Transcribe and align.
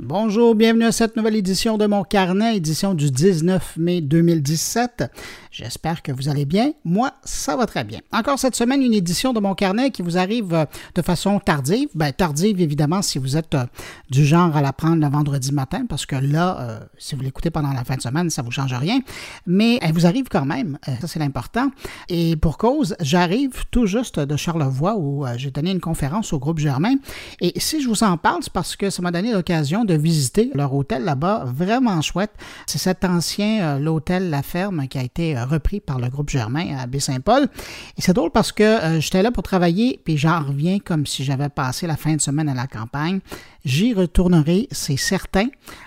Bonjour, 0.00 0.54
bienvenue 0.54 0.84
à 0.84 0.92
cette 0.92 1.16
nouvelle 1.16 1.34
édition 1.34 1.76
de 1.76 1.84
mon 1.84 2.04
carnet, 2.04 2.56
édition 2.56 2.94
du 2.94 3.10
19 3.10 3.78
mai 3.78 4.00
2017. 4.00 5.10
J'espère 5.50 6.02
que 6.02 6.12
vous 6.12 6.28
allez 6.28 6.44
bien. 6.44 6.70
Moi, 6.84 7.10
ça 7.24 7.56
va 7.56 7.66
très 7.66 7.82
bien. 7.82 7.98
Encore 8.12 8.38
cette 8.38 8.54
semaine, 8.54 8.80
une 8.80 8.94
édition 8.94 9.32
de 9.32 9.40
mon 9.40 9.56
carnet 9.56 9.90
qui 9.90 10.02
vous 10.02 10.16
arrive 10.16 10.54
euh, 10.54 10.66
de 10.94 11.02
façon 11.02 11.40
tardive. 11.40 11.88
Ben, 11.96 12.12
tardive, 12.12 12.60
évidemment, 12.60 13.02
si 13.02 13.18
vous 13.18 13.36
êtes 13.36 13.56
euh, 13.56 13.64
du 14.08 14.24
genre 14.24 14.56
à 14.56 14.62
la 14.62 14.72
prendre 14.72 15.02
le 15.02 15.08
vendredi 15.10 15.50
matin, 15.50 15.84
parce 15.88 16.06
que 16.06 16.14
là, 16.14 16.60
euh, 16.60 16.78
si 16.96 17.16
vous 17.16 17.22
l'écoutez 17.22 17.50
pendant 17.50 17.72
la 17.72 17.82
fin 17.82 17.96
de 17.96 18.00
semaine, 18.00 18.30
ça 18.30 18.42
ne 18.42 18.46
vous 18.46 18.52
change 18.52 18.72
rien. 18.72 19.00
Mais 19.48 19.80
elle 19.82 19.92
vous 19.92 20.06
arrive 20.06 20.26
quand 20.30 20.44
même. 20.44 20.78
ça, 21.00 21.08
c'est 21.08 21.18
l'important. 21.18 21.72
Et 22.08 22.36
pour 22.36 22.56
cause, 22.56 22.94
j'arrive 23.00 23.64
tout 23.72 23.86
juste 23.86 24.20
de 24.20 24.36
Charlevoix 24.36 24.96
où 24.96 25.26
j'ai 25.36 25.50
donné 25.50 25.72
une 25.72 25.80
conférence 25.80 26.32
au 26.32 26.38
groupe 26.38 26.60
Germain. 26.60 26.94
Et 27.40 27.58
si 27.58 27.82
je 27.82 27.88
vous 27.88 28.04
en 28.04 28.16
parle, 28.16 28.44
c'est 28.44 28.52
parce 28.52 28.76
que 28.76 28.90
ça 28.90 29.02
m'a 29.02 29.10
donné 29.10 29.32
l'occasion 29.32 29.84
de 29.88 29.94
visiter 29.94 30.50
leur 30.54 30.72
hôtel 30.74 31.04
là-bas, 31.04 31.44
vraiment 31.46 32.00
chouette. 32.02 32.30
C'est 32.66 32.78
cet 32.78 33.04
ancien, 33.04 33.62
euh, 33.62 33.78
l'hôtel 33.78 34.30
La 34.30 34.42
Ferme, 34.42 34.86
qui 34.86 34.98
a 34.98 35.02
été 35.02 35.36
euh, 35.36 35.44
repris 35.46 35.80
par 35.80 35.98
le 35.98 36.08
groupe 36.08 36.28
Germain 36.28 36.76
à 36.78 36.86
Baie-Saint-Paul. 36.86 37.48
Et 37.96 38.02
c'est 38.02 38.12
drôle 38.12 38.30
parce 38.30 38.52
que 38.52 38.62
euh, 38.62 39.00
j'étais 39.00 39.22
là 39.22 39.32
pour 39.32 39.42
travailler, 39.42 40.00
puis 40.04 40.16
j'en 40.16 40.44
reviens 40.44 40.78
comme 40.78 41.06
si 41.06 41.24
j'avais 41.24 41.48
passé 41.48 41.86
la 41.86 41.96
fin 41.96 42.14
de 42.14 42.20
semaine 42.20 42.48
à 42.48 42.54
la 42.54 42.66
campagne. 42.66 43.20
J'y 43.64 43.94
retournerai, 43.94 44.68
c'est 44.70 44.96
certain, 44.96 45.46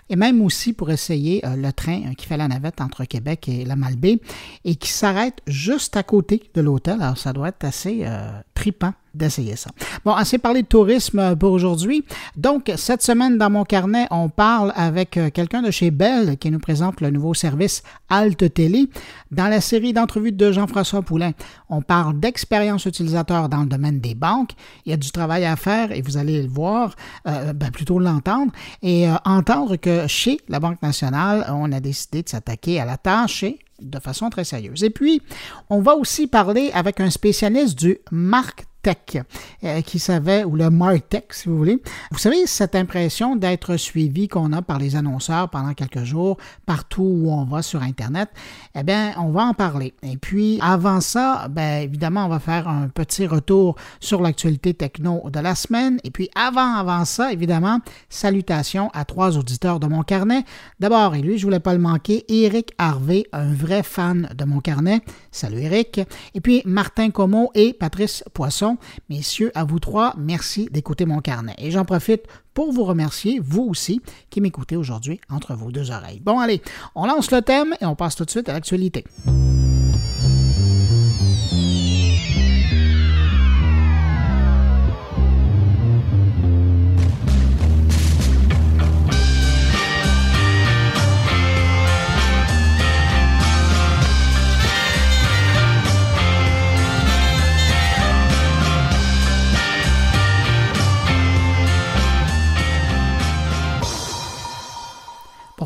et 0.10 0.16
même 0.16 0.42
aussi 0.42 0.74
pour 0.74 0.92
essayer 0.92 1.42
le 1.44 1.72
train 1.72 2.14
qui 2.16 2.28
fait 2.28 2.38
la 2.38 2.48
navette 2.48 2.82
entre 2.82 3.06
Québec 3.06 3.48
et 3.48 3.64
la 3.64 3.76
Malbaie 3.76 4.20
et 4.66 4.76
qui 4.76 4.90
s'arrête 4.90 5.40
juste 5.48 5.96
à 5.96 6.04
côté 6.04 6.44
de 6.54 6.62
l'hôtel. 6.62 7.02
Alors 7.02 7.18
ça 7.18 7.32
doit 7.32 7.48
être 7.48 7.64
assez 7.64 8.06
tripant 8.54 8.94
d'essayer 9.14 9.56
ça. 9.56 9.72
Bon, 10.06 10.14
assez 10.14 10.38
parlé 10.38 10.62
de 10.62 10.68
tourisme 10.68 11.36
pour 11.36 11.52
aujourd'hui. 11.52 12.06
Donc, 12.38 12.72
cette 12.76 13.02
semaine, 13.02 13.38
dans 13.38 13.50
mon 13.50 13.64
carnet, 13.64 14.08
on 14.12 14.30
parle 14.30 14.72
avec 14.76 15.18
euh, 15.18 15.30
quelqu'un 15.30 15.62
de 15.62 15.72
chez 15.72 15.92
Bell 15.92 16.38
qui 16.38 16.50
nous 16.50 16.60
présente 16.60 17.02
le 17.02 17.10
nouveau 17.10 17.34
service 17.34 17.84
Alt 18.10 18.54
Télé. 18.54 18.90
Dans 19.32 19.48
la 19.48 19.62
série 19.62 19.94
d'entrevues 19.94 20.32
de 20.32 20.52
Jean-François 20.52 21.02
Poulain, 21.02 21.32
on 21.70 21.82
parle 21.82 22.20
d'expérience 22.20 22.86
utilisateur 22.86 23.50
dans 23.50 23.62
le 23.62 23.68
domaine 23.68 24.00
des 24.00 24.16
banques. 24.16 24.52
Il 24.86 24.92
y 24.92 24.94
a 24.94 24.98
du 24.98 25.12
travail 25.12 25.46
à 25.46 25.56
faire 25.56 25.92
et 25.92 26.02
vous 26.02 26.18
allez 26.18 26.42
le 26.42 26.50
voir, 26.50 26.96
euh, 27.28 27.54
ben, 27.54 27.72
plutôt 27.72 28.00
l'entendre, 28.00 28.52
et 28.82 29.10
euh, 29.10 29.16
entendre 29.26 29.76
que 29.76 30.08
chez 30.08 30.40
la 30.48 30.60
Banque 30.60 30.82
nationale, 30.82 31.46
on 31.50 31.72
a 31.72 31.80
décidé 31.80 32.24
de 32.24 32.30
s'attaquer 32.30 32.80
à 32.80 32.86
la 32.86 32.98
tâche 32.98 33.44
et 33.44 33.60
de 33.82 34.00
façon 34.00 34.30
très 34.30 34.44
sérieuse. 34.44 34.84
Et 34.84 34.90
puis, 34.90 35.22
on 35.70 35.82
va 35.82 35.96
aussi 35.96 36.28
parler 36.28 36.72
avec 36.74 37.00
un 37.00 37.10
spécialiste 37.10 37.78
du 37.78 37.98
marketing 38.12 38.71
tech, 38.82 39.24
euh, 39.64 39.82
qui 39.82 40.00
savait, 40.00 40.44
ou 40.44 40.56
le 40.56 40.70
MarTech, 40.70 41.34
si 41.34 41.50
vous 41.50 41.58
voulez. 41.58 41.82
Vous 42.12 42.18
savez, 42.18 42.48
cette 42.48 42.76
impression 42.76 43.36
d'être 43.36 43.78
suivi 43.78 44.28
qu'on 44.28 44.54
a 44.54 44.62
par 44.62 44.80
les 44.80 44.96
annonceurs 44.96 45.50
pendant 45.50 45.74
quelques 45.74 46.04
jours, 46.04 46.38
partout 46.66 47.04
où 47.04 47.32
on 47.32 47.46
va 47.46 47.62
sur 47.62 47.82
Internet, 47.84 48.30
eh 48.76 48.84
bien, 48.84 49.14
on 49.18 49.30
va 49.30 49.46
en 49.46 49.54
parler. 49.54 49.94
Et 50.04 50.18
puis, 50.18 50.60
avant 50.62 51.02
ça, 51.02 51.48
bien, 51.50 51.80
évidemment, 51.80 52.26
on 52.26 52.30
va 52.30 52.40
faire 52.40 52.68
un 52.68 52.88
petit 52.88 53.28
retour 53.28 53.76
sur 54.00 54.22
l'actualité 54.22 54.74
techno 54.74 55.30
de 55.32 55.40
la 55.40 55.56
semaine. 55.56 56.00
Et 56.04 56.12
puis, 56.12 56.30
avant, 56.36 56.76
avant 56.76 57.06
ça, 57.06 57.32
évidemment, 57.32 57.80
salutations 58.10 58.90
à 58.94 59.06
trois 59.06 59.38
auditeurs 59.38 59.80
de 59.80 59.88
mon 59.88 60.04
carnet. 60.04 60.44
D'abord, 60.80 61.16
et 61.16 61.22
lui, 61.22 61.38
je 61.38 61.46
voulais 61.46 61.60
pas 61.60 61.74
le 61.74 61.80
manquer, 61.80 62.26
Eric 62.30 62.74
Harvey, 62.78 63.26
un 63.32 63.54
vrai 63.54 63.84
fan 63.84 64.30
de 64.36 64.46
mon 64.46 64.60
carnet. 64.60 65.02
Salut 65.32 65.62
Eric. 65.62 66.02
Et 66.34 66.42
puis, 66.42 66.62
Martin 66.66 67.12
Como 67.12 67.52
et 67.54 67.74
Patrice 67.74 68.24
Poisson 68.34 68.71
Messieurs, 69.10 69.52
à 69.56 69.64
vous 69.64 69.80
trois, 69.80 70.14
merci 70.18 70.68
d'écouter 70.72 71.06
mon 71.06 71.20
carnet. 71.20 71.56
Et 71.58 71.72
j'en 71.72 71.86
profite 71.86 72.24
pour 72.54 72.72
vous 72.72 72.84
remercier, 72.84 73.40
vous 73.44 73.64
aussi, 73.64 74.02
qui 74.30 74.42
m'écoutez 74.42 74.76
aujourd'hui 74.76 75.20
entre 75.30 75.56
vos 75.56 75.72
deux 75.72 75.92
oreilles. 75.92 76.20
Bon, 76.20 76.40
allez, 76.40 76.62
on 76.96 77.06
lance 77.06 77.32
le 77.32 77.42
thème 77.42 77.76
et 77.82 77.86
on 77.86 77.96
passe 77.96 78.16
tout 78.16 78.26
de 78.26 78.32
suite 78.32 78.50
à 78.50 78.54
l'actualité. 78.54 79.06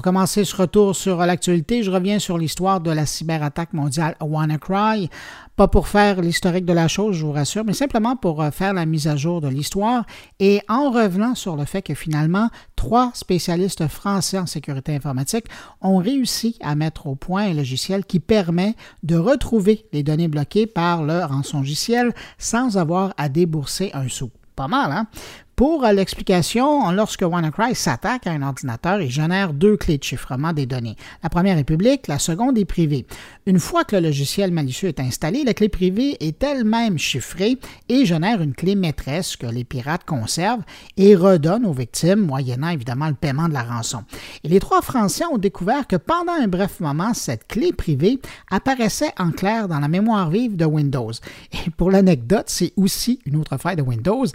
Commencer 0.05 0.45
ce 0.45 0.55
retour 0.55 0.95
sur 0.95 1.17
l'actualité, 1.17 1.81
je 1.81 1.89
reviens 1.89 2.19
sur 2.19 2.37
l'histoire 2.37 2.79
de 2.79 2.91
la 2.91 3.07
cyberattaque 3.07 3.73
mondiale 3.73 4.15
WannaCry. 4.21 5.09
Pas 5.55 5.67
pour 5.67 5.87
faire 5.87 6.21
l'historique 6.21 6.65
de 6.65 6.73
la 6.73 6.87
chose, 6.87 7.15
je 7.15 7.25
vous 7.25 7.31
rassure, 7.31 7.65
mais 7.65 7.73
simplement 7.73 8.15
pour 8.15 8.43
euh, 8.43 8.51
faire 8.51 8.75
la 8.75 8.85
mise 8.85 9.07
à 9.07 9.15
jour 9.15 9.41
de 9.41 9.47
l'histoire 9.47 10.05
et 10.39 10.61
en 10.69 10.91
revenant 10.91 11.33
sur 11.33 11.55
le 11.55 11.65
fait 11.65 11.81
que 11.81 11.95
finalement, 11.95 12.51
trois 12.75 13.09
spécialistes 13.15 13.87
français 13.87 14.37
en 14.37 14.45
sécurité 14.45 14.93
informatique 14.93 15.47
ont 15.81 15.97
réussi 15.97 16.55
à 16.61 16.75
mettre 16.75 17.07
au 17.07 17.15
point 17.15 17.45
un 17.45 17.55
logiciel 17.55 18.05
qui 18.05 18.19
permet 18.19 18.75
de 19.01 19.15
retrouver 19.15 19.87
les 19.91 20.03
données 20.03 20.27
bloquées 20.27 20.67
par 20.67 21.01
le 21.01 21.25
rançongiciel 21.25 22.13
sans 22.37 22.77
avoir 22.77 23.15
à 23.17 23.27
débourser 23.27 23.89
un 23.95 24.07
sou. 24.07 24.29
Pas 24.55 24.67
mal, 24.67 24.91
hein? 24.91 25.07
Pour 25.55 25.85
l'explication, 25.85 26.91
lorsque 26.91 27.21
WannaCry 27.21 27.75
s'attaque 27.75 28.27
à 28.27 28.31
un 28.31 28.41
ordinateur, 28.41 28.99
il 28.99 29.09
génère 29.09 29.53
deux 29.53 29.77
clés 29.77 29.97
de 29.97 30.03
chiffrement 30.03 30.51
des 30.51 30.65
données. 30.65 30.97
La 31.23 31.29
première 31.29 31.57
est 31.57 31.63
publique, 31.63 32.09
la 32.09 32.19
seconde 32.19 32.57
est 32.57 32.65
privée. 32.65 33.05
Une 33.45 33.59
fois 33.59 33.85
que 33.85 33.95
le 33.95 34.01
logiciel 34.01 34.51
malicieux 34.51 34.89
est 34.89 34.99
installé, 34.99 35.45
la 35.45 35.53
clé 35.53 35.69
privée 35.69 36.17
est 36.19 36.43
elle-même 36.43 36.97
chiffrée 36.97 37.57
et 37.87 38.05
génère 38.05 38.41
une 38.41 38.53
clé 38.53 38.75
maîtresse 38.75 39.37
que 39.37 39.47
les 39.47 39.63
pirates 39.63 40.03
conservent 40.03 40.63
et 40.97 41.15
redonnent 41.15 41.65
aux 41.65 41.71
victimes, 41.71 42.19
moyennant 42.19 42.67
évidemment 42.67 43.07
le 43.07 43.13
paiement 43.13 43.47
de 43.47 43.53
la 43.53 43.63
rançon. 43.63 44.03
Et 44.43 44.49
les 44.49 44.59
trois 44.59 44.81
Français 44.81 45.23
ont 45.31 45.37
découvert 45.37 45.87
que 45.87 45.95
pendant 45.95 46.33
un 46.33 46.49
bref 46.49 46.81
moment, 46.81 47.13
cette 47.13 47.47
clé 47.47 47.71
privée 47.71 48.19
apparaissait 48.51 49.13
en 49.17 49.31
clair 49.31 49.69
dans 49.69 49.79
la 49.79 49.87
mémoire 49.87 50.29
vive 50.29 50.57
de 50.57 50.65
Windows. 50.65 51.13
Et 51.53 51.69
pour 51.77 51.91
l'anecdote, 51.91 52.47
c'est 52.47 52.73
aussi 52.75 53.21
une 53.25 53.37
autre 53.37 53.57
faille 53.57 53.77
de 53.77 53.83
Windows, 53.83 54.25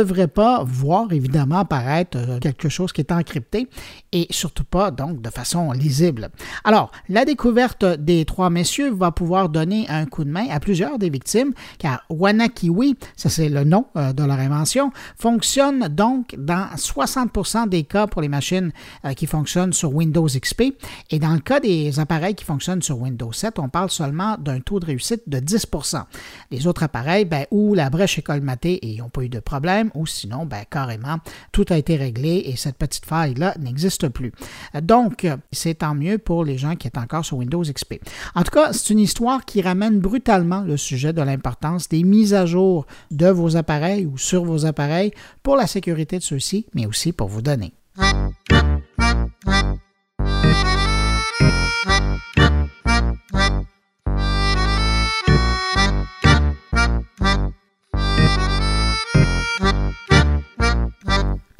devrait 0.00 0.28
pas 0.28 0.64
voir 0.64 1.12
évidemment 1.12 1.58
apparaître 1.58 2.16
euh, 2.16 2.38
quelque 2.38 2.68
chose 2.68 2.92
qui 2.92 3.00
est 3.00 3.12
encrypté 3.12 3.68
et 4.12 4.26
surtout 4.30 4.64
pas 4.64 4.90
donc 4.90 5.20
de 5.20 5.30
façon 5.30 5.72
lisible. 5.72 6.30
Alors, 6.64 6.90
la 7.08 7.24
découverte 7.24 7.84
des 7.84 8.24
trois 8.24 8.50
messieurs 8.50 8.92
va 8.92 9.12
pouvoir 9.12 9.48
donner 9.48 9.86
un 9.88 10.06
coup 10.06 10.24
de 10.24 10.30
main 10.30 10.46
à 10.50 10.60
plusieurs 10.60 10.98
des 10.98 11.10
victimes 11.10 11.52
car 11.78 12.02
WannaKiwi, 12.08 12.96
ça 13.16 13.28
c'est 13.28 13.48
le 13.48 13.64
nom 13.64 13.86
euh, 13.96 14.12
de 14.12 14.24
leur 14.24 14.38
invention, 14.38 14.90
fonctionne 15.18 15.88
donc 15.88 16.34
dans 16.38 16.66
60% 16.76 17.68
des 17.68 17.84
cas 17.84 18.06
pour 18.06 18.22
les 18.22 18.28
machines 18.28 18.72
euh, 19.04 19.12
qui 19.12 19.26
fonctionnent 19.26 19.72
sur 19.72 19.94
Windows 19.94 20.26
XP 20.26 20.62
et 21.10 21.18
dans 21.18 21.32
le 21.32 21.40
cas 21.40 21.60
des 21.60 22.00
appareils 22.00 22.34
qui 22.34 22.44
fonctionnent 22.44 22.82
sur 22.82 22.98
Windows 22.98 23.32
7, 23.32 23.58
on 23.58 23.68
parle 23.68 23.90
seulement 23.90 24.36
d'un 24.38 24.60
taux 24.60 24.80
de 24.80 24.86
réussite 24.86 25.22
de 25.28 25.38
10%. 25.38 26.02
Les 26.50 26.66
autres 26.66 26.82
appareils, 26.82 27.24
ben, 27.24 27.46
où 27.50 27.74
la 27.74 27.90
brèche 27.90 28.18
est 28.18 28.22
colmatée 28.22 28.74
et 28.74 28.88
ils 28.88 28.98
n'ont 28.98 29.08
pas 29.08 29.22
eu 29.22 29.28
de 29.28 29.40
problème, 29.40 29.89
ou 29.94 30.06
sinon, 30.06 30.46
ben, 30.46 30.64
carrément, 30.68 31.16
tout 31.52 31.64
a 31.70 31.76
été 31.76 31.96
réglé 31.96 32.42
et 32.46 32.56
cette 32.56 32.76
petite 32.76 33.06
faille-là 33.06 33.54
n'existe 33.58 34.08
plus. 34.08 34.32
Donc, 34.82 35.26
c'est 35.52 35.74
tant 35.74 35.94
mieux 35.94 36.18
pour 36.18 36.44
les 36.44 36.58
gens 36.58 36.76
qui 36.76 36.88
sont 36.88 37.00
encore 37.00 37.24
sur 37.24 37.38
Windows 37.38 37.62
XP. 37.62 37.94
En 38.34 38.42
tout 38.42 38.52
cas, 38.52 38.72
c'est 38.72 38.90
une 38.90 39.00
histoire 39.00 39.44
qui 39.44 39.62
ramène 39.62 40.00
brutalement 40.00 40.60
le 40.60 40.76
sujet 40.76 41.12
de 41.12 41.22
l'importance 41.22 41.88
des 41.88 42.02
mises 42.02 42.34
à 42.34 42.46
jour 42.46 42.86
de 43.10 43.28
vos 43.28 43.56
appareils 43.56 44.06
ou 44.06 44.18
sur 44.18 44.44
vos 44.44 44.66
appareils 44.66 45.12
pour 45.42 45.56
la 45.56 45.66
sécurité 45.66 46.18
de 46.18 46.22
ceux-ci, 46.22 46.66
mais 46.74 46.86
aussi 46.86 47.12
pour 47.12 47.28
vos 47.28 47.42
données. 47.42 47.72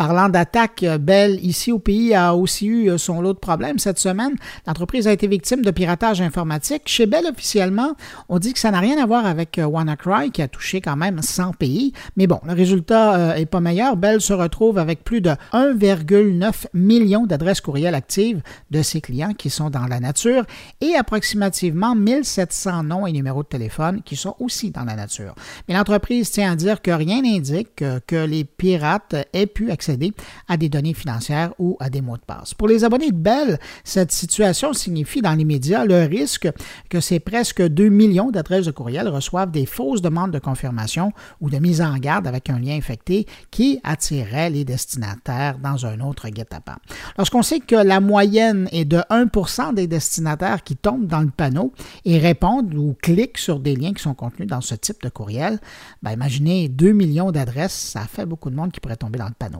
Parlant 0.00 0.30
d'attaque, 0.30 0.82
euh, 0.84 0.96
Bell, 0.96 1.38
ici 1.44 1.72
au 1.72 1.78
pays, 1.78 2.14
a 2.14 2.34
aussi 2.34 2.64
eu 2.64 2.88
euh, 2.90 2.96
son 2.96 3.20
lot 3.20 3.34
de 3.34 3.38
problèmes 3.38 3.78
cette 3.78 3.98
semaine. 3.98 4.32
L'entreprise 4.66 5.06
a 5.06 5.12
été 5.12 5.26
victime 5.26 5.60
de 5.60 5.70
piratage 5.70 6.22
informatique. 6.22 6.84
Chez 6.86 7.04
Bell, 7.04 7.26
officiellement, 7.30 7.92
on 8.30 8.38
dit 8.38 8.54
que 8.54 8.60
ça 8.60 8.70
n'a 8.70 8.80
rien 8.80 8.96
à 8.96 9.04
voir 9.04 9.26
avec 9.26 9.58
euh, 9.58 9.66
WannaCry, 9.66 10.30
qui 10.30 10.40
a 10.40 10.48
touché 10.48 10.80
quand 10.80 10.96
même 10.96 11.20
100 11.20 11.52
pays. 11.52 11.92
Mais 12.16 12.26
bon, 12.26 12.40
le 12.46 12.54
résultat 12.54 13.38
est 13.38 13.44
pas 13.44 13.60
meilleur. 13.60 13.98
Bell 13.98 14.22
se 14.22 14.32
retrouve 14.32 14.78
avec 14.78 15.04
plus 15.04 15.20
de 15.20 15.32
1,9 15.52 16.68
million 16.72 17.26
d'adresses 17.26 17.60
courriel 17.60 17.94
actives 17.94 18.40
de 18.70 18.80
ses 18.80 19.02
clients 19.02 19.34
qui 19.34 19.50
sont 19.50 19.68
dans 19.68 19.86
la 19.86 20.00
nature 20.00 20.46
et 20.80 20.94
approximativement 20.94 21.94
1700 21.94 22.84
noms 22.84 23.06
et 23.06 23.12
numéros 23.12 23.42
de 23.42 23.48
téléphone 23.48 24.00
qui 24.02 24.16
sont 24.16 24.34
aussi 24.38 24.70
dans 24.70 24.84
la 24.84 24.96
nature. 24.96 25.34
Mais 25.68 25.74
l'entreprise 25.74 26.30
tient 26.30 26.52
à 26.52 26.56
dire 26.56 26.80
que 26.80 26.90
rien 26.90 27.20
n'indique 27.20 27.76
que, 27.76 27.98
que 28.06 28.16
les 28.16 28.44
pirates 28.44 29.14
aient 29.34 29.46
pu 29.46 29.70
accéder 29.70 29.89
accéder 29.90 30.12
à 30.48 30.56
des 30.56 30.68
données 30.68 30.94
financières 30.94 31.52
ou 31.58 31.76
à 31.80 31.90
des 31.90 32.00
mots 32.00 32.16
de 32.16 32.22
passe. 32.22 32.54
Pour 32.54 32.68
les 32.68 32.84
abonnés 32.84 33.10
de 33.10 33.16
Bell, 33.16 33.58
cette 33.84 34.12
situation 34.12 34.72
signifie 34.72 35.20
dans 35.20 35.32
l'immédiat 35.32 35.84
le 35.84 36.04
risque 36.04 36.48
que 36.88 37.00
ces 37.00 37.20
presque 37.20 37.62
2 37.62 37.88
millions 37.88 38.30
d'adresses 38.30 38.66
de 38.66 38.70
courriel 38.70 39.08
reçoivent 39.08 39.50
des 39.50 39.66
fausses 39.66 40.02
demandes 40.02 40.30
de 40.30 40.38
confirmation 40.38 41.12
ou 41.40 41.50
de 41.50 41.58
mise 41.58 41.82
en 41.82 41.96
garde 41.98 42.26
avec 42.26 42.50
un 42.50 42.58
lien 42.58 42.76
infecté 42.76 43.26
qui 43.50 43.80
attirerait 43.82 44.50
les 44.50 44.64
destinataires 44.64 45.58
dans 45.58 45.86
un 45.86 46.00
autre 46.00 46.28
guet-apens. 46.28 46.78
Lorsqu'on 47.18 47.42
sait 47.42 47.60
que 47.60 47.76
la 47.76 48.00
moyenne 48.00 48.68
est 48.72 48.84
de 48.84 48.98
1% 49.10 49.74
des 49.74 49.86
destinataires 49.86 50.62
qui 50.62 50.76
tombent 50.76 51.06
dans 51.06 51.20
le 51.20 51.30
panneau 51.30 51.72
et 52.04 52.18
répondent 52.18 52.74
ou 52.74 52.96
cliquent 53.00 53.38
sur 53.38 53.60
des 53.60 53.76
liens 53.76 53.92
qui 53.92 54.02
sont 54.02 54.14
contenus 54.14 54.48
dans 54.48 54.60
ce 54.60 54.74
type 54.74 55.02
de 55.02 55.08
courriel, 55.08 55.58
ben 56.02 56.12
imaginez 56.12 56.68
2 56.68 56.92
millions 56.92 57.32
d'adresses, 57.32 57.72
ça 57.72 58.02
fait 58.02 58.26
beaucoup 58.26 58.50
de 58.50 58.56
monde 58.56 58.72
qui 58.72 58.80
pourrait 58.80 58.96
tomber 58.96 59.18
dans 59.18 59.28
le 59.28 59.34
panneau. 59.38 59.58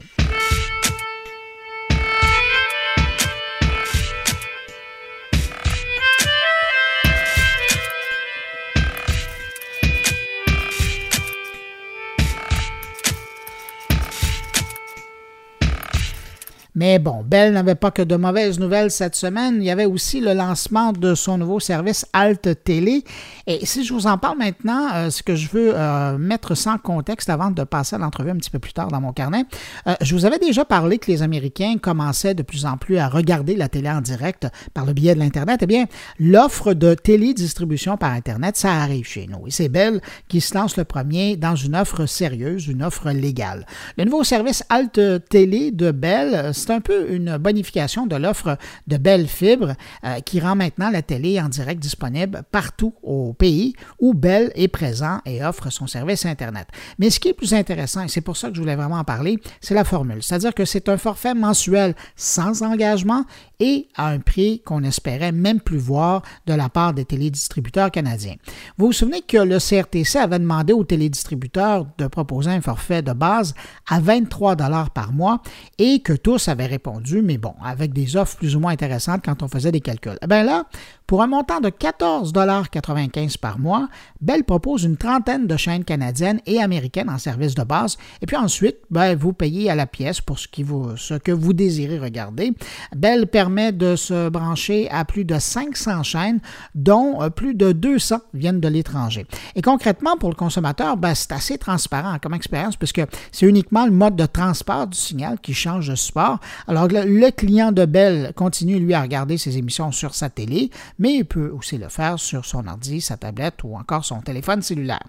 Mais 16.73 16.99
bon, 16.99 17.21
Bell 17.25 17.51
n'avait 17.51 17.75
pas 17.75 17.91
que 17.91 18.01
de 18.01 18.15
mauvaises 18.15 18.57
nouvelles 18.57 18.91
cette 18.91 19.15
semaine. 19.15 19.57
Il 19.57 19.65
y 19.65 19.71
avait 19.71 19.85
aussi 19.85 20.21
le 20.21 20.33
lancement 20.33 20.93
de 20.93 21.15
son 21.15 21.37
nouveau 21.37 21.59
service 21.59 22.05
Alt 22.13 22.63
Télé. 22.63 23.03
Et 23.45 23.65
si 23.65 23.83
je 23.83 23.93
vous 23.93 24.07
en 24.07 24.17
parle 24.17 24.37
maintenant, 24.37 24.87
euh, 24.93 25.09
ce 25.09 25.21
que 25.21 25.35
je 25.35 25.49
veux 25.49 25.73
euh, 25.75 26.17
mettre 26.17 26.55
sans 26.55 26.77
contexte 26.77 27.29
avant 27.29 27.51
de 27.51 27.63
passer 27.65 27.97
à 27.97 27.99
l'entrevue 27.99 28.31
un 28.31 28.37
petit 28.37 28.49
peu 28.49 28.59
plus 28.59 28.71
tard 28.71 28.87
dans 28.87 29.01
mon 29.01 29.11
carnet, 29.11 29.43
euh, 29.87 29.95
je 29.99 30.15
vous 30.15 30.25
avais 30.25 30.39
déjà 30.39 30.63
parlé 30.63 30.97
que 30.97 31.11
les 31.11 31.23
Américains 31.23 31.75
commençaient 31.81 32.35
de 32.35 32.43
plus 32.43 32.65
en 32.65 32.77
plus 32.77 32.97
à 32.97 33.09
regarder 33.09 33.57
la 33.57 33.67
télé 33.67 33.89
en 33.89 33.99
direct 33.99 34.47
par 34.73 34.85
le 34.85 34.93
biais 34.93 35.13
de 35.13 35.19
l'Internet. 35.19 35.59
Eh 35.63 35.67
bien, 35.67 35.87
l'offre 36.19 36.73
de 36.73 36.93
télédistribution 36.93 37.97
par 37.97 38.13
Internet, 38.13 38.55
ça 38.55 38.71
arrive 38.75 39.05
chez 39.05 39.27
nous. 39.27 39.47
Et 39.47 39.51
c'est 39.51 39.67
Bell 39.67 39.99
qui 40.29 40.39
se 40.39 40.55
lance 40.55 40.77
le 40.77 40.85
premier 40.85 41.35
dans 41.35 41.55
une 41.55 41.75
offre 41.75 42.05
sérieuse, 42.05 42.67
une 42.67 42.81
offre 42.81 43.09
légale. 43.11 43.65
Le 43.97 44.05
nouveau 44.05 44.23
service 44.23 44.63
Alt 44.69 45.01
Télé 45.27 45.71
de 45.71 45.91
Bell, 45.91 46.53
c'est 46.61 46.71
un 46.71 46.79
peu 46.79 47.11
une 47.11 47.37
bonification 47.37 48.05
de 48.05 48.15
l'offre 48.15 48.57
de 48.87 48.97
Bell 48.97 49.27
Fibre 49.27 49.73
euh, 50.03 50.19
qui 50.19 50.39
rend 50.39 50.55
maintenant 50.55 50.91
la 50.91 51.01
télé 51.01 51.41
en 51.41 51.49
direct 51.49 51.81
disponible 51.81 52.43
partout 52.51 52.93
au 53.01 53.33
pays 53.33 53.73
où 53.99 54.13
Bell 54.13 54.51
est 54.55 54.67
présent 54.67 55.19
et 55.25 55.43
offre 55.43 55.71
son 55.71 55.87
service 55.87 56.25
Internet. 56.25 56.67
Mais 56.99 57.09
ce 57.09 57.19
qui 57.19 57.29
est 57.29 57.33
plus 57.33 57.53
intéressant, 57.53 58.03
et 58.03 58.07
c'est 58.07 58.21
pour 58.21 58.37
ça 58.37 58.49
que 58.49 58.55
je 58.55 58.61
voulais 58.61 58.75
vraiment 58.75 58.97
en 58.97 59.03
parler, 59.03 59.39
c'est 59.59 59.73
la 59.73 59.83
formule. 59.83 60.21
C'est-à-dire 60.21 60.53
que 60.53 60.65
c'est 60.65 60.87
un 60.87 60.97
forfait 60.97 61.33
mensuel 61.33 61.95
sans 62.15 62.61
engagement 62.61 63.25
et 63.59 63.87
à 63.95 64.07
un 64.07 64.19
prix 64.19 64.61
qu'on 64.65 64.83
espérait 64.83 65.31
même 65.31 65.59
plus 65.59 65.77
voir 65.77 66.21
de 66.45 66.53
la 66.53 66.69
part 66.69 66.93
des 66.93 67.05
télédistributeurs 67.05 67.91
canadiens. 67.91 68.35
Vous 68.77 68.87
vous 68.87 68.93
souvenez 68.93 69.21
que 69.21 69.37
le 69.37 69.57
CRTC 69.57 70.17
avait 70.17 70.39
demandé 70.39 70.73
aux 70.73 70.83
télédistributeurs 70.83 71.87
de 71.97 72.07
proposer 72.07 72.51
un 72.51 72.61
forfait 72.61 73.01
de 73.01 73.13
base 73.13 73.53
à 73.89 73.99
23 73.99 74.55
par 74.93 75.11
mois 75.11 75.41
et 75.77 75.99
que 75.99 76.13
tous 76.13 76.47
avaient 76.51 76.67
répondu, 76.67 77.21
mais 77.21 77.37
bon, 77.37 77.53
avec 77.63 77.93
des 77.93 78.15
offres 78.15 78.37
plus 78.37 78.55
ou 78.55 78.59
moins 78.59 78.71
intéressantes 78.71 79.21
quand 79.23 79.43
on 79.43 79.47
faisait 79.47 79.71
des 79.71 79.81
calculs. 79.81 80.17
Eh 80.21 80.27
bien 80.27 80.43
là, 80.43 80.65
pour 81.07 81.21
un 81.21 81.27
montant 81.27 81.59
de 81.59 81.69
14,95 81.69 83.37
par 83.37 83.59
mois, 83.59 83.89
Bell 84.21 84.43
propose 84.43 84.83
une 84.83 84.95
trentaine 84.97 85.47
de 85.47 85.57
chaînes 85.57 85.83
canadiennes 85.83 86.39
et 86.45 86.61
américaines 86.61 87.09
en 87.09 87.17
service 87.17 87.55
de 87.55 87.63
base. 87.63 87.97
Et 88.21 88.25
puis 88.25 88.37
ensuite, 88.37 88.77
ben, 88.89 89.15
vous 89.15 89.33
payez 89.33 89.69
à 89.69 89.75
la 89.75 89.87
pièce 89.87 90.21
pour 90.21 90.39
ce, 90.39 90.47
qui 90.47 90.63
vous, 90.63 90.95
ce 90.97 91.15
que 91.15 91.31
vous 91.31 91.53
désirez 91.53 91.99
regarder. 91.99 92.53
Bell 92.95 93.27
permet 93.27 93.71
de 93.71 93.95
se 93.95 94.29
brancher 94.29 94.89
à 94.89 95.03
plus 95.05 95.25
de 95.25 95.37
500 95.37 96.03
chaînes, 96.03 96.39
dont 96.75 97.21
euh, 97.21 97.29
plus 97.29 97.55
de 97.55 97.71
200 97.71 98.17
viennent 98.33 98.61
de 98.61 98.67
l'étranger. 98.67 99.25
Et 99.55 99.61
concrètement, 99.61 100.15
pour 100.17 100.29
le 100.29 100.35
consommateur, 100.35 100.97
ben, 100.97 101.13
c'est 101.13 101.31
assez 101.31 101.57
transparent 101.57 102.19
comme 102.19 102.33
expérience 102.33 102.75
puisque 102.75 103.01
c'est 103.31 103.45
uniquement 103.45 103.85
le 103.85 103.91
mode 103.91 104.15
de 104.15 104.25
transport 104.25 104.87
du 104.87 104.97
signal 104.97 105.39
qui 105.41 105.53
change 105.53 105.89
de 105.89 105.95
support. 105.95 106.39
Alors, 106.67 106.87
le 106.89 107.29
client 107.31 107.71
de 107.71 107.85
Bell 107.85 108.33
continue, 108.35 108.79
lui, 108.79 108.93
à 108.93 109.01
regarder 109.01 109.37
ses 109.37 109.57
émissions 109.57 109.91
sur 109.91 110.15
sa 110.15 110.29
télé, 110.29 110.69
mais 110.99 111.15
il 111.15 111.25
peut 111.25 111.51
aussi 111.55 111.77
le 111.77 111.89
faire 111.89 112.19
sur 112.19 112.45
son 112.45 112.67
ordi, 112.67 113.01
sa 113.01 113.17
tablette 113.17 113.63
ou 113.63 113.75
encore 113.75 114.05
son 114.05 114.21
téléphone 114.21 114.61
cellulaire. 114.61 115.03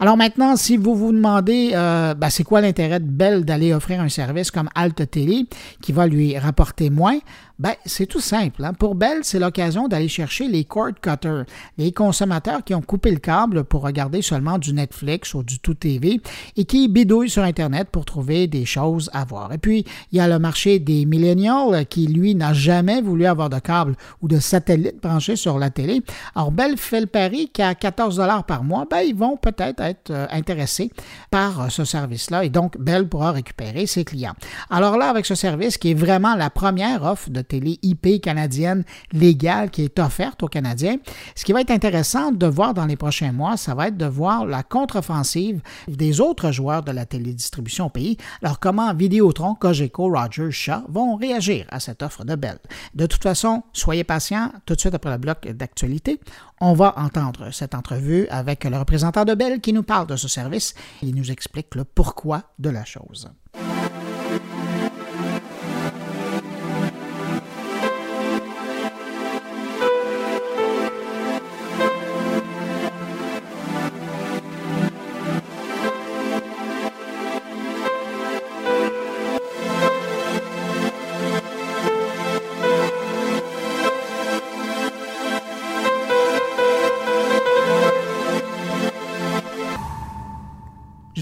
Alors 0.00 0.16
maintenant, 0.16 0.56
si 0.56 0.76
vous 0.76 0.94
vous 0.94 1.12
demandez 1.12 1.72
euh, 1.74 2.14
ben, 2.14 2.30
c'est 2.30 2.44
quoi 2.44 2.60
l'intérêt 2.60 3.00
de 3.00 3.06
Bell 3.06 3.44
d'aller 3.44 3.72
offrir 3.72 4.00
un 4.00 4.08
service 4.08 4.50
comme 4.50 4.68
Alt 4.74 5.10
Télé 5.10 5.46
qui 5.80 5.92
va 5.92 6.06
lui 6.06 6.36
rapporter 6.38 6.90
moins, 6.90 7.18
ben, 7.58 7.72
c'est 7.86 8.06
tout 8.06 8.20
simple. 8.20 8.64
Hein. 8.64 8.74
Pour 8.74 8.94
Bell, 8.94 9.20
c'est 9.22 9.38
l'occasion 9.38 9.88
d'aller 9.88 10.08
chercher 10.08 10.48
les 10.48 10.64
cord 10.64 10.92
cutters, 11.00 11.44
les 11.78 11.90
consommateurs 11.92 12.62
qui 12.64 12.74
ont 12.74 12.82
coupé 12.82 13.10
le 13.10 13.18
câble 13.18 13.64
pour 13.64 13.82
regarder 13.82 14.20
seulement 14.20 14.58
du 14.58 14.74
Netflix 14.74 15.32
ou 15.32 15.42
du 15.42 15.58
Tout 15.58 15.74
TV 15.74 16.20
et 16.56 16.64
qui 16.64 16.88
bidouillent 16.88 17.30
sur 17.30 17.42
Internet 17.42 17.88
pour 17.90 18.04
trouver 18.04 18.46
des 18.46 18.66
choses 18.66 19.10
à 19.14 19.24
voir. 19.24 19.52
Et 19.52 19.58
puis, 19.58 19.84
il 20.12 20.18
y 20.18 20.20
a 20.20 20.28
le 20.28 20.38
marché 20.38 20.78
des 20.78 21.06
millennials 21.06 21.86
qui, 21.86 22.06
lui, 22.06 22.34
n'a 22.34 22.52
jamais 22.52 23.00
voulu 23.00 23.24
avoir 23.26 23.48
de 23.48 23.58
câble 23.58 23.96
ou 24.20 24.28
de 24.28 24.38
satellite 24.38 25.02
branché 25.02 25.36
sur 25.36 25.58
la 25.58 25.70
télé. 25.70 26.02
Alors, 26.34 26.52
Bell 26.52 26.76
fait 26.76 27.00
le 27.00 27.06
pari 27.06 27.48
qu'à 27.48 27.74
14 27.74 28.20
par 28.46 28.64
mois, 28.64 28.86
ben, 28.90 29.00
ils 29.00 29.14
vont 29.14 29.36
peut-être 29.36 29.80
être, 29.80 30.10
euh, 30.10 30.26
intéressés 30.30 30.90
par 31.30 31.60
euh, 31.60 31.68
ce 31.68 31.84
service-là 31.84 32.44
et 32.44 32.48
donc 32.48 32.78
Bell 32.78 33.08
pourra 33.08 33.32
récupérer 33.32 33.86
ses 33.86 34.04
clients. 34.04 34.34
Alors 34.70 34.96
là, 34.96 35.08
avec 35.08 35.26
ce 35.26 35.34
service 35.34 35.78
qui 35.78 35.92
est 35.92 35.94
vraiment 35.94 36.34
la 36.34 36.50
première 36.50 37.02
offre 37.04 37.30
de 37.30 37.42
télé 37.46 37.78
IP 37.82 38.20
canadienne 38.20 38.84
légale 39.12 39.70
qui 39.70 39.82
est 39.82 39.98
offerte 39.98 40.42
aux 40.42 40.48
Canadiens. 40.48 40.96
Ce 41.34 41.44
qui 41.44 41.52
va 41.52 41.60
être 41.60 41.70
intéressant 41.70 42.32
de 42.32 42.46
voir 42.46 42.74
dans 42.74 42.86
les 42.86 42.96
prochains 42.96 43.32
mois, 43.32 43.56
ça 43.56 43.74
va 43.74 43.88
être 43.88 43.96
de 43.96 44.06
voir 44.06 44.46
la 44.46 44.62
contre-offensive 44.62 45.60
des 45.88 46.20
autres 46.20 46.50
joueurs 46.52 46.82
de 46.82 46.92
la 46.92 47.06
télédistribution 47.06 47.86
au 47.86 47.90
pays. 47.90 48.16
Alors, 48.42 48.58
comment 48.58 48.92
Vidéotron, 48.94 49.54
Cogeco, 49.54 50.08
Rogers, 50.08 50.50
Shaw 50.50 50.82
vont 50.88 51.16
réagir 51.16 51.66
à 51.70 51.80
cette 51.80 52.02
offre 52.02 52.24
de 52.24 52.34
Bell? 52.34 52.58
De 52.94 53.06
toute 53.06 53.22
façon, 53.22 53.62
soyez 53.72 54.04
patients. 54.04 54.50
Tout 54.64 54.74
de 54.74 54.80
suite 54.80 54.94
après 54.94 55.10
le 55.10 55.18
bloc 55.18 55.46
d'actualité, 55.48 56.20
on 56.60 56.74
va 56.74 56.94
entendre 56.96 57.50
cette 57.52 57.74
entrevue 57.74 58.26
avec 58.28 58.64
le 58.64 58.78
représentant 58.78 59.24
de 59.24 59.34
Bell 59.34 59.60
qui 59.60 59.72
nous 59.72 59.82
parle 59.82 60.06
de 60.06 60.16
ce 60.16 60.28
service. 60.28 60.74
Il 61.02 61.14
nous 61.14 61.30
explique 61.30 61.74
le 61.74 61.84
pourquoi 61.84 62.42
de 62.58 62.70
la 62.70 62.84
chose. 62.84 63.28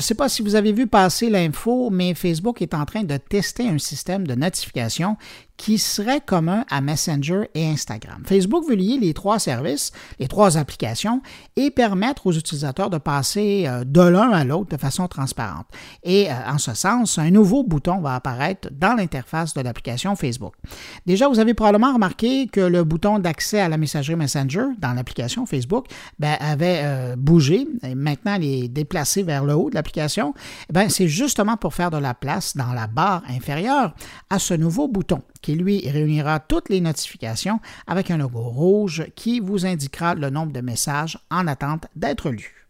Sais 0.04 0.14
pas 0.14 0.28
si 0.28 0.42
vous 0.42 0.54
avez 0.54 0.72
vu 0.72 0.86
passer 0.86 1.30
l'info, 1.30 1.90
mais 1.90 2.14
Facebook 2.14 2.62
est 2.62 2.74
en 2.74 2.84
train 2.84 3.04
de 3.04 3.16
tester 3.16 3.68
un 3.68 3.78
système 3.78 4.26
de 4.26 4.34
notification 4.34 5.16
qui 5.56 5.78
serait 5.78 6.20
commun 6.20 6.64
à 6.70 6.80
Messenger 6.80 7.48
et 7.54 7.66
Instagram. 7.66 8.22
Facebook 8.26 8.64
veut 8.68 8.74
lier 8.74 8.98
les 9.00 9.14
trois 9.14 9.38
services, 9.38 9.92
les 10.18 10.28
trois 10.28 10.58
applications, 10.58 11.22
et 11.56 11.70
permettre 11.70 12.26
aux 12.26 12.32
utilisateurs 12.32 12.90
de 12.90 12.98
passer 12.98 13.64
euh, 13.66 13.84
de 13.84 14.00
l'un 14.00 14.30
à 14.30 14.44
l'autre 14.44 14.70
de 14.70 14.76
façon 14.76 15.06
transparente. 15.06 15.66
Et 16.02 16.30
euh, 16.30 16.34
en 16.48 16.58
ce 16.58 16.74
sens, 16.74 17.18
un 17.18 17.30
nouveau 17.30 17.62
bouton 17.62 18.00
va 18.00 18.16
apparaître 18.16 18.68
dans 18.72 18.94
l'interface 18.94 19.54
de 19.54 19.60
l'application 19.60 20.16
Facebook. 20.16 20.54
Déjà, 21.06 21.28
vous 21.28 21.38
avez 21.38 21.54
probablement 21.54 21.94
remarqué 21.94 22.48
que 22.48 22.60
le 22.60 22.84
bouton 22.84 23.18
d'accès 23.18 23.60
à 23.60 23.68
la 23.68 23.76
messagerie 23.76 24.16
Messenger 24.16 24.66
dans 24.78 24.92
l'application 24.92 25.46
Facebook 25.46 25.86
ben, 26.18 26.36
avait 26.40 26.80
euh, 26.82 27.16
bougé. 27.16 27.66
Et 27.82 27.94
maintenant, 27.94 28.34
il 28.34 28.64
est 28.64 28.68
déplacé 28.68 29.22
vers 29.22 29.44
le 29.44 29.54
haut 29.54 29.70
de 29.70 29.74
l'application. 29.74 30.34
Ben, 30.72 30.88
C'est 30.88 31.08
justement 31.08 31.56
pour 31.56 31.74
faire 31.74 31.90
de 31.90 31.98
la 31.98 32.14
place 32.14 32.56
dans 32.56 32.72
la 32.72 32.86
barre 32.86 33.22
inférieure 33.28 33.94
à 34.30 34.38
ce 34.38 34.54
nouveau 34.54 34.88
bouton 34.88 35.22
qui 35.44 35.54
lui 35.54 35.86
réunira 35.86 36.40
toutes 36.40 36.70
les 36.70 36.80
notifications 36.80 37.60
avec 37.86 38.10
un 38.10 38.16
logo 38.16 38.40
rouge 38.40 39.04
qui 39.14 39.40
vous 39.40 39.66
indiquera 39.66 40.14
le 40.14 40.30
nombre 40.30 40.52
de 40.52 40.62
messages 40.62 41.18
en 41.30 41.46
attente 41.46 41.86
d'être 41.94 42.30
lus. 42.30 42.63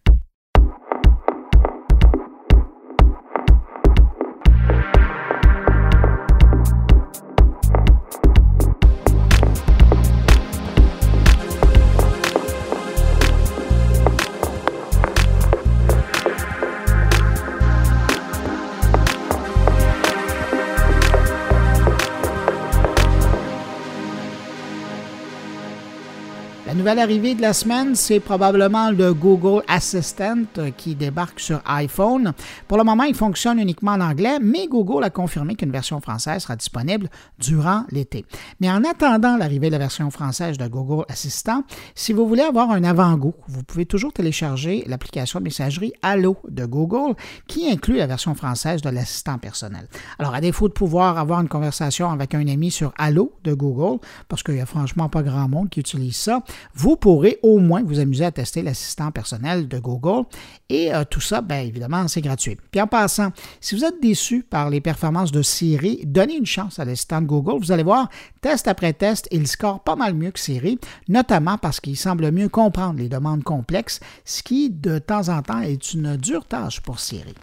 Nouvelle 26.85 26.99
arrivée 26.99 27.35
de 27.35 27.41
la 27.41 27.55
semaine, 27.55 27.95
c'est 27.95 28.21
probablement 28.21 28.91
le 28.91 29.15
Google 29.15 29.63
Assistant 29.69 30.43
euh, 30.59 30.71
qui 30.71 30.95
débarque 30.95 31.41
sur 31.41 31.63
iPhone. 31.65 32.35
Pour 32.69 32.77
le 32.77 32.85
moment, 32.85 33.05
il 33.05 33.15
fonctionne 33.15 33.59
uniquement 33.59 33.93
en 33.93 34.03
anglais, 34.03 34.37
mais 34.39 34.67
Google 34.67 35.03
a 35.03 35.09
confirmé 35.09 35.55
qu'une 35.55 35.71
version 35.71 35.99
française 36.03 36.43
sera 36.43 36.57
disponible 36.57 37.09
durant 37.39 37.85
l'été. 37.91 38.27
Mais 38.61 38.71
en 38.71 38.85
attendant 38.85 39.39
l'arrivée 39.39 39.69
de 39.69 39.73
la 39.73 39.79
version 39.79 40.11
française 40.11 40.59
de 40.59 40.67
Google 40.69 41.07
Assistant, 41.09 41.65
si 41.95 42.13
vous 42.13 42.29
voulez 42.29 42.43
avoir 42.43 42.71
un 42.71 42.85
avant-goût, 42.85 43.33
vous 43.49 43.63
pouvez 43.63 43.87
toujours 43.87 44.13
télécharger 44.13 44.85
l'application 44.87 45.39
de 45.39 45.45
messagerie 45.45 45.95
Allo 46.03 46.37
de 46.51 46.67
Google 46.67 47.15
qui 47.47 47.71
inclut 47.71 47.97
la 47.97 48.07
version 48.07 48.35
française 48.35 48.83
de 48.83 48.91
l'assistant 48.91 49.39
personnel. 49.39 49.89
Alors, 50.19 50.35
à 50.35 50.43
défaut 50.43 50.69
de 50.69 50.75
pouvoir 50.75 51.17
avoir 51.17 51.41
une 51.41 51.49
conversation 51.49 52.11
avec 52.11 52.35
un 52.35 52.47
ami 52.47 52.71
sur 52.71 52.93
Allo 52.99 53.33
de 53.43 53.55
Google, 53.55 54.01
parce 54.29 54.43
qu'il 54.43 54.57
n'y 54.57 54.61
a 54.61 54.67
franchement 54.67 55.09
pas 55.09 55.23
grand 55.23 55.49
monde 55.49 55.71
qui 55.71 55.81
utilise 55.81 56.17
ça, 56.17 56.43
vous 56.75 56.97
pourrez 56.97 57.39
au 57.43 57.59
moins 57.59 57.83
vous 57.83 58.01
amuser 58.01 58.25
à 58.25 58.33
tester 58.33 58.63
l'assistant 58.63 59.11
personnel 59.11 59.69
de 59.69 59.79
Google. 59.79 60.25
Et 60.69 60.95
euh, 60.95 61.05
tout 61.09 61.21
ça, 61.21 61.41
bien 61.41 61.61
évidemment, 61.61 62.09
c'est 62.09 62.21
gratuit. 62.21 62.57
Puis 62.71 62.81
en 62.81 62.87
passant, 62.87 63.31
si 63.61 63.75
vous 63.75 63.85
êtes 63.85 64.01
déçu 64.01 64.43
par 64.43 64.71
les 64.71 64.81
performances 64.81 65.33
de 65.33 65.43
Siri, 65.43 66.01
donnez 66.05 66.37
une 66.37 66.47
chance 66.47 66.79
à 66.79 66.85
l'assistant 66.85 67.21
de 67.21 67.27
Google. 67.27 67.59
Vous 67.59 67.73
allez 67.73 67.83
voir, 67.83 68.09
test 68.41 68.69
après 68.69 68.93
test, 68.93 69.29
il 69.31 69.47
score 69.47 69.83
pas 69.83 69.97
mal 69.97 70.15
mieux 70.15 70.31
que 70.31 70.41
Siri, 70.41 70.79
notamment 71.09 71.59
parce 71.59 71.81
qu'il 71.81 71.97
semble 71.97 72.31
mieux 72.33 72.49
comprendre 72.49 72.99
les 72.99 73.09
demandes 73.09 73.45
complexes, 73.45 74.01
ce 74.25 74.43
qui, 74.43 74.71
de 74.71 74.99
temps 74.99 75.29
en 75.29 75.43
temps, 75.43 75.61
est 75.61 75.95
une 75.95 76.17
dure 76.17 76.45
tâche 76.45 76.81
pour 76.81 77.01
Siri. 77.01 77.35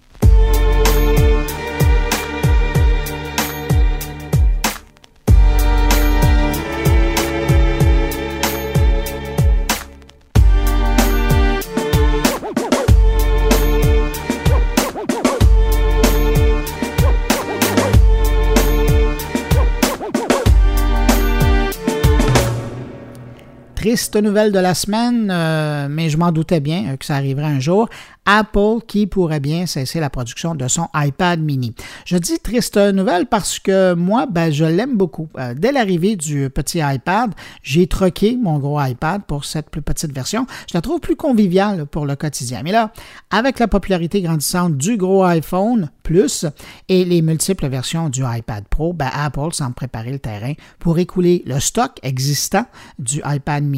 Triste 23.82 24.16
nouvelle 24.16 24.52
de 24.52 24.60
la 24.60 24.76
semaine, 24.76 25.32
euh, 25.32 25.88
mais 25.90 26.10
je 26.10 26.18
m'en 26.18 26.32
doutais 26.32 26.60
bien 26.60 26.96
que 26.98 27.04
ça 27.04 27.16
arriverait 27.16 27.48
un 27.48 27.60
jour. 27.60 27.90
Apple 28.28 28.86
qui 28.88 29.08
pourrait 29.08 29.40
bien 29.40 29.66
cesser 29.66 30.00
la 30.00 30.12
production 30.12 30.54
de 30.54 30.68
son 30.68 30.88
iPad 30.94 31.40
mini. 31.40 31.74
Je 32.06 32.18
dis 32.18 32.38
triste 32.38 32.78
nouvelle 32.78 33.26
parce 33.26 33.58
que 33.58 33.96
moi, 33.96 34.28
ben, 34.28 34.52
je 34.52 34.66
l'aime 34.66 34.96
beaucoup. 34.96 35.28
Euh, 35.40 35.56
dès 35.58 35.72
l'arrivée 35.72 36.16
du 36.16 36.52
petit 36.52 36.80
iPad, 36.84 37.34
j'ai 37.64 37.88
troqué 37.88 38.38
mon 38.38 38.60
gros 38.60 38.80
iPad 38.80 39.24
pour 39.24 39.46
cette 39.46 39.72
plus 39.72 39.82
petite 39.82 40.14
version. 40.14 40.46
Je 40.70 40.78
la 40.78 40.82
trouve 40.82 41.00
plus 41.00 41.16
conviviale 41.16 41.88
pour 41.88 42.06
le 42.06 42.16
quotidien. 42.16 42.62
Mais 42.64 42.72
là, 42.72 42.94
avec 43.32 43.58
la 43.58 43.68
popularité 43.68 44.22
grandissante 44.22 44.78
du 44.78 44.98
gros 44.98 45.24
iPhone 45.24 45.90
Plus 46.04 46.46
et 46.90 47.06
les 47.06 47.24
multiples 47.24 47.68
versions 47.68 48.10
du 48.10 48.22
iPad 48.24 48.64
Pro, 48.70 48.94
ben, 48.94 49.10
Apple 49.12 49.54
semble 49.54 49.74
préparer 49.74 50.12
le 50.12 50.20
terrain 50.20 50.54
pour 50.78 51.00
écouler 51.00 51.42
le 51.48 51.60
stock 51.60 51.98
existant 52.04 52.66
du 53.00 53.22
iPad 53.26 53.64
mini 53.64 53.71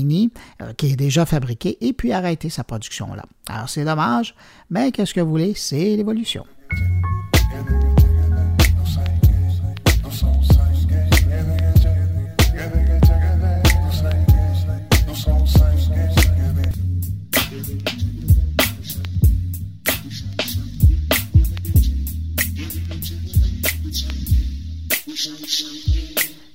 euh, 0.62 0.73
qui 0.73 0.91
est 0.91 0.95
déjà 0.95 1.25
fabriqué 1.25 1.77
et 1.81 1.93
puis 1.93 2.12
arrêter 2.13 2.50
sa 2.50 2.63
production 2.63 3.13
là. 3.13 3.23
Alors 3.47 3.69
c'est 3.69 3.85
dommage, 3.85 4.35
mais 4.69 4.91
qu'est-ce 4.91 5.13
que 5.13 5.21
vous 5.21 5.29
voulez, 5.29 5.53
c'est 5.55 5.95
l'évolution. 5.95 6.45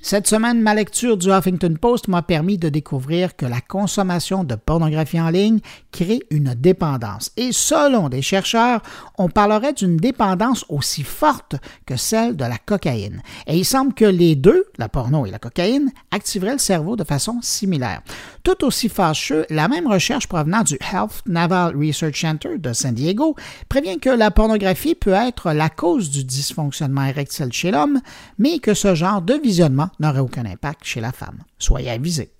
Cette 0.09 0.27
semaine, 0.27 0.62
ma 0.62 0.73
lecture 0.73 1.19
du 1.19 1.31
Huffington 1.31 1.75
Post 1.79 2.09
m'a 2.09 2.23
permis 2.23 2.57
de 2.57 2.71
découvrir 2.71 3.37
que 3.37 3.45
la 3.45 3.61
consommation 3.61 4.43
de 4.43 4.55
pornographie 4.55 5.21
en 5.21 5.29
ligne 5.29 5.61
crée 5.93 6.21
une 6.31 6.55
dépendance. 6.55 7.31
Et 7.37 7.53
selon 7.53 8.09
des 8.09 8.23
chercheurs, 8.23 8.81
on 9.19 9.29
parlerait 9.29 9.75
d'une 9.75 9.99
dépendance 9.99 10.65
aussi 10.71 11.03
forte 11.03 11.57
que 11.85 11.97
celle 11.97 12.37
de 12.37 12.45
la 12.47 12.57
cocaïne. 12.57 13.21
Et 13.47 13.59
il 13.59 13.67
semble 13.67 13.93
que 13.93 14.07
les 14.07 14.35
deux, 14.35 14.65
la 14.79 14.88
porno 14.88 15.27
et 15.27 15.31
la 15.31 15.38
cocaïne, 15.38 15.91
activeraient 16.11 16.53
le 16.53 16.59
cerveau 16.59 16.97
de 16.97 17.05
façon 17.05 17.41
similaire. 17.43 18.00
Tout 18.45 18.65
aussi 18.65 18.88
fâcheux, 18.88 19.45
la 19.50 19.69
même 19.69 19.87
recherche 19.87 20.27
provenant 20.27 20.62
du 20.62 20.79
Health 20.91 21.21
Naval 21.27 21.77
Research 21.77 22.19
Center 22.19 22.57
de 22.57 22.73
San 22.73 22.95
Diego 22.95 23.37
prévient 23.69 23.99
que 23.99 24.09
la 24.09 24.31
pornographie 24.31 24.95
peut 24.95 25.12
être 25.12 25.53
la 25.53 25.69
cause 25.69 26.09
du 26.09 26.25
dysfonctionnement 26.25 27.05
érectile 27.05 27.53
chez 27.53 27.71
l'homme, 27.71 28.00
mais 28.38 28.59
que 28.59 28.73
ce 28.73 28.95
genre 28.95 29.21
de 29.21 29.35
visionnement 29.35 29.91
n'aurait 29.99 30.19
aucun 30.21 30.47
impact 30.47 30.85
chez 30.85 31.00
la 31.00 31.12
femme. 31.12 31.45
Soyez 31.59 31.90
avisés. 31.90 32.33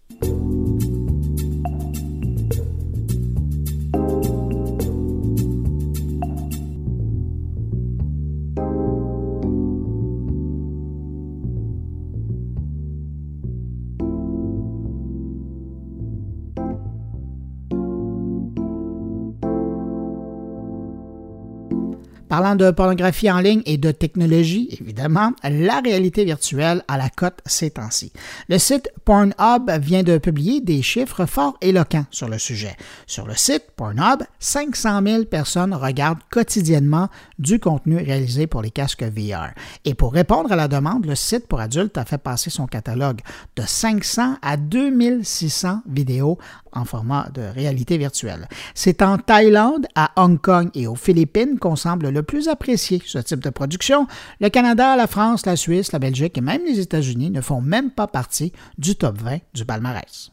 Parlant 22.28 22.56
de 22.56 22.70
pornographie 22.70 23.30
en 23.30 23.40
ligne 23.40 23.62
et 23.64 23.78
de 23.78 23.90
technologie, 23.90 24.68
évidemment, 24.80 25.32
la 25.42 25.80
réalité 25.80 26.25
virtuelle 26.25 26.85
à 26.87 26.99
la 26.99 27.08
cote 27.08 27.40
ces 27.47 27.70
temps-ci. 27.70 28.12
Le 28.49 28.58
site 28.58 28.90
Pornhub 29.06 29.70
vient 29.80 30.02
de 30.02 30.18
publier 30.18 30.61
des 30.61 30.82
chiffres 30.82 31.25
fort 31.25 31.56
éloquents 31.62 32.04
sur 32.11 32.28
le 32.28 32.38
sujet. 32.38 32.76
Sur 33.06 33.26
le 33.26 33.35
site 33.35 33.64
Pornhub, 33.76 34.23
500 34.40 35.00
000 35.06 35.25
personnes 35.25 35.73
regardent 35.73 36.18
quotidiennement 36.30 37.08
du 37.38 37.61
contenu 37.61 37.97
réalisé 37.97 38.47
pour 38.47 38.61
les 38.61 38.70
casques 38.70 39.04
VR. 39.04 39.54
Et 39.87 39.94
pour 39.94 40.12
répondre 40.12 40.52
à 40.52 40.56
la 40.56 40.68
demande, 40.68 41.06
le 41.06 41.14
site 41.14 41.47
pour 41.47 41.61
adultes 41.61 41.97
a 41.97 42.04
fait 42.04 42.18
passer 42.18 42.50
son 42.50 42.66
catalogue 42.66 43.20
de 43.56 43.62
500 43.62 44.37
à 44.42 44.56
2600 44.58 45.82
vidéos 45.88 46.38
en 46.78 46.85
format 46.85 47.28
de 47.35 47.42
réalité 47.42 47.99
virtuelle. 47.99 48.49
C'est 48.75 49.02
en 49.02 49.18
Thaïlande, 49.18 49.87
à 49.94 50.12
Hong 50.16 50.40
Kong 50.40 50.70
et 50.75 50.87
aux 50.87 50.94
Philippines 50.94 51.58
qu'on 51.58 51.76
semble 51.76 52.08
le 52.08 52.23
plus 52.23 52.49
apprécier 52.49 53.02
ce 53.04 53.18
type 53.18 53.40
de 53.40 53.50
production. 53.50 54.06
Le 54.40 54.49
Canada, 54.49 54.97
la 54.97 55.06
France, 55.06 55.47
la 55.47 55.56
Suisse, 55.56 55.92
la 55.92 55.99
Belgique 55.99 56.38
et 56.38 56.42
même 56.42 56.62
les 56.64 56.80
États-Unis 56.80 57.30
ne 57.30 57.40
font 57.40 57.61
même 57.61 57.90
pas 57.90 58.06
partie 58.06 58.52
du 58.78 58.97
top 58.97 59.18
20 59.20 59.38
du 59.54 59.64
palmarès. 59.64 60.30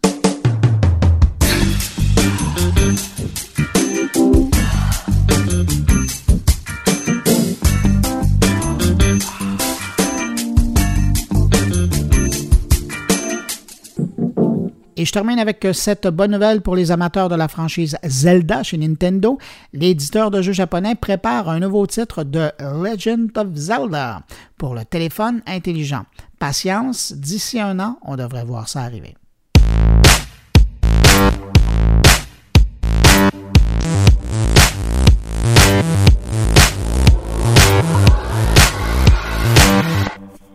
Et 14.97 15.03
je 15.03 15.11
termine 15.11 15.39
avec 15.39 15.67
cette 15.73 16.07
bonne 16.07 16.31
nouvelle 16.31 16.61
pour 16.61 16.75
les 16.75 16.89
amateurs 16.89 17.27
de 17.27 17.35
la 17.35 17.49
franchise 17.49 17.97
Zelda 18.03 18.63
chez 18.63 18.77
Nintendo. 18.77 19.37
L'éditeur 19.73 20.31
de 20.31 20.41
jeux 20.41 20.53
japonais 20.53 20.95
prépare 20.95 21.49
un 21.49 21.59
nouveau 21.59 21.85
titre 21.85 22.23
de 22.23 22.49
Legend 22.59 23.29
of 23.37 23.53
Zelda 23.55 24.21
pour 24.57 24.73
le 24.73 24.85
téléphone 24.85 25.41
intelligent. 25.47 26.05
Patience, 26.39 27.11
d'ici 27.11 27.59
un 27.59 27.79
an, 27.81 27.99
on 28.03 28.15
devrait 28.15 28.45
voir 28.45 28.69
ça 28.69 28.83
arriver. 28.83 29.15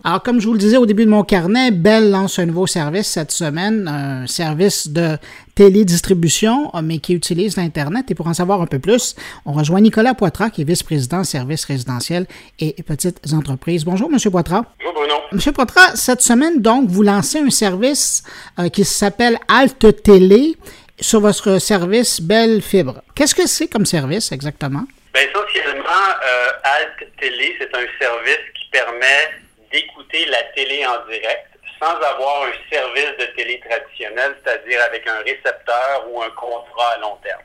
Alors, 0.02 0.22
comme 0.22 0.40
je 0.40 0.46
vous 0.46 0.54
le 0.54 0.58
disais 0.58 0.78
au 0.78 0.86
début 0.86 1.04
de 1.04 1.10
mon 1.10 1.24
carnet, 1.24 1.70
Bell 1.70 2.10
lance 2.10 2.38
un 2.38 2.46
nouveau 2.46 2.66
service 2.66 3.06
cette 3.06 3.32
semaine, 3.32 3.86
un 3.86 4.26
service 4.26 4.88
de 4.88 5.18
télédistribution, 5.54 6.70
mais 6.82 6.98
qui 6.98 7.12
utilise 7.12 7.56
l'Internet. 7.58 8.10
Et 8.10 8.14
pour 8.14 8.26
en 8.26 8.32
savoir 8.32 8.62
un 8.62 8.66
peu 8.66 8.78
plus, 8.78 9.14
on 9.44 9.52
rejoint 9.52 9.80
Nicolas 9.80 10.14
Poitras, 10.14 10.48
qui 10.48 10.62
est 10.62 10.64
vice-président 10.64 11.22
services 11.22 11.66
résidentiels 11.66 12.26
et 12.58 12.82
petites 12.82 13.20
entreprises. 13.34 13.84
Bonjour, 13.84 14.10
M. 14.10 14.18
Poitras. 14.30 14.64
Bonjour, 14.78 14.94
Bruno. 14.94 15.14
M. 15.32 15.52
Poitras, 15.52 15.96
cette 15.96 16.22
semaine, 16.22 16.62
donc, 16.62 16.88
vous 16.88 17.02
lancez 17.02 17.40
un 17.40 17.50
service 17.50 18.22
euh, 18.58 18.70
qui 18.70 18.84
s'appelle 18.84 19.38
Alt 19.48 20.02
Télé 20.02 20.56
sur 20.98 21.20
votre 21.20 21.58
service 21.58 22.22
Bell 22.22 22.62
Fibre. 22.62 23.02
Qu'est-ce 23.14 23.34
que 23.34 23.46
c'est 23.46 23.68
comme 23.68 23.84
service 23.84 24.32
exactement? 24.32 24.84
Bien, 25.12 25.22
essentiellement, 25.24 25.82
euh, 25.82 26.48
Alt 26.64 27.10
Télé, 27.20 27.54
c'est 27.58 27.74
un 27.74 27.86
service 28.00 28.44
qui 28.54 28.70
permet 28.72 29.28
d'écouter 29.70 30.24
la 30.26 30.42
télé 30.54 30.84
en 30.86 31.06
direct 31.06 31.46
sans 31.80 31.96
avoir 31.96 32.44
un 32.44 32.52
service 32.70 33.16
de 33.18 33.24
télé 33.36 33.60
traditionnel, 33.60 34.36
c'est-à-dire 34.44 34.82
avec 34.82 35.06
un 35.06 35.18
récepteur 35.18 36.06
ou 36.10 36.22
un 36.22 36.30
contrat 36.30 36.92
à 36.94 36.98
long 36.98 37.16
terme. 37.22 37.42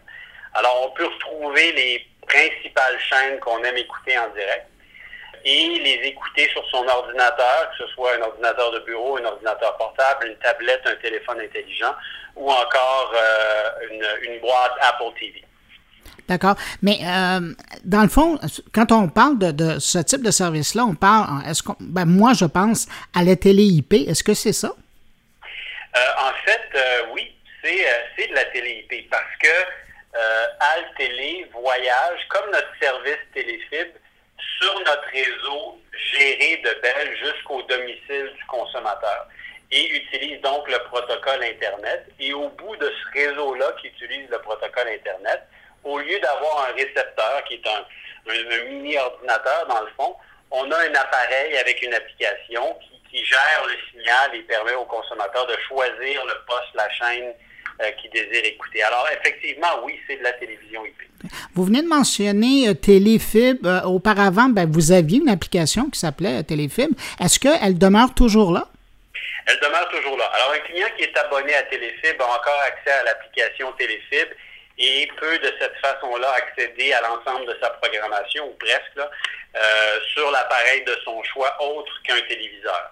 Alors, 0.53 0.88
on 0.88 0.89
peut 0.91 1.05
retrouver 1.05 1.72
les 1.74 2.08
principales 2.27 3.00
chaînes 3.00 3.39
qu'on 3.39 3.63
aime 3.63 3.77
écouter 3.77 4.17
en 4.17 4.27
direct 4.29 4.67
et 5.46 5.79
les 5.79 6.08
écouter 6.08 6.50
sur 6.50 6.65
son 6.70 6.88
ordinateur, 6.88 7.70
que 7.72 7.86
ce 7.86 7.94
soit 7.94 8.15
un 8.15 8.22
ordinateur 8.22 8.72
de 8.72 8.79
bureau, 8.79 9.17
un 9.17 9.25
ordinateur 9.25 9.77
portable, 9.77 10.27
une 10.27 10.38
tablette, 10.38 10.82
un 10.86 10.96
téléphone 10.96 11.39
intelligent 11.39 11.94
ou 12.36 12.51
encore 12.51 13.13
euh, 13.15 13.70
une, 14.24 14.39
boîte 14.39 14.74
Apple 14.82 15.17
TV. 15.20 15.44
D'accord? 16.27 16.55
Mais 16.82 17.00
euh, 17.03 17.53
dans 17.84 18.01
le 18.01 18.10
fond, 18.10 18.39
quand 18.74 18.91
on 18.91 19.10
parle 19.10 19.38
de, 19.38 19.79
ce 19.79 20.00
type 20.00 20.24
de 20.24 20.32
service-là, 20.32 20.84
on 20.86 20.96
parle, 20.96 21.48
est-ce 21.48 21.62
qu'on, 21.63 21.75
ben 21.79 22.05
moi, 22.05 22.34
je 22.34 22.46
pense 22.46 22.88
à 23.13 23.24
la 23.24 23.36
télé 23.36 23.63
IP. 23.63 23.94
Est-ce 23.94 24.24
que 24.24 24.34
c'est 24.34 24.53
ça? 24.53 24.74
Euh, 25.96 26.00
en 26.20 26.34
fait, 26.46 26.79
oui, 27.13 27.36
c'est, 27.63 27.86
c'est 28.17 28.27
de 28.27 28.34
la 28.34 28.46
télé 28.46 28.86
IP 28.89 29.10
parce 29.10 29.36
que 29.41 29.48
Al 30.15 30.86
Télé 30.98 31.46
voyage 31.53 32.20
comme 32.29 32.50
notre 32.51 32.72
service 32.82 33.20
Téléfibre 33.34 34.00
sur 34.60 34.79
notre 34.79 35.08
réseau 35.12 35.77
géré 36.13 36.62
de 36.63 36.82
Bell 36.82 37.17
jusqu'au 37.17 37.62
domicile 37.63 38.32
du 38.38 38.46
consommateur 38.48 39.27
et 39.72 39.96
utilise 39.96 40.41
donc 40.41 40.70
le 40.70 40.79
protocole 40.86 41.44
Internet. 41.44 42.05
Et 42.20 42.34
au 42.34 42.50
bout 42.50 42.75
de 42.77 42.89
ce 42.89 43.20
réseau-là 43.20 43.75
qui 43.82 43.88
utilise 43.88 44.29
le 44.29 44.39
protocole 44.39 44.88
Internet, 44.88 45.48
au 45.86 46.00
lieu 46.00 46.20
d'avoir 46.20 46.68
un 46.70 46.74
récepteur 46.74 47.44
qui 47.48 47.56
est 47.56 47.68
un, 47.68 47.86
mini-ordinateur 48.70 49.68
dans 49.70 49.82
le 49.82 49.88
fond, 49.96 50.15
on 50.50 50.70
a 50.72 50.77
un 50.77 50.96
appareil 50.96 51.56
avec 51.58 51.82
une 51.84 51.94
application 51.94 52.75
qui, 52.82 53.18
qui, 53.18 53.24
gère 53.24 53.65
le 53.68 53.74
signal 53.92 54.36
et 54.36 54.42
permet 54.42 54.74
au 54.74 54.86
consommateur 54.86 55.46
de 55.46 55.56
choisir 55.68 56.25
le 56.25 56.34
poste, 56.48 56.74
la 56.74 56.89
chaîne 56.89 57.34
euh, 57.82 57.92
qui 58.01 58.10
désire 58.10 58.46
écouter. 58.46 58.82
Alors 58.84 59.06
effectivement, 59.12 59.68
oui, 59.84 60.00
c'est 60.08 60.15
de 60.18 60.24
la 60.24 60.32
télévision 60.34 60.86
IP. 60.86 61.30
Vous 61.54 61.65
venez 61.65 61.82
de 61.82 61.88
mentionner 61.88 62.70
euh, 62.70 62.74
Téléfib. 62.74 63.65
Euh, 63.65 63.82
auparavant, 63.82 64.48
ben, 64.48 64.70
vous 64.72 64.92
aviez 64.92 65.20
une 65.20 65.27
application 65.27 65.89
qui 65.89 66.00
s'appelait 66.00 66.42
Téléfib. 66.44 66.92
Est-ce 67.20 67.38
qu'elle 67.38 67.77
demeure 67.77 68.13
toujours 68.15 68.54
là? 68.54 68.70
Elle 69.46 69.60
demeure 69.60 69.89
toujours 69.89 70.18
là. 70.18 70.25
Alors, 70.34 70.54
un 70.54 70.60
client 70.60 70.88
qui 70.98 71.04
est 71.04 71.18
abonné 71.18 71.54
à 71.54 71.63
Téléfib 71.63 72.20
a 72.22 72.25
encore 72.25 72.62
accès 72.65 72.92
à 72.92 73.04
l'application 73.04 73.72
Téléfib 73.74 74.30
et 74.77 75.08
peut 75.20 75.39
de 75.39 75.53
cette 75.60 75.75
façon-là 75.77 76.32
accéder 76.32 76.94
à 76.94 77.01
l'ensemble 77.01 77.46
de 77.46 77.58
sa 77.62 77.70
programmation, 77.72 78.48
ou 78.48 78.53
presque, 78.53 78.98
euh, 78.98 80.00
sur 80.13 80.29
l'appareil 80.32 80.84
de 80.84 80.98
son 81.03 81.24
choix 81.24 81.55
autre 81.62 81.94
qu'un 82.03 82.22
téléviseur. 82.22 82.91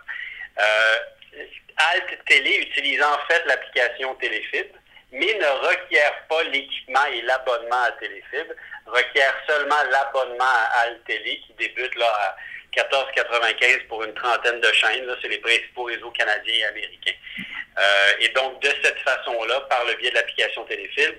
Alt 1.76 2.26
Télé 2.28 2.58
utilise 2.58 3.02
en 3.02 3.18
fait 3.28 3.44
l'application 3.46 4.14
Téléfib 4.16 4.68
mais 5.14 5.34
ne 5.36 5.68
requiert 5.68 6.26
pas 6.28 6.44
l'équipement 6.44 7.06
et 7.14 7.22
l'abonnement 7.22 7.84
à 7.84 7.92
Téléfibre, 7.94 8.54
requiert 8.88 9.36
seulement 9.48 9.84
l'abonnement 9.92 10.44
à 10.44 10.88
Altélé 10.88 11.40
qui 11.46 11.54
débute 11.54 11.96
là 11.96 12.08
à 12.08 12.36
14,95 12.76 13.88
pour 13.88 14.04
une 14.04 14.14
trentaine 14.16 14.60
de 14.60 14.72
chaînes. 14.72 15.08
C'est 15.22 15.28
les 15.28 15.38
principaux 15.38 15.84
réseaux 15.84 16.10
canadiens 16.12 16.56
et 16.56 16.66
américains. 16.66 17.16
Euh, 17.78 18.14
et 18.22 18.30
donc, 18.30 18.60
de 18.64 18.70
cette 18.84 19.00
façon-là, 19.02 19.62
par 19.70 19.86
le 19.86 19.94
biais 19.96 20.10
de 20.10 20.16
l'application 20.16 20.64
Téléfibre, 20.66 21.18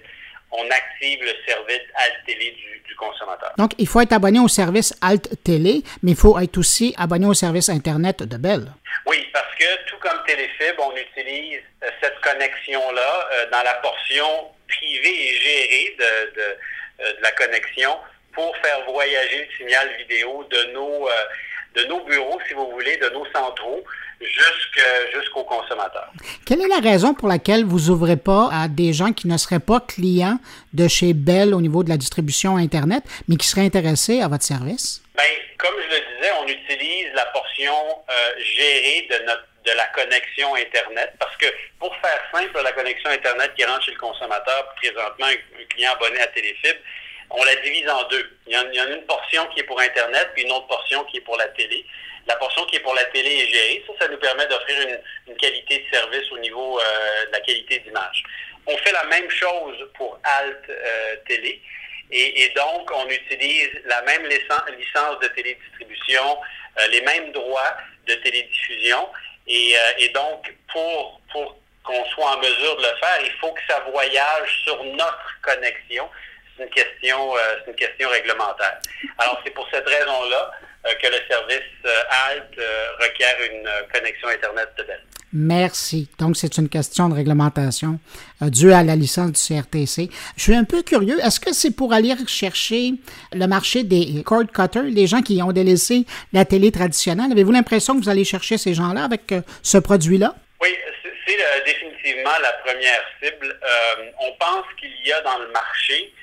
on 0.50 0.64
active 0.70 1.20
le 1.22 1.32
service 1.46 1.82
Alt 1.96 2.14
Télé 2.26 2.50
du, 2.52 2.82
du, 2.86 2.94
consommateur. 2.96 3.52
Donc, 3.58 3.72
il 3.78 3.88
faut 3.88 4.00
être 4.00 4.12
abonné 4.12 4.38
au 4.38 4.48
service 4.48 4.96
Alt 5.00 5.28
Télé, 5.42 5.82
mais 6.02 6.12
il 6.12 6.16
faut 6.16 6.38
être 6.38 6.58
aussi 6.58 6.94
abonné 6.96 7.26
au 7.26 7.34
service 7.34 7.68
Internet 7.68 8.22
de 8.22 8.36
Bell. 8.36 8.72
Oui, 9.06 9.28
parce 9.32 9.54
que 9.56 9.84
tout 9.86 9.96
comme 9.98 10.22
Téléfib, 10.26 10.78
on 10.78 10.94
utilise 10.96 11.60
euh, 11.82 11.90
cette 12.00 12.18
connexion-là 12.20 13.28
euh, 13.32 13.50
dans 13.50 13.62
la 13.62 13.75
portion 13.75 14.52
privée 14.69 15.28
et 15.28 15.34
gérée 15.34 15.97
de, 15.99 16.34
de, 16.36 16.58
euh, 17.00 17.12
de, 17.12 17.23
la 17.23 17.32
connexion 17.32 17.99
pour 18.32 18.56
faire 18.58 18.84
voyager 18.86 19.47
le 19.47 19.56
signal 19.56 19.88
vidéo 19.99 20.45
de 20.50 20.73
nos, 20.73 21.08
de 21.75 21.84
nos 21.84 22.00
bureaux, 22.04 22.40
si 22.49 22.54
vous 22.54 22.69
voulez, 22.73 22.97
de 22.97 23.08
nos 23.10 23.25
centraux 23.26 23.84
jusqu'au 25.13 25.45
consommateur. 25.45 26.08
Quelle 26.47 26.63
est 26.63 26.69
la 26.69 26.80
raison 26.80 27.15
pour 27.15 27.28
laquelle 27.28 27.65
vous 27.65 27.91
ouvrez 27.91 28.17
pas 28.17 28.49
à 28.52 28.69
des 28.69 28.93
gens 28.93 29.13
qui 29.13 29.28
ne 29.28 29.37
seraient 29.37 29.60
pas 29.60 29.80
clients 29.80 30.39
de 30.73 30.89
chez 30.89 31.13
Bell 31.13 31.54
au 31.54 31.60
niveau 31.60 31.84
de 31.84 31.89
la 31.89 31.97
distribution 31.97 32.56
Internet, 32.56 33.04
mais 33.28 33.37
qui 33.37 33.47
seraient 33.47 33.67
intéressés 33.67 34.21
à 34.21 34.28
votre 34.28 34.45
service? 34.45 35.02
Bien, 35.17 35.25
comme 35.58 35.75
je 35.78 35.97
le 35.97 36.17
disais, 36.17 36.32
on 36.41 36.47
utilise 36.47 37.13
la 37.15 37.26
portion 37.26 37.73
euh, 38.08 38.43
gérée 38.56 39.08
de 39.10 39.26
notre 39.26 39.45
de 39.65 39.73
la 39.73 39.87
connexion 39.87 40.54
Internet, 40.54 41.15
parce 41.19 41.34
que 41.37 41.47
pour 41.78 41.95
faire 41.97 42.21
simple, 42.32 42.60
la 42.63 42.73
connexion 42.73 43.10
Internet 43.10 43.52
qui 43.56 43.65
rentre 43.65 43.82
chez 43.84 43.93
le 43.93 43.99
consommateur, 43.99 44.75
présentement, 44.76 45.26
un 45.26 45.65
client 45.71 45.93
abonné 45.93 46.21
à 46.21 46.26
Téléfibre, 46.28 46.80
on 47.30 47.43
la 47.45 47.56
divise 47.56 47.89
en 47.89 48.06
deux. 48.08 48.39
Il 48.47 48.52
y, 48.52 48.58
en, 48.58 48.84
a 48.84 48.95
une 48.95 49.06
portion 49.06 49.47
qui 49.47 49.60
est 49.60 49.65
pour 49.65 49.80
Internet, 49.80 50.30
puis 50.34 50.45
une 50.45 50.52
autre 50.52 50.67
portion 50.67 51.02
qui 51.04 51.19
est 51.19 51.23
pour 51.23 51.37
la 51.37 51.49
télé. 51.49 51.84
La 52.26 52.37
portion 52.37 52.65
qui 52.67 52.76
est 52.76 52.80
pour 52.80 52.95
la 52.95 53.04
télé 53.04 53.30
est 53.30 53.49
gérée. 53.49 53.84
Ça, 53.87 53.93
ça 54.00 54.08
nous 54.08 54.19
permet 54.19 54.47
d'offrir 54.47 54.99
une, 55.26 55.37
qualité 55.37 55.78
de 55.78 55.97
service 55.97 56.30
au 56.32 56.39
niveau 56.39 56.80
euh, 56.80 57.26
de 57.26 57.32
la 57.32 57.41
qualité 57.41 57.80
d'image. 57.80 58.23
On 58.67 58.76
fait 58.78 58.93
la 58.93 59.04
même 59.04 59.28
chose 59.30 59.76
pour 59.95 60.19
Alt 60.25 60.63
euh, 60.69 61.17
Télé. 61.28 61.60
Et, 62.10 62.49
donc, 62.54 62.91
on 62.95 63.08
utilise 63.08 63.71
la 63.87 64.00
même 64.02 64.25
licence 64.26 65.19
de 65.21 65.28
télédistribution, 65.28 66.39
euh, 66.78 66.87
les 66.89 67.00
mêmes 67.00 67.32
droits 67.32 67.76
de 68.06 68.15
télédiffusion. 68.15 69.08
Et, 69.47 69.75
et 69.99 70.08
donc, 70.10 70.54
pour, 70.73 71.21
pour 71.32 71.56
qu'on 71.82 72.04
soit 72.06 72.30
en 72.30 72.39
mesure 72.39 72.76
de 72.76 72.82
le 72.82 72.97
faire, 72.99 73.19
il 73.25 73.32
faut 73.41 73.52
que 73.52 73.60
ça 73.69 73.80
voyage 73.91 74.63
sur 74.65 74.82
notre 74.84 75.41
connexion. 75.43 76.08
C'est 76.56 76.65
une 76.65 76.71
question, 76.71 77.34
c'est 77.65 77.71
une 77.71 77.76
question 77.76 78.08
réglementaire. 78.08 78.78
Alors, 79.19 79.41
c'est 79.45 79.50
pour 79.50 79.69
cette 79.73 79.89
raison-là 79.89 80.52
euh, 80.52 80.74
que 81.00 81.06
le 81.06 81.18
service 81.28 81.62
euh, 81.86 82.02
ALT 82.28 82.58
euh, 82.58 82.86
requiert 83.00 83.36
une 83.50 83.68
connexion 83.92 84.28
Internet 84.28 84.68
de 84.78 84.84
Bell. 84.84 85.00
Merci. 85.32 86.08
Donc, 86.18 86.36
c'est 86.36 86.58
une 86.58 86.68
question 86.68 87.08
de 87.08 87.14
réglementation 87.14 87.99
due 88.40 88.73
à 88.73 88.84
la 88.84 88.94
licence 88.94 89.32
du 89.32 89.40
CRTC. 89.40 90.08
Je 90.36 90.42
suis 90.42 90.54
un 90.54 90.62
peu 90.62 90.82
curieux. 90.82 91.18
Est-ce 91.25 91.40
que 91.40 91.52
c'est 91.52 91.73
pour 91.73 91.92
aller 91.92 92.14
chercher 92.28 92.92
le 93.32 93.47
marché 93.47 93.82
des 93.82 94.23
cord 94.25 94.44
cutters, 94.47 94.84
les 94.84 95.08
gens 95.08 95.23
qui 95.23 95.42
ont 95.42 95.50
délaissé 95.50 96.06
la 96.32 96.44
télé 96.44 96.70
traditionnelle? 96.70 97.32
Avez-vous 97.32 97.50
l'impression 97.50 97.99
que 97.99 98.04
vous 98.04 98.08
allez 98.08 98.25
chercher 98.25 98.58
ces 98.58 98.75
gens-là 98.75 99.02
avec 99.02 99.34
ce 99.62 99.78
produit-là? 99.78 100.36
Oui, 100.62 100.68
c'est 101.26 101.36
définitivement 101.66 102.38
la 102.40 102.52
première 102.64 103.02
cible. 103.20 103.58
on 104.20 104.32
pense 104.38 104.66
qu'il 104.78 104.94
y 105.04 105.12
a 105.12 105.20
dans 105.23 105.38
le 105.38 105.50
marché 105.50 106.14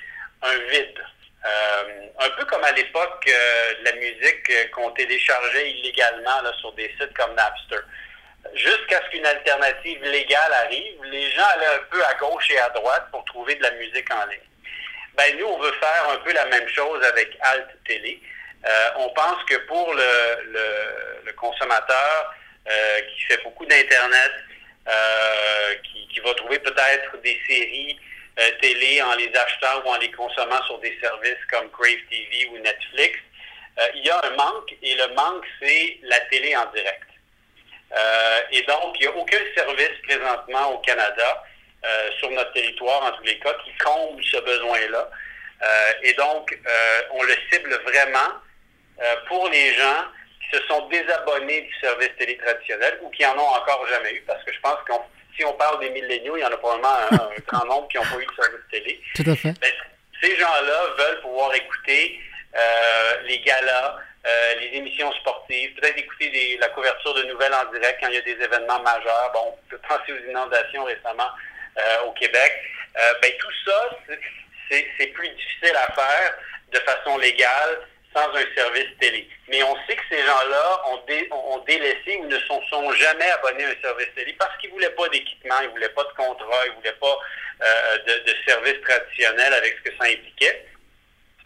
un 0.41 0.57
vide 0.71 1.03
euh, 1.43 2.07
un 2.19 2.29
peu 2.31 2.45
comme 2.45 2.63
à 2.63 2.71
l'époque 2.71 3.25
euh, 3.27 3.73
la 3.83 3.93
musique 3.93 4.47
euh, 4.51 4.67
qu'on 4.73 4.91
téléchargeait 4.91 5.71
illégalement 5.71 6.39
sur 6.59 6.71
des 6.73 6.87
sites 6.99 7.13
comme 7.15 7.33
Napster. 7.33 7.79
Jusqu'à 8.53 9.01
ce 9.03 9.09
qu'une 9.09 9.25
alternative 9.25 10.03
légale 10.03 10.53
arrive, 10.65 11.03
les 11.05 11.31
gens 11.31 11.45
allaient 11.55 11.75
un 11.75 11.83
peu 11.89 12.03
à 12.05 12.13
gauche 12.15 12.49
et 12.51 12.59
à 12.59 12.69
droite 12.69 13.07
pour 13.11 13.25
trouver 13.25 13.55
de 13.55 13.63
la 13.63 13.71
musique 13.71 14.13
en 14.13 14.25
ligne. 14.27 14.39
Ben, 15.15 15.35
nous, 15.37 15.45
on 15.45 15.59
veut 15.59 15.73
faire 15.73 16.09
un 16.09 16.17
peu 16.17 16.31
la 16.31 16.45
même 16.45 16.67
chose 16.69 17.03
avec 17.05 17.35
Alt 17.41 17.69
Télé. 17.85 18.21
on 18.97 19.09
pense 19.09 19.43
que 19.45 19.57
pour 19.67 19.93
le, 19.93 21.23
le, 21.25 21.33
consommateur 21.33 22.35
qui 22.65 23.21
fait 23.23 23.43
beaucoup 23.43 23.65
d'Internet, 23.65 24.31
qui, 25.83 26.19
va 26.19 26.33
trouver 26.35 26.59
peut-être 26.59 27.17
des 27.23 27.39
séries 27.47 27.97
euh, 27.99 28.10
télé 28.61 29.01
en 29.01 29.15
les 29.15 29.31
achetant 29.35 29.83
ou 29.85 29.89
en 29.89 29.97
les 29.97 30.11
consommant 30.11 30.63
sur 30.65 30.79
des 30.79 30.97
services 31.01 31.43
comme 31.51 31.69
Crave 31.71 31.99
TV 32.09 32.47
ou 32.51 32.57
Netflix, 32.59 33.19
euh, 33.79 33.87
il 33.95 34.05
y 34.05 34.09
a 34.09 34.21
un 34.25 34.35
manque 34.35 34.75
et 34.81 34.95
le 34.95 35.07
manque, 35.15 35.45
c'est 35.61 35.97
la 36.03 36.19
télé 36.21 36.55
en 36.55 36.65
direct. 36.71 37.07
Euh, 37.97 38.39
et 38.51 38.61
donc, 38.63 38.95
il 38.99 39.01
n'y 39.01 39.07
a 39.07 39.15
aucun 39.15 39.37
service 39.55 39.97
présentement 40.03 40.73
au 40.73 40.77
Canada, 40.79 41.43
sur 42.19 42.29
notre 42.29 42.53
territoire 42.53 43.03
en 43.05 43.11
tous 43.17 43.23
les 43.23 43.39
cas, 43.39 43.55
qui 43.65 43.75
comble 43.83 44.23
ce 44.23 44.37
besoin-là. 44.37 45.09
et 46.03 46.13
donc, 46.13 46.55
on 47.09 47.23
le 47.23 47.33
cible 47.51 47.73
vraiment 47.83 48.33
pour 49.27 49.49
les 49.49 49.73
gens 49.73 50.05
qui 50.41 50.57
se 50.57 50.63
sont 50.67 50.87
désabonnés 50.89 51.61
du 51.61 51.73
service 51.79 52.11
télé 52.19 52.37
traditionnel 52.37 52.99
ou 53.01 53.09
qui 53.09 53.25
en 53.25 53.35
ont 53.35 53.49
encore 53.55 53.87
jamais 53.87 54.13
eu, 54.13 54.21
parce 54.27 54.43
que 54.43 54.53
je 54.53 54.59
pense 54.59 54.77
qu'on 54.87 55.01
si 55.35 55.45
on 55.45 55.53
parle 55.53 55.79
des 55.79 55.89
milléniaux, 55.89 56.37
il 56.37 56.41
y 56.41 56.45
en 56.45 56.51
a 56.51 56.57
probablement 56.57 56.95
un, 57.11 57.29
grand 57.47 57.65
nombre 57.65 57.87
qui 57.87 57.97
n'ont 57.97 58.03
pas 58.03 58.19
eu 58.19 58.25
de 58.25 58.33
service 58.35 58.61
télé. 58.69 59.01
Tout 59.15 59.23
à 59.27 59.35
fait. 59.35 59.53
Ben, 59.59 59.71
ces 60.21 60.35
gens-là 60.37 60.81
veulent 60.97 61.21
pouvoir 61.21 61.53
écouter 61.55 62.19
euh, 62.55 63.21
les 63.23 63.39
galas, 63.39 63.97
euh, 64.27 64.55
les 64.59 64.77
émissions 64.77 65.11
sportives, 65.13 65.73
peut-être 65.75 65.97
écouter 65.97 66.57
la 66.59 66.69
couverture 66.69 67.13
de 67.15 67.23
nouvelles 67.23 67.53
en 67.53 67.71
direct 67.71 67.99
quand 68.01 68.07
il 68.09 68.15
y 68.15 68.17
a 68.17 68.21
des 68.21 68.43
événements 68.43 68.81
majeurs. 68.81 69.31
Bon, 69.33 69.55
on 69.57 69.69
peut 69.69 69.79
penser 69.87 70.13
aux 70.13 70.29
inondations 70.29 70.83
récemment 70.83 71.29
euh, 71.77 72.01
au 72.05 72.11
Québec. 72.11 72.53
ben, 73.21 73.31
tout 73.39 73.51
ça, 73.65 73.89
c'est 74.69 75.07
plus 75.07 75.29
difficile 75.29 75.75
à 75.75 75.91
faire 75.93 76.37
de 76.71 76.79
façon 76.79 77.17
légale 77.17 77.79
sans 78.13 78.29
un 78.35 78.55
service 78.55 78.89
télé. 78.99 79.27
Mais 79.47 79.63
on 79.63 79.75
sait 79.87 79.95
que 79.95 80.03
ces 80.09 80.19
gens-là 80.19 80.81
ont, 80.87 81.59
délaissé 81.65 82.17
ou 82.19 82.25
ne 82.25 82.39
sont, 82.39 82.61
sont 82.63 82.91
jamais 82.93 83.29
abonnés 83.31 83.65
à 83.65 83.69
un 83.69 83.81
service 83.81 84.13
télé 84.15 84.33
parce 84.37 84.55
qu'ils 84.57 84.69
ne 84.69 84.75
voulaient 84.75 84.89
pas 84.91 85.07
d'équipement, 85.09 85.55
ils 85.61 85.67
ne 85.67 85.71
voulaient 85.71 85.89
pas 85.89 86.03
de 86.03 86.13
contrat, 86.17 86.65
ils 86.65 86.71
ne 86.71 86.75
voulaient 86.75 86.99
pas 86.99 87.19
euh, 87.63 87.97
de, 88.25 88.35
service 88.47 88.81
traditionnel 88.81 89.53
avec 89.53 89.77
ce 89.77 89.89
que 89.91 89.97
ça 89.97 90.09
impliquait. 90.09 90.65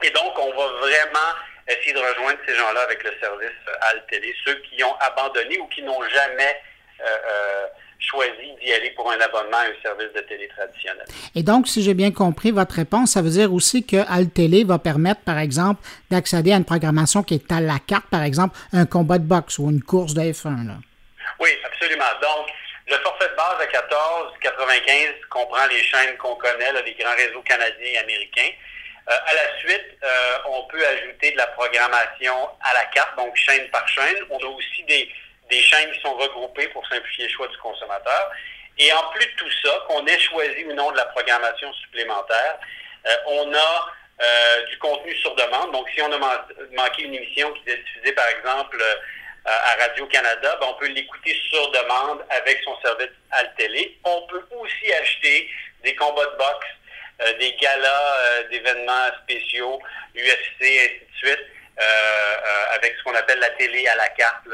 Et 0.04 0.10
donc, 0.12 0.38
on 0.40 0.50
va 0.56 0.68
vraiment 0.80 1.34
essayer 1.68 1.94
de 1.94 2.00
rejoindre 2.00 2.40
ces 2.48 2.56
gens-là 2.56 2.82
avec 2.82 3.04
le 3.04 3.12
service 3.20 3.50
euh, 3.68 3.90
Al 3.90 4.06
Télé, 4.08 4.34
ceux 4.46 4.56
qui 4.62 4.84
ont 4.84 4.96
abandonné 5.00 5.58
ou 5.60 5.68
qui 5.68 5.82
n'ont 5.82 6.04
jamais 6.10 6.62
euh, 7.02 7.68
choisi 8.00 8.54
d'y 8.62 8.74
aller 8.74 8.92
pour 8.92 9.12
un 9.12 9.20
abonnement 9.20 9.58
à 9.58 9.66
un 9.66 9.82
service 9.82 10.14
de 10.16 10.22
télé 10.22 10.48
traditionnel. 10.48 11.06
Et 11.36 11.44
donc, 11.44 11.68
si 11.68 11.82
j'ai 11.82 11.94
bien 11.94 12.12
compris 12.12 12.52
votre 12.52 12.76
réponse, 12.76 13.12
ça 13.12 13.22
veut 13.22 13.30
dire 13.30 13.54
aussi 13.54 13.86
que 13.86 13.98
Télé 14.26 14.64
va 14.64 14.80
permettre, 14.80 15.22
par 15.22 15.40
exemple, 15.40 15.82
d'accéder 16.10 16.54
à 16.54 16.58
une 16.58 16.66
programmation 16.66 17.24
qui 17.24 17.36
est 17.36 17.52
à 17.52 17.62
la 17.62 17.80
carte, 17.80 18.08
par 18.10 18.24
exemple, 18.24 18.58
un 18.74 18.86
combat 18.86 19.18
de 19.18 19.26
boxe 19.26 19.60
ou 19.60 19.70
une 19.70 19.82
course 19.82 20.14
de 20.14 20.22
F1. 20.22 20.68
Là. 20.68 20.76
Oui, 21.40 21.50
absolument. 21.66 22.06
Donc, 22.22 22.48
le 22.88 22.98
forfait 22.98 23.30
de 23.30 23.36
base 23.36 23.58
à 23.60 23.66
14,95 23.66 25.28
comprend 25.30 25.66
les 25.68 25.84
chaînes 25.84 26.18
qu'on 26.18 26.36
connaît, 26.36 26.72
les 26.86 26.94
grands 26.94 27.16
réseaux 27.16 27.42
canadiens 27.42 27.94
et 27.94 27.98
américains. 27.98 28.52
Euh, 29.08 29.14
à 29.14 29.34
la 29.36 29.60
suite, 29.60 29.86
euh, 30.04 30.38
on 30.50 30.64
peut 30.64 30.84
ajouter 30.86 31.32
de 31.32 31.38
la 31.38 31.48
programmation 31.48 32.34
à 32.62 32.74
la 32.74 32.86
carte, 32.86 33.16
donc 33.18 33.36
chaîne 33.36 33.68
par 33.70 33.88
chaîne. 33.88 34.18
On 34.30 34.38
a 34.38 34.48
aussi 34.48 34.84
des, 34.84 35.10
des 35.56 35.62
chaînes 35.62 35.92
qui 35.92 36.02
sont 36.02 36.14
regroupées 36.16 36.68
pour 36.70 36.86
simplifier 36.88 37.28
le 37.28 37.32
choix 37.32 37.48
du 37.48 37.58
consommateur. 37.58 38.32
Et 38.78 38.92
en 38.92 39.04
plus 39.12 39.26
de 39.26 39.36
tout 39.38 39.52
ça, 39.64 39.72
qu'on 39.88 40.06
ait 40.06 40.20
choisi 40.20 40.66
ou 40.66 40.74
non 40.74 40.92
de 40.92 40.98
la 40.98 41.06
programmation 41.06 41.72
supplémentaire, 41.74 42.60
euh, 43.08 43.16
on 43.28 43.54
a 43.54 43.92
euh, 44.22 44.66
du 44.66 44.78
contenu 44.80 45.16
sur 45.18 45.34
demande. 45.36 45.72
Donc, 45.72 45.90
si 45.94 46.02
on 46.02 46.12
a 46.12 46.18
manqué 46.18 47.04
une 47.04 47.14
émission 47.14 47.54
qui 47.54 47.70
est 47.70 47.78
diffusée, 47.78 48.12
par 48.12 48.28
exemple, 48.38 48.78
euh, 48.82 48.96
à 49.46 49.76
Radio-Canada, 49.80 50.58
ben, 50.60 50.68
on 50.70 50.74
peut 50.74 50.88
l'écouter 50.88 51.34
sur 51.50 51.72
demande 51.72 52.26
avec 52.30 52.62
son 52.66 52.78
service 52.82 53.16
à 53.32 53.44
la 53.44 53.50
télé. 53.50 53.98
On 54.04 54.28
peut 54.28 54.44
aussi 54.60 54.94
acheter 54.94 55.50
des 55.84 55.96
combats 55.96 56.26
de 56.26 56.38
boxe, 56.38 57.38
des 57.40 57.56
galas 57.62 58.44
d'événements 58.50 59.08
spéciaux, 59.24 59.80
UFC, 60.16 60.62
ainsi 60.62 61.00
de 61.00 61.18
suite, 61.18 61.46
avec 62.72 62.96
ce 62.98 63.04
qu'on 63.04 63.16
appelle 63.16 63.40
la 63.40 63.52
télé 63.52 63.88
à 63.88 63.96
la 63.96 64.10
carte. 64.10 64.48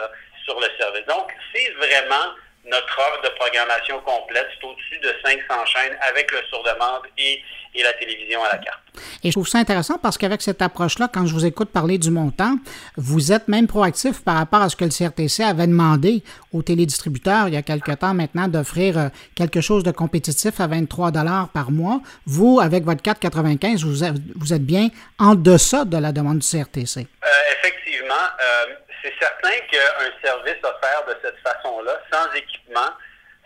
Le 0.60 0.68
service. 0.78 1.06
Donc, 1.06 1.32
c'est 1.54 1.70
vraiment 1.74 2.36
notre 2.66 3.00
offre 3.00 3.22
de 3.24 3.30
programmation 3.30 4.00
complète. 4.02 4.48
C'est 4.60 4.68
au-dessus 4.68 5.00
de 5.00 5.16
500 5.24 5.66
chaînes 5.66 5.98
avec 6.02 6.32
le 6.32 6.44
sur-demande 6.50 7.04
et, 7.18 7.42
la 7.76 7.94
télévision 7.94 8.44
à 8.44 8.52
la 8.52 8.58
carte. 8.58 8.82
Et 9.24 9.28
je 9.28 9.32
trouve 9.32 9.48
ça 9.48 9.60
intéressant 9.60 9.98
parce 9.98 10.18
qu'avec 10.18 10.42
cette 10.42 10.62
approche-là, 10.62 11.10
quand 11.12 11.26
je 11.26 11.34
vous 11.34 11.46
écoute 11.46 11.70
parler 11.70 11.98
du 11.98 12.12
montant, 12.12 12.56
vous 12.98 13.32
êtes 13.32 13.48
même 13.48 13.68
proactif 13.68 14.24
par 14.24 14.36
rapport 14.36 14.62
à 14.62 14.70
ce 14.70 14.76
que 14.76 14.86
le 14.86 14.92
CRTC 14.92 15.44
avait 15.44 15.68
demandé 15.68 16.24
aux 16.52 16.62
télédistributeurs 16.62 17.48
il 17.48 17.54
y 17.54 17.58
a 17.58 17.62
quelque 17.62 17.92
temps 17.94 18.14
maintenant 18.14 18.48
d'offrir 18.48 18.98
euh, 18.98 19.08
quelque 19.36 19.62
chose 19.62 19.84
de 19.84 19.92
compétitif 19.92 20.60
à 20.60 20.68
23 20.68 21.12
dollars 21.12 21.50
par 21.50 21.72
mois. 21.72 22.02
Vous, 22.26 22.60
avec 22.60 22.84
votre 22.84 23.02
4,95, 23.02 23.84
vous, 23.84 24.54
êtes 24.54 24.66
bien 24.66 24.90
en 25.20 25.36
deçà 25.36 25.86
de 25.86 25.98
la 25.98 26.12
demande 26.12 26.40
du 26.40 26.48
CRTC. 26.48 27.00
Euh, 27.00 27.28
effectivement. 27.58 28.14
Euh, 28.42 28.76
c'est 29.04 29.14
certain 29.20 29.58
qu'un 29.72 30.28
service 30.28 30.60
offert 30.64 31.06
de 31.08 31.16
cette 31.24 31.38
façon-là, 31.40 32.00
sans 32.12 32.32
équipement, 32.36 32.92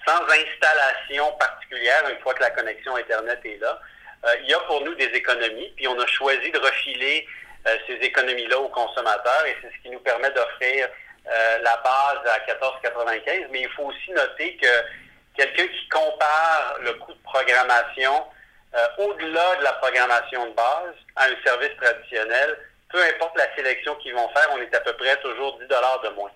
sans 0.06 0.22
installation 0.24 1.32
particulière, 1.40 2.04
une 2.10 2.22
fois 2.22 2.34
que 2.34 2.44
la 2.44 2.50
connexion 2.52 2.96
Internet 2.96 3.40
est 3.46 3.58
là, 3.62 3.80
il 4.42 4.50
y 4.50 4.54
a 4.54 4.60
pour 4.62 4.82
nous 4.84 4.96
des 4.96 5.06
économies, 5.06 5.72
puis 5.76 5.88
on 5.88 6.00
a 6.00 6.08
choisi 6.08 6.52
de 6.52 6.60
refiler 6.60 7.28
euh, 7.68 7.78
ces 7.88 7.94
économies-là 7.94 8.60
aux 8.60 8.70
consommateurs, 8.70 9.46
et 9.46 9.56
c'est 9.62 9.70
ce 9.76 9.84
qui 9.84 9.90
nous 9.90 10.00
permet 10.00 10.32
d'offrir 10.32 10.88
euh, 11.28 11.58
la 11.64 11.78
base 11.78 12.20
à 12.28 12.40
14,95. 12.52 13.48
Mais 13.52 13.62
il 13.62 13.70
faut 13.70 13.84
aussi 13.84 14.12
noter 14.12 14.58
que 14.58 14.68
quelqu'un 15.38 15.68
qui 15.68 15.90
compare 15.90 16.78
le 16.82 16.94
coût 16.94 17.14
de 17.14 17.24
programmation 17.24 18.26
au-delà 18.98 19.56
de 19.56 19.64
la 19.64 19.72
programmation 19.74 20.48
de 20.48 20.52
base 20.52 20.96
à 21.16 21.28
un 21.28 21.44
service 21.46 21.72
traditionnel, 21.82 22.58
peu 22.92 23.02
importe 23.02 23.38
la 23.38 23.54
sélection 23.56 23.96
qu'ils 23.96 24.14
vont 24.14 24.28
faire, 24.30 24.50
on 24.54 24.62
est 24.62 24.76
à 24.76 24.82
peu 24.82 24.94
près 24.94 25.16
toujours 25.18 25.58
10 25.60 25.68
dollars 25.68 26.02
de 26.02 26.10
moins. 26.10 26.32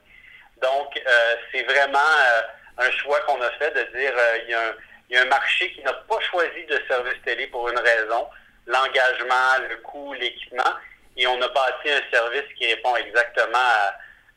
Donc, 0.62 0.98
euh, 0.98 1.36
c'est 1.52 1.64
vraiment 1.64 2.00
euh, 2.00 2.42
un 2.80 2.92
choix 2.92 3.20
qu'on 3.22 3.42
a 3.42 3.50
fait 3.52 3.72
de 3.72 3.98
dire 3.98 4.14
euh, 4.18 4.72
il, 5.10 5.16
y 5.16 5.18
a 5.18 5.24
un, 5.24 5.26
marché 5.26 5.72
qui 5.74 5.82
n'a 5.82 5.94
pas 5.94 6.20
choisi 6.30 6.66
de 6.70 6.80
service 6.88 7.22
télé 7.26 7.48
pour 7.48 7.70
une 7.70 7.80
raison, 7.80 8.28
l'engagement, 8.68 9.68
le 9.70 9.78
coût, 9.78 10.14
l'équipement, 10.14 10.74
et 11.18 11.28
on 11.28 11.42
a 11.42 11.48
bâti 11.48 11.90
un 11.90 12.12
service 12.12 12.46
qui 12.58 12.68
répond 12.68 12.96
exactement 12.96 13.58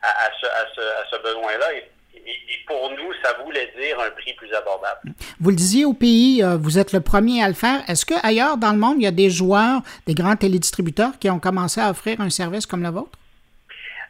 à, 0.03 0.31
ce, 0.41 1.23
besoin-là 1.23 1.73
et 1.75 1.89
pour 2.67 2.91
nous, 2.91 3.13
ça 3.23 3.35
voulait 3.45 3.73
dire 3.79 3.99
un 4.01 4.11
prix 4.11 4.33
plus 4.35 4.53
abordable. 4.55 5.13
Vous 5.41 5.51
le 5.51 5.57
disiez 5.57 5.85
au 5.85 5.93
pays, 5.93 6.43
euh, 6.43 6.57
vous 6.57 6.79
êtes 6.79 6.93
le 6.93 7.01
premier 7.01 7.43
à 7.43 7.49
le 7.49 7.55
faire. 7.55 7.83
Est-ce 7.89 8.07
qu'ailleurs 8.07 8.57
dans 8.57 8.73
le 8.73 8.79
monde, 8.79 8.97
il 8.99 9.05
y 9.05 9.07
a 9.07 9.13
des 9.13 9.31
joueurs, 9.31 9.81
des 10.07 10.15
grands 10.15 10.37
télédistributeurs 10.37 11.19
qui 11.21 11.31
ont 11.31 11.41
commencé 11.41 11.81
à 11.81 11.91
offrir 11.91 12.21
un 12.21 12.31
service 12.31 12.67
comme 12.67 12.83
le 12.83 12.91
vôtre? 12.91 13.19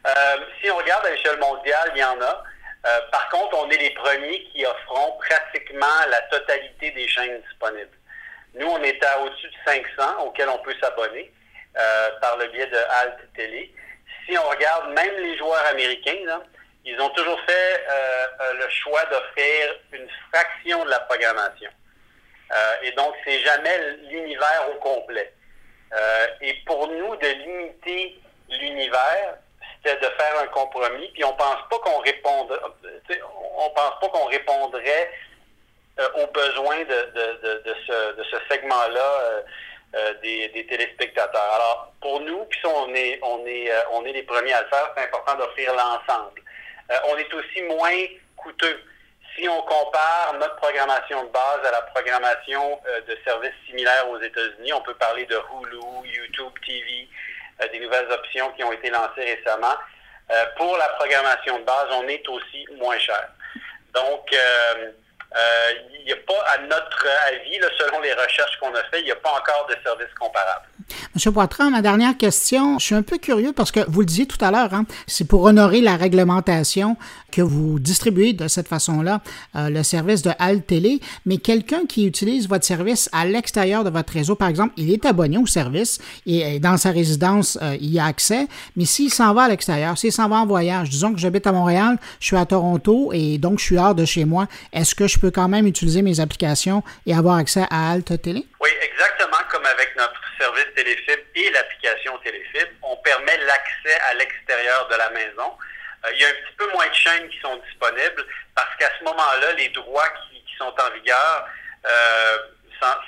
Euh, 0.05 0.11
si 0.61 0.69
on 0.69 0.75
regarde 0.75 1.05
à 1.05 1.11
l'échelle 1.11 1.39
mondiale, 1.39 1.91
il 1.95 1.99
y 1.99 2.03
en 2.03 2.21
a. 2.21 2.43
Euh, 2.85 2.99
par 3.11 3.29
contre, 3.29 3.57
on 3.57 3.69
est 3.69 3.77
les 3.77 3.91
premiers 3.91 4.43
qui 4.45 4.65
offront 4.65 5.17
pratiquement 5.19 6.05
la 6.09 6.21
totalité 6.23 6.91
des 6.91 7.07
chaînes 7.07 7.41
disponibles. 7.41 7.97
Nous, 8.55 8.67
on 8.67 8.83
est 8.83 9.03
à 9.03 9.21
au-dessus 9.21 9.47
de 9.47 9.71
500 9.97 10.25
auxquels 10.25 10.49
on 10.49 10.59
peut 10.59 10.75
s'abonner 10.81 11.31
par 12.21 12.37
le 12.37 12.47
biais 12.49 12.67
de 12.67 12.77
Alt 12.77 13.17
Télé. 13.35 13.73
Si 14.25 14.37
on 14.37 14.47
regarde 14.47 14.93
même 14.93 15.17
les 15.17 15.35
joueurs 15.37 15.65
américains, 15.67 16.41
ils 16.85 16.99
ont 16.99 17.09
toujours 17.09 17.39
fait 17.47 17.85
euh, 17.89 18.25
euh, 18.41 18.53
le 18.55 18.69
choix 18.69 19.05
d'offrir 19.05 19.75
une 19.93 20.07
fraction 20.29 20.83
de 20.83 20.89
la 20.89 20.99
programmation. 21.01 21.69
Euh, 22.51 22.75
et 22.83 22.91
donc, 22.91 23.15
c'est 23.23 23.39
jamais 23.39 23.95
l'univers 24.09 24.69
au 24.69 24.79
complet. 24.79 25.33
et 26.41 26.53
pour 26.65 26.87
nous, 26.87 27.15
de 27.17 27.27
limiter 27.27 28.19
l'univers, 28.49 29.37
c'était 29.83 29.99
de 29.99 30.11
faire 30.13 30.39
un 30.41 30.47
compromis. 30.47 31.09
Puis 31.13 31.23
on 31.23 31.33
pense 31.33 31.57
pas 31.69 31.79
qu'on 31.79 32.01
on 33.57 33.69
pense 33.69 33.99
pas 33.99 34.07
qu'on 34.09 34.25
répondrait 34.25 35.11
aux 36.15 36.27
besoins 36.27 36.83
de, 36.85 37.73
ce, 37.87 38.37
segment-là. 38.49 39.43
des, 40.23 40.47
des, 40.49 40.65
téléspectateurs. 40.65 41.53
Alors, 41.53 41.93
pour 42.01 42.19
nous, 42.21 42.45
puis 42.45 42.59
on 42.65 42.93
est, 42.95 43.19
on 43.21 43.45
est, 43.45 43.69
on 43.91 44.03
est 44.05 44.13
les 44.13 44.23
premiers 44.23 44.53
à 44.53 44.63
le 44.63 44.67
faire, 44.69 44.91
c'est 44.95 45.03
important 45.03 45.35
d'offrir 45.35 45.71
l'ensemble. 45.73 46.41
Euh, 46.91 46.95
on 47.09 47.17
est 47.17 47.33
aussi 47.33 47.61
moins 47.63 48.05
coûteux. 48.37 48.79
Si 49.35 49.47
on 49.47 49.61
compare 49.61 50.35
notre 50.39 50.55
programmation 50.57 51.23
de 51.23 51.29
base 51.29 51.65
à 51.65 51.71
la 51.71 51.81
programmation 51.81 52.79
euh, 52.87 53.01
de 53.01 53.17
services 53.25 53.55
similaires 53.67 54.09
aux 54.09 54.19
États-Unis, 54.21 54.73
on 54.73 54.81
peut 54.81 54.93
parler 54.95 55.25
de 55.25 55.35
Hulu, 55.35 55.79
YouTube 56.05 56.53
TV, 56.65 57.07
euh, 57.07 57.32
des 57.71 57.79
nouvelles 57.79 58.11
options 58.11 58.51
qui 58.51 58.63
ont 58.63 58.71
été 58.71 58.89
lancées 58.89 59.37
récemment. 59.37 59.75
pour 60.57 60.77
la 60.77 60.87
programmation 60.99 61.59
de 61.59 61.63
base, 61.63 61.87
on 61.91 62.07
est 62.07 62.27
aussi 62.27 62.65
moins 62.77 62.97
cher. 62.97 63.27
Donc, 63.93 64.35
il 65.99 66.05
n'y 66.05 66.11
a 66.11 66.15
pas, 66.27 66.41
à 66.53 66.57
notre 66.59 67.07
avis, 67.27 67.59
selon 67.79 68.01
les 68.01 68.13
recherches 68.13 68.57
qu'on 68.59 68.73
a 68.73 68.83
faites, 68.91 69.01
il 69.01 69.05
n'y 69.05 69.11
a 69.11 69.15
pas 69.15 69.31
encore 69.31 69.67
de 69.69 69.75
service 69.83 70.13
comparable. 70.19 70.65
Monsieur 71.15 71.31
Poitras, 71.31 71.69
ma 71.69 71.81
dernière 71.81 72.17
question, 72.17 72.79
je 72.79 72.85
suis 72.85 72.95
un 72.95 73.03
peu 73.03 73.17
curieux 73.17 73.53
parce 73.53 73.71
que 73.71 73.79
vous 73.87 74.01
le 74.01 74.05
disiez 74.05 74.27
tout 74.27 74.43
à 74.43 74.51
l'heure, 74.51 74.73
hein, 74.73 74.85
c'est 75.07 75.27
pour 75.27 75.43
honorer 75.43 75.81
la 75.81 75.95
réglementation 75.95 76.97
que 77.33 77.41
vous 77.41 77.79
distribuez 77.79 78.33
de 78.33 78.47
cette 78.47 78.67
façon-là 78.67 79.21
euh, 79.55 79.69
le 79.69 79.81
service 79.83 80.21
de 80.21 80.31
Alt 80.37 80.67
Télé, 80.67 80.99
mais 81.25 81.37
quelqu'un 81.37 81.85
qui 81.87 82.05
utilise 82.05 82.47
votre 82.47 82.63
service 82.63 83.09
à 83.11 83.25
l'extérieur 83.25 83.83
de 83.83 83.89
votre 83.89 84.13
réseau, 84.13 84.35
par 84.35 84.49
exemple, 84.49 84.73
il 84.77 84.91
est 84.93 85.05
abonné 85.05 85.37
au 85.37 85.47
service 85.47 85.99
et, 86.25 86.59
dans 86.59 86.77
sa 86.77 86.91
résidence, 86.91 87.57
euh, 87.61 87.75
il 87.81 87.91
y 87.91 87.99
a 87.99 88.05
accès, 88.05 88.47
mais 88.75 88.85
s'il 88.85 89.11
s'en 89.11 89.33
va 89.33 89.43
à 89.43 89.49
l'extérieur, 89.49 89.97
s'il 89.97 90.11
s'en 90.11 90.29
va 90.29 90.37
en 90.37 90.45
voyage, 90.45 90.89
disons 90.89 91.13
que 91.13 91.19
j'habite 91.19 91.47
à 91.47 91.51
Montréal, 91.51 91.97
je 92.19 92.27
suis 92.27 92.37
à 92.37 92.45
Toronto 92.45 93.11
et 93.13 93.39
donc 93.39 93.59
je 93.59 93.65
suis 93.65 93.77
hors 93.77 93.95
de 93.95 94.05
chez 94.05 94.25
moi, 94.25 94.47
est-ce 94.71 94.93
que 94.93 95.07
je 95.07 95.17
peux 95.17 95.31
quand 95.31 95.47
même 95.47 95.65
utiliser 95.65 96.03
mes 96.03 96.19
applications 96.19 96.83
et 97.07 97.15
avoir 97.15 97.37
accès 97.37 97.65
à 97.71 97.91
Alt 97.91 98.21
Télé? 98.21 98.45
Oui, 98.61 98.69
exactement 98.83 99.41
comme 99.51 99.65
avec 99.65 99.89
notre 99.97 100.21
service 100.39 100.67
Téléfibre 100.75 101.23
et 101.35 101.49
l'application 101.51 102.13
Téléfibre, 102.23 102.71
on 102.83 102.95
permet 103.03 103.37
l'accès 103.47 103.97
à 104.11 104.13
l'extérieur 104.13 104.87
de 104.91 104.97
la 104.97 105.09
maison. 105.11 105.49
Euh, 106.05 106.11
il 106.13 106.21
y 106.21 106.25
a 106.25 106.29
un 106.29 106.33
petit 106.33 106.55
peu 106.57 106.69
moins 106.71 106.87
de 106.87 106.93
chaînes 106.93 107.29
qui 107.29 107.39
sont 107.39 107.55
disponibles 107.57 108.25
parce 108.55 108.75
qu'à 108.77 108.89
ce 108.99 109.03
moment-là, 109.03 109.53
les 109.53 109.69
droits 109.69 110.09
qui, 110.09 110.43
sont 110.57 110.73
en 110.79 110.89
vigueur, 110.91 111.47
euh, 111.85 112.37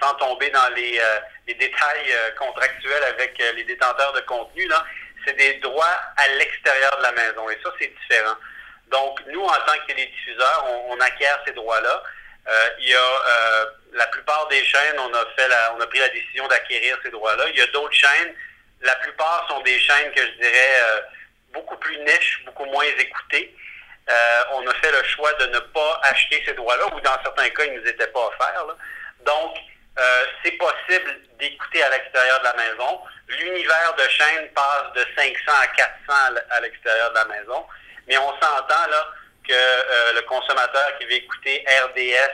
sans, 0.01 0.13
tomber 0.15 0.49
dans 0.49 0.67
les, 0.75 0.99
euh, 0.99 1.19
détails 1.47 2.13
contractuels 2.39 3.03
avec 3.03 3.37
les 3.37 3.63
détenteurs 3.65 4.13
de 4.13 4.21
contenu, 4.21 4.67
c'est 5.25 5.33
des 5.33 5.53
droits 5.55 5.99
à 6.17 6.27
l'extérieur 6.39 6.97
de 6.97 7.03
la 7.03 7.11
maison. 7.11 7.47
Et 7.49 7.59
ça, 7.63 7.71
c'est 7.79 7.93
différent. 8.01 8.35
Donc, 8.87 9.19
nous, 9.27 9.43
en 9.43 9.53
tant 9.67 9.77
que 9.79 9.85
télédiffuseurs, 9.93 10.65
on, 10.67 10.93
on 10.93 10.99
acquiert 11.01 11.39
ces 11.45 11.53
droits-là. 11.53 12.03
il 12.79 12.89
y 12.89 12.95
a 12.95 13.67
la 13.93 14.07
plupart 14.07 14.47
des 14.47 14.63
chaînes, 14.63 14.97
on 14.97 15.13
a 15.13 15.25
fait 15.37 15.49
on 15.77 15.81
a 15.81 15.87
pris 15.87 15.99
la 15.99 16.09
décision 16.09 16.47
d'acquérir 16.47 16.97
ces 17.03 17.11
droits-là. 17.11 17.45
Il 17.49 17.57
y 17.57 17.61
a 17.61 17.67
d'autres 17.67 17.93
chaînes 17.93 18.33
La 18.81 18.95
plupart 18.95 19.45
sont 19.49 19.61
des 19.61 19.79
chaînes 19.79 20.11
que 20.13 20.21
je 20.21 20.31
dirais 20.41 21.03
beaucoup 21.55 21.77
plus 21.77 21.97
niches, 21.99 22.43
beaucoup 22.45 22.65
moins 22.65 22.85
écoutées. 22.99 23.55
on 24.53 24.67
a 24.67 24.73
fait 24.75 24.91
le 24.91 25.03
choix 25.03 25.33
de 25.33 25.47
ne 25.47 25.59
pas 25.59 25.99
acheter 26.03 26.43
ces 26.45 26.53
droits-là, 26.53 26.85
ou 26.93 26.99
dans 27.01 27.17
certains 27.23 27.49
cas, 27.49 27.63
ils 27.65 27.73
ne 27.73 27.79
nous 27.79 27.87
étaient 27.87 28.07
pas 28.07 28.27
offerts. 28.27 28.65
Donc, 29.25 29.57
c'est 30.43 30.51
possible 30.51 31.19
d'écouter 31.39 31.83
à 31.83 31.89
l'extérieur 31.89 32.39
de 32.39 32.43
la 32.43 32.53
maison. 32.53 33.01
L'univers 33.27 33.95
de 33.97 34.07
chaîne 34.09 34.47
passe 34.53 34.93
de 34.95 35.05
500 35.17 35.33
à 35.61 35.67
400 35.67 35.91
à 36.51 36.61
l'extérieur 36.61 37.09
de 37.09 37.15
la 37.15 37.25
maison. 37.25 37.65
Mais 38.07 38.17
on 38.17 38.31
s'entend 38.33 38.87
là 38.89 39.07
que 39.47 39.53
euh, 39.53 40.13
le 40.13 40.21
consommateur 40.23 40.97
qui 40.97 41.05
veut 41.05 41.13
écouter 41.13 41.65
RDS, 41.85 42.31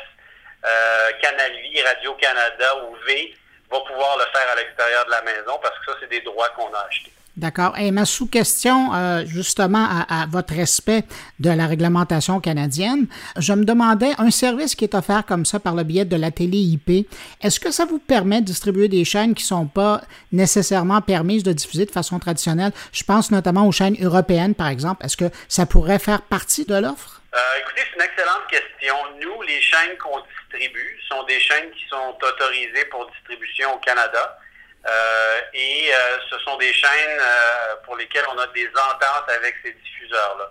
euh, 0.66 1.12
Canal 1.22 1.52
Radio-Canada 1.86 2.76
ou 2.84 2.96
V 3.08 3.36
va 3.70 3.80
pouvoir 3.82 4.18
le 4.18 4.26
faire 4.26 4.52
à 4.52 4.56
l'extérieur 4.56 5.06
de 5.06 5.12
la 5.12 5.22
maison 5.22 5.60
parce 5.62 5.78
que 5.80 5.92
ça, 5.92 5.98
c'est 6.02 6.10
des 6.10 6.22
droits 6.22 6.50
qu'on 6.50 6.74
a 6.74 6.80
achetés. 6.80 7.12
D'accord. 7.38 7.78
Et 7.78 7.92
ma 7.92 8.04
sous-question, 8.04 8.94
euh, 8.94 9.26
justement, 9.26 9.88
à, 9.90 10.26
votre 10.30 10.54
respect 10.54 11.04
de 11.40 11.50
la 11.50 11.66
réglementation 11.66 12.42
canadienne, 12.42 13.08
je 13.38 13.54
me 13.54 13.64
demandais, 13.64 14.12
un 14.18 14.32
service 14.32 14.76
qui 14.76 14.84
est 14.84 14.96
offert 14.96 15.26
comme 15.26 15.46
ça 15.46 15.60
par 15.60 15.74
le 15.74 15.84
biais 15.84 16.04
de 16.04 16.18
la 16.18 16.32
télé 16.32 16.58
IP, 16.58 17.08
est-ce 17.42 17.60
que 17.60 17.72
ça 17.72 17.86
vous 17.86 18.00
permet 18.00 18.42
de 18.42 18.46
distribuer 18.48 18.90
des 18.90 19.06
chaînes 19.06 19.34
qui 19.34 19.44
ne 19.44 19.48
sont 19.48 19.68
pas 19.68 20.02
nécessairement 20.34 21.00
permises 21.00 21.44
de 21.44 21.54
diffuser 21.54 21.86
de 21.86 21.92
façon 21.92 22.20
traditionnelle? 22.20 22.74
Je 22.92 23.04
pense 23.04 23.32
notamment 23.32 23.66
aux 23.66 23.72
chaînes 23.72 23.96
européennes, 24.02 24.54
par 24.54 24.68
exemple. 24.68 25.06
Est-ce 25.06 25.16
que 25.16 25.30
ça 25.48 25.66
pourrait 25.66 26.00
faire 26.00 26.24
partie 26.24 26.66
de 26.66 26.76
l'offre? 26.76 27.22
Euh, 27.34 27.40
écoutez, 27.62 27.82
c'est 27.90 27.96
une 27.96 28.12
excellente 28.12 28.48
question. 28.50 28.96
Nous, 29.22 29.42
les 29.44 29.62
chaînes 29.62 29.98
qu'on 30.04 30.20
distribue 30.20 31.00
sont 31.08 31.24
des 31.24 31.40
chaînes 31.40 31.72
qui 31.72 31.86
sont 31.90 32.18
autorisées 32.22 32.86
pour 32.92 33.10
distribution 33.10 33.74
au 33.74 33.80
Canada. 33.80 34.38
Euh, 34.86 35.40
et 35.54 35.90
euh, 35.92 36.18
ce 36.30 36.40
sont 36.40 36.58
des 36.58 36.74
chaînes 36.74 37.20
euh, 37.20 37.76
pour 37.86 37.96
lesquelles 37.98 38.26
on 38.34 38.40
a 38.40 38.48
des 38.48 38.68
ententes 38.68 39.30
avec 39.38 39.56
ces 39.64 39.74
diffuseurs-là. 39.74 40.50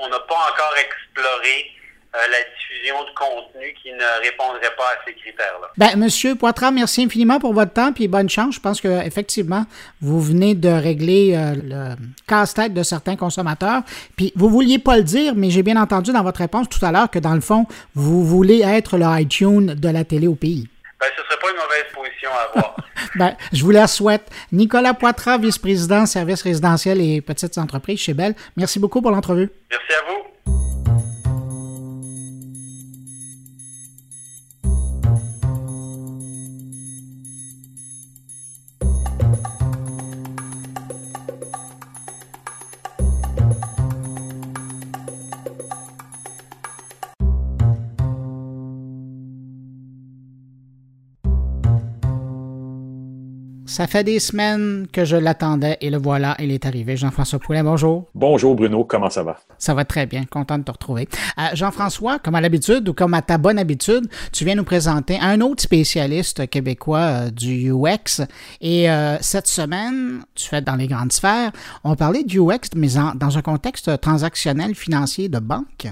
on 0.00 0.08
n'a 0.08 0.18
pas 0.20 0.34
encore 0.34 0.74
exploré 0.76 1.70
la 2.14 2.38
diffusion 2.58 2.96
de 3.04 3.14
contenu 3.14 3.74
qui 3.82 3.90
ne 3.90 4.22
répondrait 4.22 4.74
pas 4.76 4.84
à 4.84 4.96
ces 5.06 5.14
critères-là. 5.14 5.68
Ben, 5.78 5.96
Monsieur 5.96 6.34
Poitras, 6.34 6.70
merci 6.70 7.04
infiniment 7.04 7.38
pour 7.38 7.54
votre 7.54 7.72
temps 7.72 7.90
et 7.98 8.06
bonne 8.06 8.28
chance. 8.28 8.56
Je 8.56 8.60
pense 8.60 8.82
que 8.82 9.06
effectivement, 9.06 9.64
vous 10.02 10.20
venez 10.20 10.54
de 10.54 10.68
régler 10.68 11.34
le 11.54 11.94
casse-tête 12.28 12.74
de 12.74 12.82
certains 12.82 13.16
consommateurs. 13.16 13.80
Puis 14.14 14.30
vous 14.36 14.50
vouliez 14.50 14.78
pas 14.78 14.98
le 14.98 15.04
dire, 15.04 15.32
mais 15.34 15.48
j'ai 15.48 15.62
bien 15.62 15.80
entendu 15.80 16.12
dans 16.12 16.22
votre 16.22 16.40
réponse 16.40 16.68
tout 16.68 16.84
à 16.84 16.92
l'heure 16.92 17.10
que 17.10 17.18
dans 17.18 17.34
le 17.34 17.40
fond, 17.40 17.66
vous 17.94 18.26
voulez 18.26 18.60
être 18.60 18.98
le 18.98 19.06
iTunes 19.18 19.74
de 19.74 19.88
la 19.88 20.04
télé 20.04 20.26
au 20.26 20.34
pays. 20.34 20.68
Ben, 21.02 21.08
ce 21.16 21.24
serait 21.24 21.38
pas 21.40 21.50
une 21.50 21.56
mauvaise 21.56 21.92
position 21.92 22.30
à 22.30 22.56
avoir. 22.56 22.76
ben, 23.16 23.36
je 23.52 23.64
vous 23.64 23.72
la 23.72 23.88
souhaite. 23.88 24.30
Nicolas 24.52 24.94
Poitras, 24.94 25.36
vice-président 25.36 26.06
services 26.06 26.42
résidentiels 26.42 27.00
et 27.00 27.20
petites 27.20 27.58
entreprises 27.58 27.98
chez 27.98 28.14
Bell. 28.14 28.36
Merci 28.56 28.78
beaucoup 28.78 29.02
pour 29.02 29.10
l'entrevue. 29.10 29.50
Merci 29.68 29.92
à 29.94 30.12
vous. 30.12 30.31
Ça 53.72 53.86
fait 53.86 54.04
des 54.04 54.18
semaines 54.18 54.86
que 54.92 55.06
je 55.06 55.16
l'attendais 55.16 55.78
et 55.80 55.88
le 55.88 55.96
voilà, 55.96 56.36
il 56.38 56.50
est 56.50 56.66
arrivé. 56.66 56.94
Jean-François 56.94 57.38
Poulet, 57.38 57.62
bonjour. 57.62 58.04
Bonjour 58.14 58.54
Bruno, 58.54 58.84
comment 58.84 59.08
ça 59.08 59.22
va? 59.22 59.38
Ça 59.56 59.72
va 59.72 59.86
très 59.86 60.04
bien, 60.04 60.24
content 60.26 60.58
de 60.58 60.64
te 60.64 60.70
retrouver. 60.70 61.08
Euh, 61.38 61.42
Jean-François, 61.54 62.18
comme 62.18 62.34
à 62.34 62.42
l'habitude 62.42 62.86
ou 62.90 62.92
comme 62.92 63.14
à 63.14 63.22
ta 63.22 63.38
bonne 63.38 63.58
habitude, 63.58 64.10
tu 64.30 64.44
viens 64.44 64.56
nous 64.56 64.64
présenter 64.64 65.18
un 65.22 65.40
autre 65.40 65.62
spécialiste 65.62 66.50
québécois 66.50 66.98
euh, 66.98 67.30
du 67.30 67.72
UX. 67.72 68.20
Et 68.60 68.90
euh, 68.90 69.16
cette 69.22 69.46
semaine, 69.46 70.20
tu 70.34 70.50
fais 70.50 70.60
dans 70.60 70.76
les 70.76 70.86
grandes 70.86 71.14
sphères, 71.14 71.52
on 71.82 71.96
parlait 71.96 72.24
du 72.24 72.40
UX, 72.40 72.76
mais 72.76 72.88
dans 73.14 73.38
un 73.38 73.42
contexte 73.42 73.98
transactionnel 74.02 74.74
financier 74.74 75.30
de 75.30 75.38
banque. 75.38 75.88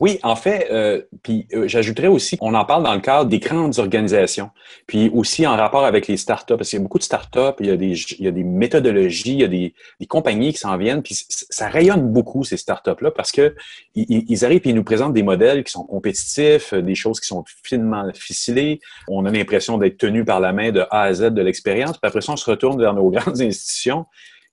Oui, 0.00 0.20
en 0.22 0.36
fait, 0.36 0.68
euh, 0.70 1.02
puis 1.22 1.46
euh, 1.54 1.66
j'ajouterais 1.66 2.06
aussi, 2.06 2.38
on 2.40 2.54
en 2.54 2.64
parle 2.64 2.84
dans 2.84 2.94
le 2.94 3.00
cadre 3.00 3.28
des 3.28 3.40
grandes 3.40 3.78
organisations, 3.78 4.50
puis 4.86 5.10
aussi 5.12 5.46
en 5.46 5.56
rapport 5.56 5.84
avec 5.84 6.06
les 6.06 6.16
startups, 6.16 6.56
parce 6.56 6.70
qu'il 6.70 6.78
y 6.78 6.80
a 6.80 6.82
beaucoup 6.82 6.98
de 6.98 7.02
startups, 7.02 7.56
il 7.60 7.66
y 7.66 7.70
a 7.70 8.30
des, 8.30 8.44
méthodologies, 8.44 9.32
il 9.32 9.40
y 9.40 9.44
a 9.44 9.48
des, 9.48 9.74
compagnies 10.08 10.52
qui 10.52 10.60
s'en 10.60 10.76
viennent, 10.76 11.02
puis 11.02 11.18
ça 11.28 11.68
rayonne 11.68 12.12
beaucoup 12.12 12.44
ces 12.44 12.56
startups-là 12.56 13.10
parce 13.10 13.32
que 13.32 13.54
ils, 13.94 14.44
arrivent 14.44 14.62
et 14.64 14.70
ils 14.70 14.74
nous 14.74 14.84
présentent 14.84 15.14
des 15.14 15.22
modèles 15.22 15.64
qui 15.64 15.72
sont 15.72 15.84
compétitifs, 15.84 16.72
des 16.74 16.94
choses 16.94 17.20
qui 17.20 17.26
sont 17.26 17.44
finement 17.64 18.08
ficelées. 18.14 18.80
On 19.08 19.24
a 19.24 19.30
l'impression 19.30 19.78
d'être 19.78 19.98
tenu 19.98 20.24
par 20.24 20.40
la 20.40 20.52
main 20.52 20.70
de 20.70 20.80
A 20.90 21.02
à 21.02 21.12
Z 21.12 21.30
de 21.34 21.42
l'expérience, 21.42 21.98
puis 21.98 22.06
après 22.08 22.20
ça, 22.20 22.32
on 22.32 22.36
se 22.36 22.48
retourne 22.48 22.80
vers 22.80 22.94
nos 22.94 23.10
grandes 23.10 23.40
institutions 23.40 24.06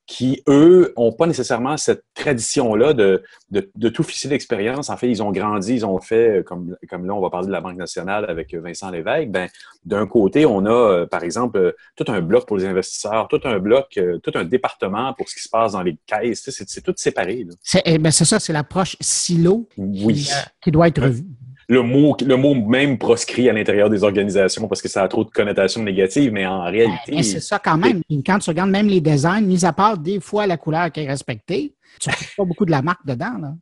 qui, 0.07 0.43
eux, 0.47 0.93
n'ont 0.97 1.11
pas 1.11 1.25
nécessairement 1.25 1.77
cette 1.77 2.03
tradition-là 2.13 2.93
de, 2.93 3.23
de, 3.49 3.69
de, 3.75 3.89
tout 3.89 4.03
ficeler 4.03 4.31
d'expérience. 4.31 4.89
En 4.89 4.97
fait, 4.97 5.09
ils 5.09 5.23
ont 5.23 5.31
grandi, 5.31 5.73
ils 5.73 5.85
ont 5.85 5.99
fait, 5.99 6.43
comme, 6.45 6.75
comme 6.89 7.05
là, 7.07 7.13
on 7.13 7.21
va 7.21 7.29
parler 7.29 7.47
de 7.47 7.51
la 7.51 7.61
Banque 7.61 7.77
nationale 7.77 8.25
avec 8.29 8.53
Vincent 8.53 8.91
Lévesque. 8.91 9.29
Ben, 9.29 9.49
d'un 9.83 10.05
côté, 10.05 10.45
on 10.45 10.65
a, 10.65 10.69
euh, 10.69 11.05
par 11.07 11.23
exemple, 11.23 11.75
tout 11.95 12.05
un 12.07 12.21
bloc 12.21 12.47
pour 12.47 12.57
les 12.57 12.65
investisseurs, 12.65 13.27
tout 13.27 13.41
un 13.45 13.57
bloc, 13.59 13.97
euh, 13.97 14.19
tout 14.19 14.31
un 14.35 14.43
département 14.43 15.13
pour 15.13 15.27
ce 15.27 15.35
qui 15.35 15.41
se 15.41 15.49
passe 15.49 15.73
dans 15.73 15.81
les 15.81 15.97
caisses. 16.05 16.49
C'est 16.49 16.81
tout 16.81 16.93
séparé. 16.95 17.47
Eh 17.85 17.97
ben, 17.97 18.11
c'est 18.11 18.25
ça, 18.25 18.39
c'est 18.39 18.53
l'approche 18.53 18.97
silo 19.01 19.67
oui. 19.77 20.29
Euh, 20.31 20.41
qui, 20.61 20.71
doit 20.71 20.87
être 20.87 21.01
revue 21.01 21.25
le 21.67 21.81
mot, 21.81 22.15
le 22.25 22.35
mot 22.35 22.55
même 22.55 22.97
proscrit 22.97 23.49
à 23.49 23.53
l'intérieur 23.53 23.89
des 23.89 24.03
organisations 24.03 24.67
parce 24.67 24.81
que 24.81 24.87
ça 24.87 25.03
a 25.03 25.07
trop 25.07 25.23
de 25.23 25.29
connotations 25.29 25.83
négatives, 25.83 26.31
mais 26.31 26.45
en 26.45 26.63
réalité. 26.63 27.23
c'est 27.23 27.39
ça 27.39 27.59
quand 27.59 27.77
même. 27.77 28.01
Quand 28.25 28.39
tu 28.39 28.49
regardes 28.49 28.69
même 28.69 28.87
les 28.87 29.01
designs, 29.01 29.45
mis 29.45 29.65
à 29.65 29.73
part 29.73 29.97
des 29.97 30.19
fois 30.19 30.47
la 30.47 30.57
couleur 30.57 30.91
qui 30.91 31.01
est 31.01 31.07
respectée, 31.07 31.75
tu 31.99 32.09
ne 32.09 32.15
pas 32.37 32.45
beaucoup 32.45 32.65
de 32.65 32.71
la 32.71 32.81
marque 32.81 33.05
dedans. 33.05 33.37
Là. 33.39 33.53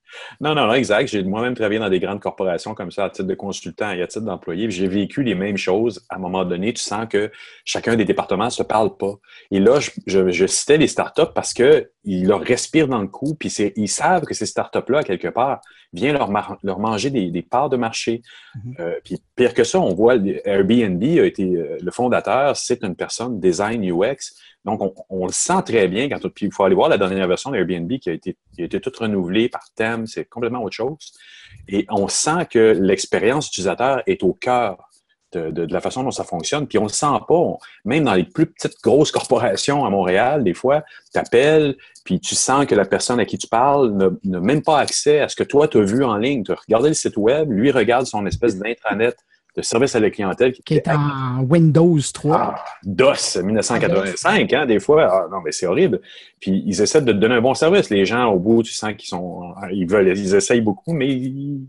Non, 0.42 0.56
non, 0.56 0.68
non, 0.68 0.74
exact. 0.74 1.08
J'ai 1.08 1.24
moi-même 1.24 1.56
travaillé 1.56 1.80
dans 1.80 1.90
des 1.90 2.00
grandes 2.00 2.20
corporations 2.20 2.74
comme 2.74 2.92
ça 2.92 3.06
à 3.06 3.10
titre 3.10 3.28
de 3.28 3.36
consultant 3.36 3.92
et 3.92 4.02
à 4.02 4.08
titre 4.08 4.26
d'employé. 4.26 4.70
J'ai 4.70 4.88
vécu 4.88 5.24
les 5.24 5.36
mêmes 5.36 5.58
choses. 5.58 6.04
À 6.10 6.16
un 6.16 6.20
moment 6.20 6.46
donné, 6.46 6.74
tu 6.74 6.82
sens 6.82 7.08
que 7.10 7.32
chacun 7.66 7.96
des 7.96 8.06
départements 8.06 8.46
ne 8.46 8.50
se 8.50 8.64
parle 8.64 8.96
pas. 8.98 9.14
Et 9.52 9.60
là, 9.60 9.80
je, 10.08 10.32
je, 10.32 10.48
citais 10.48 10.78
les 10.78 10.88
startups 10.88 11.32
parce 11.34 11.54
qu'ils 11.54 12.28
leur 12.28 12.42
respirent 12.42 12.88
dans 12.88 13.02
le 13.02 13.08
cou, 13.08 13.36
puis 13.36 13.50
ils 13.76 13.88
savent 13.88 14.24
que 14.24 14.34
ces 14.34 14.46
startups-là, 14.46 15.04
quelque 15.04 15.28
part, 15.28 15.62
viennent 15.94 16.18
leur, 16.18 16.30
leur 16.64 16.80
manger 16.80 17.10
des, 17.10 17.42
parts 17.42 17.70
de 17.70 17.78
marché. 17.78 18.22
Mm-hmm. 18.56 18.82
Euh, 18.82 19.00
puis 19.04 19.22
pire 19.36 19.54
que 19.54 19.64
ça, 19.64 19.80
on 19.80 19.94
voit 19.94 20.16
Airbnb 20.46 21.04
a 21.04 21.26
été 21.26 21.44
euh, 21.44 21.78
le 21.82 21.92
fondateur, 21.92 22.58
c'est 22.58 22.84
une 22.84 22.96
personne 22.96 23.40
design 23.40 23.84
UX 23.90 24.34
donc, 24.66 24.96
on, 25.10 25.26
le 25.26 25.32
sent 25.32 25.62
très 25.66 25.88
bien 25.88 26.08
quand 26.08 26.30
puis 26.30 26.46
il 26.46 26.54
faut 26.54 26.64
aller 26.64 26.76
voir 26.76 26.88
la 26.88 26.98
dernière 26.98 27.28
version 27.28 27.52
d'Airbnb 27.52 27.92
qui 28.00 28.10
a 28.10 28.14
été, 28.14 28.38
qui 28.54 28.62
a 28.62 28.66
été 28.66 28.80
toute 28.80 28.96
renouvelée 28.96 29.50
par 29.50 29.66
thème, 29.76 30.08
c'est 30.08 30.26
complètement 30.26 30.64
autre 30.64 30.76
chose. 30.76 31.14
Et 31.68 31.86
on 31.90 32.08
sent 32.08 32.48
que 32.50 32.78
l'expérience 32.80 33.48
utilisateur 33.50 34.04
est 34.08 34.24
au 34.24 34.34
cœur 34.34 34.90
de, 35.38 35.74
la 35.74 35.82
façon 35.82 36.04
dont 36.04 36.12
ça 36.12 36.24
fonctionne. 36.24 36.68
Puis 36.68 36.78
on 36.78 36.84
le 36.84 36.90
sent 36.90 37.20
pas, 37.28 37.58
même 37.86 38.06
dans 38.06 38.14
les 38.14 38.24
plus 38.24 38.46
petites 38.46 38.82
grosses 38.82 39.12
corporations 39.20 39.86
à 39.86 39.90
Montréal, 39.90 40.44
des 40.44 40.54
fois, 40.54 40.84
tu 41.14 41.20
appelles, 41.20 41.76
puis 42.04 42.20
tu 42.20 42.36
sens 42.36 42.66
que 42.66 42.76
la 42.76 42.86
personne 42.86 43.20
à 43.20 43.26
qui 43.26 43.38
tu 43.38 43.48
parles 43.48 44.18
n'a 44.24 44.40
même 44.40 44.62
pas 44.62 44.80
accès 44.80 45.20
à 45.20 45.30
ce 45.30 45.36
que 45.36 45.44
toi, 45.44 45.68
tu 45.68 45.78
as 45.78 45.84
vu 45.84 46.04
en 46.04 46.18
ligne. 46.18 46.44
Tu 46.44 46.52
as 46.52 46.56
regardé 46.56 46.90
le 46.90 46.96
site 46.96 47.18
web, 47.18 47.52
lui 47.52 47.72
regarde 47.72 48.06
son 48.06 48.26
espèce 48.26 48.58
d'intranet 48.58 49.16
de 49.56 49.62
service 49.62 49.96
à 49.96 50.00
la 50.00 50.10
clientèle. 50.10 50.54
Qui, 50.54 50.76
est 50.76 50.88
en 50.88 51.42
Windows 51.42 52.00
3. 52.14 52.36
Ah, 52.36 52.66
DOS 52.84 53.42
1985, 53.44 54.54
hein, 54.54 54.66
des 54.66 54.80
fois. 54.80 55.08
Ah, 55.12 55.28
non, 55.32 55.42
mais 55.44 55.52
c'est 55.52 55.68
horrible. 55.68 56.02
Puis 56.40 56.64
ils 56.66 56.82
essaient 56.82 57.02
de 57.02 57.12
te 57.12 57.18
donner 57.18 57.36
un 57.36 57.42
bon 57.42 57.54
service. 57.54 57.90
Les 57.90 58.06
gens, 58.06 58.32
au 58.32 58.40
bout, 58.40 58.64
tu 58.64 58.74
sens 58.74 58.94
qu'ils 58.94 59.10
sont, 59.10 59.54
ils 59.72 59.88
veulent, 59.88 60.18
ils 60.18 60.36
essayent 60.36 60.62
beaucoup, 60.62 60.94
mais 60.94 61.08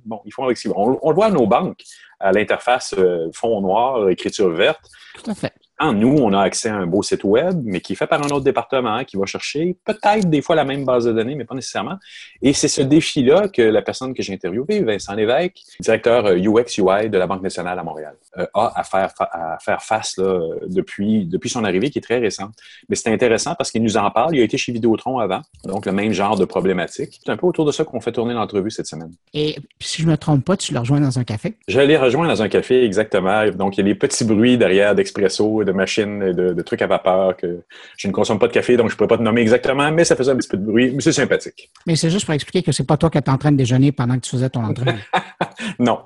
bon, 0.04 0.20
ils 0.24 0.32
font 0.32 0.44
avec 0.44 0.56
ce 0.56 0.68
on, 0.68 0.98
on, 1.02 1.10
le 1.10 1.14
voit 1.14 1.26
à 1.26 1.30
nos 1.30 1.46
banques, 1.46 1.82
à 2.20 2.32
l'interface 2.32 2.94
euh, 2.98 3.28
fond 3.32 3.60
noir, 3.60 4.08
écriture 4.08 4.50
verte. 4.50 4.80
Tout 5.14 5.30
à 5.30 5.34
fait 5.34 5.52
nous, 5.80 6.16
on 6.18 6.32
a 6.32 6.40
accès 6.40 6.68
à 6.68 6.76
un 6.76 6.86
beau 6.86 7.02
site 7.02 7.24
web, 7.24 7.60
mais 7.64 7.80
qui 7.80 7.94
est 7.94 7.96
fait 7.96 8.06
par 8.06 8.22
un 8.22 8.28
autre 8.28 8.44
département, 8.44 9.04
qui 9.04 9.16
va 9.16 9.26
chercher 9.26 9.76
peut-être 9.84 10.28
des 10.30 10.40
fois 10.40 10.54
la 10.54 10.64
même 10.64 10.84
base 10.84 11.04
de 11.04 11.12
données, 11.12 11.34
mais 11.34 11.44
pas 11.44 11.54
nécessairement. 11.54 11.98
Et 12.42 12.52
c'est 12.52 12.68
ce 12.68 12.82
défi-là 12.82 13.48
que 13.48 13.62
la 13.62 13.82
personne 13.82 14.14
que 14.14 14.22
j'ai 14.22 14.32
interviewée, 14.32 14.82
Vincent 14.82 15.14
Lévesque, 15.14 15.60
directeur 15.80 16.26
UX 16.26 16.78
euh, 16.78 17.02
UI 17.02 17.10
de 17.10 17.18
la 17.18 17.26
Banque 17.26 17.42
nationale 17.42 17.78
à 17.78 17.82
Montréal, 17.82 18.14
euh, 18.38 18.46
a 18.54 18.72
à 18.78 18.84
faire, 18.84 19.12
à 19.18 19.58
faire 19.60 19.82
face 19.82 20.16
là, 20.16 20.40
depuis, 20.66 21.26
depuis 21.26 21.50
son 21.50 21.64
arrivée, 21.64 21.90
qui 21.90 21.98
est 21.98 22.02
très 22.02 22.18
récente. 22.18 22.54
Mais 22.88 22.96
c'est 22.96 23.12
intéressant 23.12 23.54
parce 23.56 23.70
qu'il 23.70 23.82
nous 23.82 23.96
en 23.96 24.10
parle. 24.10 24.36
Il 24.36 24.40
a 24.40 24.44
été 24.44 24.56
chez 24.56 24.72
Vidéotron 24.72 25.18
avant, 25.18 25.42
donc 25.64 25.86
le 25.86 25.92
même 25.92 26.12
genre 26.12 26.38
de 26.38 26.44
problématique. 26.44 27.20
C'est 27.24 27.32
un 27.32 27.36
peu 27.36 27.46
autour 27.46 27.64
de 27.64 27.72
ça 27.72 27.84
qu'on 27.84 28.00
fait 28.00 28.12
tourner 28.12 28.34
l'entrevue 28.34 28.70
cette 28.70 28.86
semaine. 28.86 29.12
Et 29.32 29.56
si 29.80 30.02
je 30.02 30.06
ne 30.06 30.12
me 30.12 30.16
trompe 30.16 30.44
pas, 30.44 30.56
tu 30.56 30.72
le 30.72 30.78
rejoins 30.78 31.00
dans 31.00 31.18
un 31.18 31.24
café? 31.24 31.54
Je 31.66 31.80
l'ai 31.80 31.96
rejoins 31.96 32.28
dans 32.28 32.42
un 32.42 32.48
café, 32.48 32.84
exactement. 32.84 33.48
Donc, 33.50 33.76
il 33.76 33.80
y 33.80 33.82
a 33.82 33.92
des 33.92 33.94
petits 33.94 34.24
bruits 34.24 34.56
derrière 34.56 34.94
d'expresso, 34.94 35.63
de 35.64 35.72
machines, 35.72 36.22
et 36.22 36.32
de, 36.32 36.62
trucs 36.62 36.82
à 36.82 36.86
vapeur 36.86 37.36
que 37.36 37.60
je 37.96 38.08
ne 38.08 38.12
consomme 38.12 38.38
pas 38.38 38.46
de 38.46 38.52
café, 38.52 38.76
donc 38.76 38.88
je 38.88 38.94
ne 38.94 38.96
pourrais 38.96 39.08
pas 39.08 39.18
te 39.18 39.22
nommer 39.22 39.42
exactement, 39.42 39.90
mais 39.92 40.04
ça 40.04 40.16
faisait 40.16 40.32
un 40.32 40.36
petit 40.36 40.48
peu 40.48 40.56
de 40.56 40.64
bruit, 40.64 40.92
mais 40.94 41.00
c'est 41.00 41.12
sympathique. 41.12 41.70
Mais 41.86 41.96
c'est 41.96 42.10
juste 42.10 42.24
pour 42.24 42.34
expliquer 42.34 42.62
que 42.62 42.72
c'est 42.72 42.86
pas 42.86 42.96
toi 42.96 43.10
qui 43.10 43.18
étais 43.18 43.30
en 43.30 43.38
train 43.38 43.52
de 43.52 43.56
déjeuner 43.56 43.92
pendant 43.92 44.14
que 44.14 44.20
tu 44.20 44.30
faisais 44.30 44.48
ton 44.48 44.64
entraînement. 44.64 45.00
non. 45.78 46.00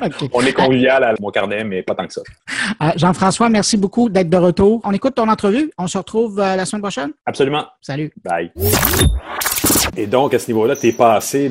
On 0.32 0.40
est 0.42 0.52
convivial 0.52 1.04
à 1.04 1.14
mon 1.20 1.30
carnet, 1.30 1.64
mais 1.64 1.82
pas 1.82 1.94
tant 1.94 2.06
que 2.06 2.12
ça. 2.12 2.22
Euh, 2.82 2.90
Jean-François, 2.96 3.48
merci 3.48 3.76
beaucoup 3.76 4.08
d'être 4.08 4.30
de 4.30 4.36
retour. 4.36 4.80
On 4.84 4.92
écoute 4.92 5.14
ton 5.14 5.28
entrevue. 5.28 5.70
On 5.78 5.86
se 5.86 5.98
retrouve 5.98 6.40
euh, 6.40 6.56
la 6.56 6.64
semaine 6.64 6.82
prochaine? 6.82 7.12
Absolument. 7.26 7.64
Salut. 7.80 8.12
Bye. 8.24 8.52
Et 9.96 10.06
donc, 10.06 10.34
à 10.34 10.38
ce 10.38 10.48
niveau-là, 10.48 10.76
tu 10.76 10.88
es 10.88 10.92
passé 10.92 11.50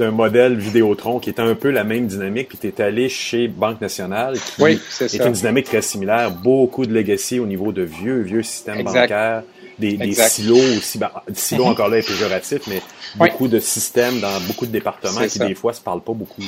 d'un 0.00 0.10
modèle 0.10 0.56
Vidéotron 0.56 1.18
qui 1.18 1.28
était 1.28 1.42
un 1.42 1.54
peu 1.54 1.70
la 1.70 1.84
même 1.84 2.06
dynamique, 2.06 2.48
puis 2.48 2.58
tu 2.58 2.68
es 2.68 2.80
allé 2.80 3.08
chez 3.08 3.48
Banque 3.48 3.80
Nationale, 3.80 4.36
qui 4.38 4.62
est, 4.64 5.26
une 5.26 5.32
dynamique 5.32 5.66
très 5.66 5.82
similaire, 5.82 6.30
beaucoup 6.30 6.86
de 6.86 6.92
legacy 6.92 7.38
au 7.38 7.46
niveau 7.46 7.70
de 7.70 7.82
vieux, 7.82 8.20
vieux 8.22 8.42
systèmes 8.42 8.82
bancaires, 8.82 9.42
des, 9.78 10.12
silos 10.14 10.56
aussi, 10.78 10.98
ben, 10.98 11.10
silos 11.34 11.66
encore 11.66 11.88
là 11.88 11.98
est 11.98 12.06
péjoratif, 12.06 12.62
mais 12.66 12.82
beaucoup 13.16 13.46
de 13.46 13.60
systèmes 13.60 14.20
dans 14.20 14.40
beaucoup 14.46 14.66
de 14.66 14.72
départements 14.72 15.26
qui 15.26 15.38
des 15.38 15.54
fois 15.54 15.72
se 15.72 15.80
parlent 15.80 16.02
pas 16.02 16.14
beaucoup. 16.14 16.42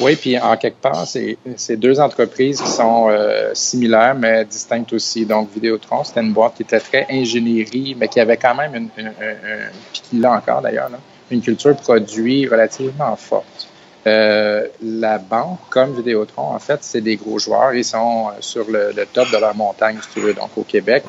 Oui, 0.00 0.16
puis 0.16 0.38
en 0.38 0.56
quelque 0.56 0.80
part, 0.80 1.06
c'est 1.06 1.76
deux 1.76 2.00
entreprises 2.00 2.60
qui 2.60 2.68
sont 2.68 3.06
euh, 3.08 3.50
similaires, 3.54 4.14
mais 4.14 4.44
distinctes 4.44 4.92
aussi. 4.92 5.24
Donc, 5.24 5.50
Vidéotron, 5.52 6.02
c'était 6.02 6.20
une 6.20 6.32
boîte 6.32 6.54
qui 6.56 6.62
était 6.62 6.80
très 6.80 7.06
ingénierie, 7.10 7.94
mais 7.98 8.08
qui 8.08 8.18
avait 8.18 8.36
quand 8.36 8.54
même 8.54 8.74
une, 8.74 8.88
puis 8.88 10.02
qui 10.02 10.18
l'a 10.18 10.32
encore 10.32 10.62
d'ailleurs, 10.62 10.90
une 11.30 11.40
culture 11.40 11.76
produit 11.76 12.46
relativement 12.48 13.14
forte. 13.16 13.68
Euh, 14.06 14.66
la 14.82 15.18
banque, 15.18 15.60
comme 15.70 15.94
Vidéotron, 15.94 16.54
en 16.54 16.58
fait, 16.58 16.80
c'est 16.82 17.00
des 17.00 17.16
gros 17.16 17.38
joueurs. 17.38 17.72
Ils 17.72 17.84
sont 17.84 18.28
euh, 18.28 18.32
sur 18.40 18.70
le, 18.70 18.92
top 19.12 19.30
de 19.30 19.38
leur 19.38 19.54
montagne, 19.54 19.98
si 20.02 20.08
tu 20.12 20.20
veux. 20.20 20.34
Donc, 20.34 20.50
au 20.56 20.62
Québec, 20.62 21.04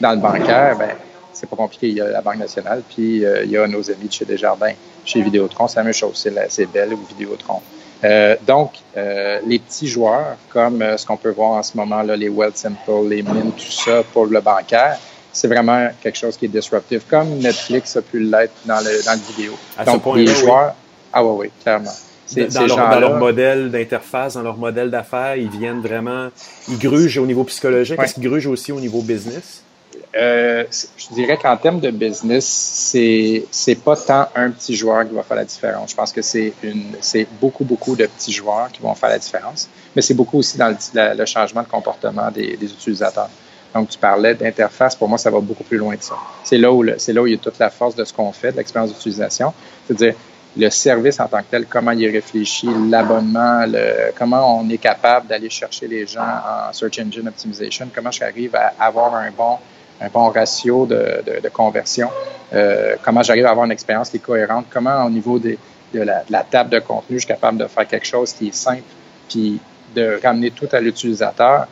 dans 0.00 0.12
le 0.12 0.18
bancaire, 0.18 0.76
ben, 0.78 0.90
c'est 1.32 1.48
pas 1.48 1.56
compliqué. 1.56 1.88
Il 1.88 1.94
y 1.94 2.00
a 2.02 2.08
la 2.08 2.20
Banque 2.20 2.38
nationale, 2.38 2.82
puis 2.88 3.22
il 3.22 3.50
y 3.50 3.56
a 3.56 3.66
nos 3.66 3.90
amis 3.90 4.08
de 4.08 4.12
chez 4.12 4.24
Desjardins. 4.26 4.74
Chez 5.04 5.22
Vidéotron, 5.22 5.68
c'est 5.68 5.78
la 5.78 5.84
même 5.84 5.92
chose. 5.92 6.28
C'est 6.48 6.66
Bell 6.66 6.92
ou 6.92 7.00
Vidéotron. 7.08 7.60
Euh, 8.04 8.36
donc, 8.46 8.72
euh, 8.96 9.40
les 9.46 9.58
petits 9.58 9.88
joueurs, 9.88 10.36
comme 10.50 10.82
euh, 10.82 10.96
ce 10.96 11.06
qu'on 11.06 11.16
peut 11.16 11.30
voir 11.30 11.52
en 11.52 11.62
ce 11.62 11.76
moment, 11.76 12.02
là, 12.02 12.16
les 12.16 12.28
Well 12.28 12.52
Simple, 12.54 13.08
les 13.08 13.22
Mint, 13.22 13.56
tout 13.56 13.72
ça 13.72 14.02
pour 14.12 14.26
le 14.26 14.40
bancaire, 14.40 14.98
c'est 15.32 15.48
vraiment 15.48 15.88
quelque 16.02 16.16
chose 16.16 16.36
qui 16.36 16.46
est 16.46 16.48
disruptif, 16.48 17.02
comme 17.08 17.38
Netflix 17.38 17.96
a 17.96 18.02
pu 18.02 18.20
l'être 18.20 18.54
dans 18.64 18.80
le, 18.80 19.04
dans 19.04 19.12
le 19.12 19.34
vidéo. 19.34 19.52
donc, 19.84 20.16
les 20.16 20.26
joueurs, 20.26 20.74
ah 21.12 21.24
oui, 21.24 21.46
oui, 21.46 21.50
clairement. 21.62 21.92
Dans 22.34 22.66
leur, 22.66 22.90
dans 22.90 23.00
leur, 23.00 23.16
modèle 23.18 23.70
d'interface, 23.70 24.34
dans 24.34 24.42
leur 24.42 24.56
modèle 24.56 24.90
d'affaires, 24.90 25.36
ils 25.36 25.48
viennent 25.48 25.80
vraiment, 25.80 26.28
ils 26.68 26.78
grugent 26.78 27.18
au 27.18 27.26
niveau 27.26 27.44
psychologique. 27.44 28.00
Est-ce 28.00 28.14
qu'ils 28.14 28.28
grugent 28.28 28.48
aussi 28.48 28.72
au 28.72 28.80
niveau 28.80 29.00
business? 29.00 29.62
Euh, 30.14 30.64
je 30.70 31.14
dirais 31.14 31.36
qu'en 31.36 31.56
termes 31.56 31.80
de 31.80 31.90
business, 31.90 32.46
c'est 32.46 33.44
c'est 33.50 33.74
pas 33.74 33.96
tant 33.96 34.28
un 34.34 34.50
petit 34.50 34.74
joueur 34.74 35.06
qui 35.06 35.14
va 35.14 35.22
faire 35.22 35.36
la 35.36 35.44
différence. 35.44 35.90
Je 35.90 35.96
pense 35.96 36.12
que 36.12 36.22
c'est 36.22 36.52
une 36.62 36.92
c'est 37.00 37.26
beaucoup 37.40 37.64
beaucoup 37.64 37.96
de 37.96 38.06
petits 38.06 38.32
joueurs 38.32 38.70
qui 38.72 38.80
vont 38.80 38.94
faire 38.94 39.10
la 39.10 39.18
différence, 39.18 39.68
mais 39.94 40.02
c'est 40.02 40.14
beaucoup 40.14 40.38
aussi 40.38 40.56
dans 40.56 40.74
le, 40.94 41.26
changement 41.26 41.62
de 41.62 41.68
comportement 41.68 42.30
des, 42.30 42.56
des, 42.56 42.72
utilisateurs. 42.72 43.28
Donc 43.74 43.90
tu 43.90 43.98
parlais 43.98 44.34
d'interface, 44.34 44.96
pour 44.96 45.08
moi 45.08 45.18
ça 45.18 45.30
va 45.30 45.40
beaucoup 45.40 45.64
plus 45.64 45.76
loin 45.76 45.96
que 45.96 46.04
ça. 46.04 46.16
C'est 46.44 46.56
là 46.56 46.72
où 46.72 46.84
c'est 46.96 47.12
là 47.12 47.20
où 47.22 47.26
il 47.26 47.34
y 47.34 47.36
a 47.36 47.38
toute 47.38 47.58
la 47.58 47.68
force 47.68 47.94
de 47.94 48.04
ce 48.04 48.12
qu'on 48.12 48.32
fait, 48.32 48.52
de 48.52 48.56
l'expérience 48.56 48.92
d'utilisation, 48.92 49.52
c'est-à-dire 49.86 50.14
le 50.56 50.70
service 50.70 51.20
en 51.20 51.28
tant 51.28 51.40
que 51.40 51.50
tel, 51.50 51.66
comment 51.66 51.90
il 51.90 52.04
est 52.04 52.10
réfléchi, 52.10 52.68
l'abonnement, 52.88 53.66
le, 53.66 54.12
comment 54.16 54.58
on 54.58 54.68
est 54.70 54.78
capable 54.78 55.26
d'aller 55.26 55.50
chercher 55.50 55.86
les 55.86 56.06
gens 56.06 56.22
en 56.22 56.72
search 56.72 56.98
engine 56.98 57.28
optimization, 57.28 57.90
comment 57.94 58.10
j'arrive 58.10 58.54
à 58.54 58.72
avoir 58.78 59.14
un 59.14 59.30
bon 59.30 59.58
un 60.00 60.08
bon 60.08 60.28
ratio 60.30 60.86
de, 60.86 61.22
de, 61.42 61.48
conversion, 61.48 62.08
euh, 62.52 62.96
comment 63.02 63.22
j'arrive 63.22 63.46
à 63.46 63.50
avoir 63.50 63.66
une 63.66 63.72
expérience 63.72 64.10
qui 64.10 64.18
est 64.18 64.20
cohérente, 64.20 64.66
comment 64.70 65.04
au 65.04 65.10
niveau 65.10 65.38
des, 65.38 65.58
de, 65.94 66.00
la, 66.00 66.20
de, 66.20 66.32
la, 66.32 66.42
table 66.44 66.70
de 66.70 66.78
contenu, 66.78 67.16
je 67.16 67.20
suis 67.20 67.28
capable 67.28 67.58
de 67.58 67.66
faire 67.66 67.86
quelque 67.86 68.06
chose 68.06 68.32
qui 68.32 68.48
est 68.48 68.54
simple, 68.54 68.82
puis 69.28 69.58
de 69.94 70.20
ramener 70.22 70.50
tout 70.50 70.68
à 70.72 70.80
l'utilisateur? 70.80 71.66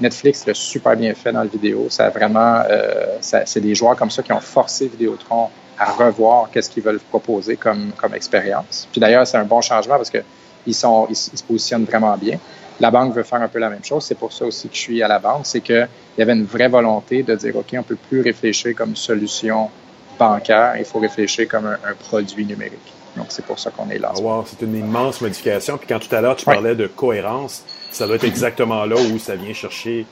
Netflix 0.00 0.46
l'a 0.46 0.54
super 0.54 0.96
bien 0.96 1.14
fait 1.14 1.32
dans 1.32 1.42
la 1.42 1.46
vidéo. 1.46 1.86
Ça 1.88 2.06
a 2.06 2.10
vraiment, 2.10 2.62
euh, 2.68 3.18
c'est 3.20 3.60
des 3.60 3.74
joueurs 3.74 3.94
comme 3.96 4.10
ça 4.10 4.22
qui 4.22 4.32
ont 4.32 4.40
forcé 4.40 4.88
Vidéotron 4.88 5.48
à 5.78 5.92
revoir 5.92 6.50
qu'est-ce 6.50 6.70
qu'ils 6.70 6.82
veulent 6.82 6.98
proposer 6.98 7.56
comme, 7.56 7.92
comme 7.96 8.14
expérience. 8.14 8.88
Puis 8.90 9.00
d'ailleurs, 9.00 9.26
c'est 9.26 9.36
un 9.36 9.44
bon 9.44 9.60
changement 9.60 9.96
parce 9.96 10.10
que 10.10 10.18
ils, 10.66 10.74
ils 11.10 11.16
se 11.16 11.42
positionnent 11.42 11.84
vraiment 11.84 12.16
bien. 12.16 12.38
La 12.82 12.90
banque 12.90 13.14
veut 13.14 13.22
faire 13.22 13.40
un 13.40 13.46
peu 13.46 13.60
la 13.60 13.70
même 13.70 13.84
chose. 13.84 14.04
C'est 14.04 14.18
pour 14.18 14.32
ça 14.32 14.44
aussi 14.44 14.68
que 14.68 14.74
je 14.74 14.80
suis 14.80 15.02
à 15.04 15.08
la 15.08 15.20
banque. 15.20 15.46
C'est 15.46 15.60
qu'il 15.60 15.88
y 16.18 16.22
avait 16.22 16.32
une 16.32 16.44
vraie 16.44 16.66
volonté 16.66 17.22
de 17.22 17.36
dire, 17.36 17.54
OK, 17.54 17.68
on 17.78 17.84
peut 17.84 17.96
plus 18.08 18.22
réfléchir 18.22 18.74
comme 18.74 18.96
solution 18.96 19.70
bancaire. 20.18 20.74
Il 20.76 20.84
faut 20.84 20.98
réfléchir 20.98 21.46
comme 21.46 21.66
un, 21.66 21.94
produit 21.94 22.44
numérique. 22.44 22.92
Donc, 23.16 23.26
c'est 23.28 23.44
pour 23.44 23.60
ça 23.60 23.70
qu'on 23.70 23.88
est 23.88 24.00
là. 24.00 24.12
Ah, 24.16 24.42
c'est 24.46 24.62
une 24.62 24.74
immense 24.74 25.20
modification. 25.20 25.78
Puis 25.78 25.86
quand 25.86 26.00
tout 26.00 26.12
à 26.12 26.20
l'heure, 26.20 26.34
tu 26.34 26.44
parlais 26.44 26.74
de 26.74 26.88
cohérence, 26.88 27.64
ça 27.92 28.08
doit 28.08 28.16
être 28.16 28.24
exactement 28.24 28.84
là 28.84 28.96
où 28.96 29.16
ça 29.20 29.36
vient 29.36 29.52
chercher 29.52 30.04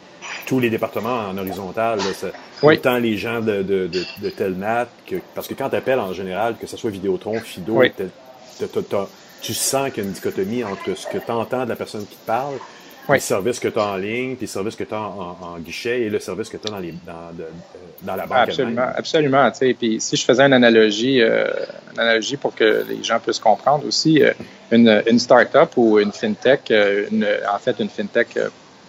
tous 0.47 0.61
les 0.61 0.71
départements 0.71 1.29
en 1.29 1.37
horizontal. 1.39 1.99
Autant 2.63 2.99
les 2.99 3.17
gens 3.17 3.41
de, 3.41 3.63
de, 3.63 3.91
que, 5.09 5.17
parce 5.35 5.49
que 5.49 5.55
quand 5.55 5.71
tu 5.71 5.77
appelles 5.77 5.99
en 5.99 6.13
général, 6.13 6.55
que 6.57 6.69
ce 6.69 6.77
soit 6.77 6.91
Vidéotron, 6.91 7.41
Fido, 7.41 7.83
tu 7.83 8.65
sens 9.43 9.91
qu'il 9.91 10.03
y 10.03 10.07
a 10.07 10.09
une 10.09 10.15
dichotomie 10.15 10.65
entre 10.65 10.95
ce 10.97 11.07
que 11.07 11.19
tu 11.19 11.31
entends 11.31 11.65
de 11.65 11.71
la 11.71 11.77
personne 11.77 12.07
qui 12.07 12.17
te 12.17 12.27
parle, 12.27 12.55
les 13.09 13.21
services 13.21 13.59
que 13.59 13.69
tu 13.69 13.79
as 13.79 13.87
en 13.87 13.97
ligne, 13.97 14.37
puis 14.37 14.43
les 14.43 14.47
services 14.47 14.77
que 14.77 14.85
tu 14.85 14.95
as 14.95 15.01
en, 15.01 15.59
guichet 15.59 16.03
et 16.03 16.11
le 16.11 16.21
service 16.21 16.49
que 16.49 16.57
tu 16.57 16.69
as 16.69 16.71
dans, 16.71 16.79
les, 16.79 16.95
dans, 17.07 17.33
de, 17.37 17.45
dans 18.03 18.17
la 18.17 18.27
banque. 18.27 18.39
Absolument, 18.39 18.87
absolument. 18.95 19.51
Puis 19.79 20.01
si 20.01 20.17
je 20.17 20.25
faisais 20.25 20.43
une 20.43 20.53
analogie, 20.53 21.21
euh, 21.21 21.49
une 21.95 22.01
analogie 22.01 22.37
pour 22.37 22.55
que 22.55 22.85
les 22.89 23.03
gens 23.03 23.19
puissent 23.19 23.39
comprendre 23.39 23.87
aussi, 23.87 24.23
euh, 24.23 24.33
une, 24.71 25.03
une 25.07 25.19
start-up 25.19 25.71
ou 25.77 25.99
une 25.99 26.13
fintech, 26.13 26.71
euh, 26.71 27.07
une, 27.11 27.27
en 27.53 27.59
fait, 27.59 27.77
une 27.81 27.89
fintech, 27.89 28.39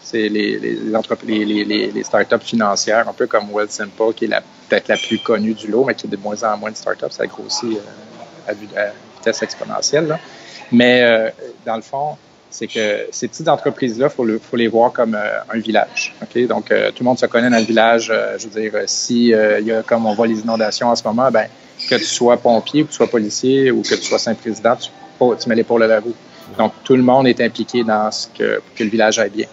c'est 0.02 0.30
les, 0.30 0.60
les, 0.60 0.78
les, 1.26 1.64
les, 1.64 1.92
les 1.92 2.04
startups 2.04 2.44
financières, 2.44 3.08
un 3.08 3.14
peu 3.14 3.28
comme 3.28 3.50
Wealthsimple, 3.52 4.14
qui 4.16 4.26
est 4.26 4.30
peut-être 4.70 4.88
la 4.88 4.98
plus 4.98 5.20
connue 5.20 5.54
du 5.54 5.68
lot, 5.68 5.86
mais 5.86 5.96
qui 5.96 6.08
est 6.08 6.10
de 6.10 6.18
moins 6.18 6.42
en 6.44 6.58
moins 6.58 6.72
de 6.72 6.76
startups. 6.76 7.12
Ça 7.12 7.28
grossit 7.28 7.78
à, 8.48 8.52
à, 8.52 8.54
vitesse 8.54 9.42
exponentielle. 9.42 10.08
Là. 10.08 10.20
Mais 10.72 11.02
euh, 11.04 11.30
dans 11.66 11.76
le 11.76 11.82
fond, 11.82 12.18
c'est 12.50 12.68
que 12.68 13.08
ces 13.12 13.28
petites 13.28 13.48
entreprises-là, 13.48 14.08
il 14.08 14.14
faut, 14.14 14.28
faut, 14.40 14.58
les 14.58 14.68
voir 14.68 14.92
comme 14.92 15.16
euh, 15.16 15.40
un 15.54 15.60
village. 15.60 16.14
Okay? 16.24 16.48
Donc, 16.48 16.72
euh, 16.72 16.90
tout 16.90 17.04
le 17.04 17.06
monde 17.06 17.20
se 17.20 17.26
connaît 17.26 17.50
dans 17.50 17.58
le 17.58 17.64
village. 17.64 18.12
je 18.38 18.48
veux 18.48 18.62
dire, 18.62 18.74
si 18.88 19.28
il 19.28 19.66
y 19.66 19.72
a 19.72 19.84
comme 19.84 20.06
on 20.06 20.14
voit 20.14 20.28
les 20.28 20.40
inondations 20.40 20.88
en 20.88 20.96
ce 20.96 21.04
moment, 21.04 21.30
ben 21.32 21.48
que 21.90 21.96
tu 21.96 22.06
sois 22.06 22.38
pompier, 22.38 22.84
ou 22.84 22.86
que 22.86 22.92
tu 22.92 22.98
sois 22.98 23.08
policier 23.08 23.72
ou 23.72 23.82
que 23.82 23.96
tu 23.96 24.04
sois 24.04 24.20
Saint-Président, 24.20 24.76
tu, 24.76 24.90
tu 25.40 25.50
mets 25.50 25.56
l'épaule 25.56 25.84
à 25.84 25.88
la 25.88 26.00
roue. 26.00 26.14
Donc, 26.58 26.74
tout 26.84 26.96
le 26.96 27.02
monde 27.02 27.28
est 27.28 27.40
impliqué 27.42 27.84
dans 27.84 28.12
ce 28.12 28.28
que, 28.28 28.60
pour 28.60 28.76
que 28.76 28.84
le 28.84 28.90
village 28.90 29.18
aille 29.20 29.32
bien. 29.32 29.48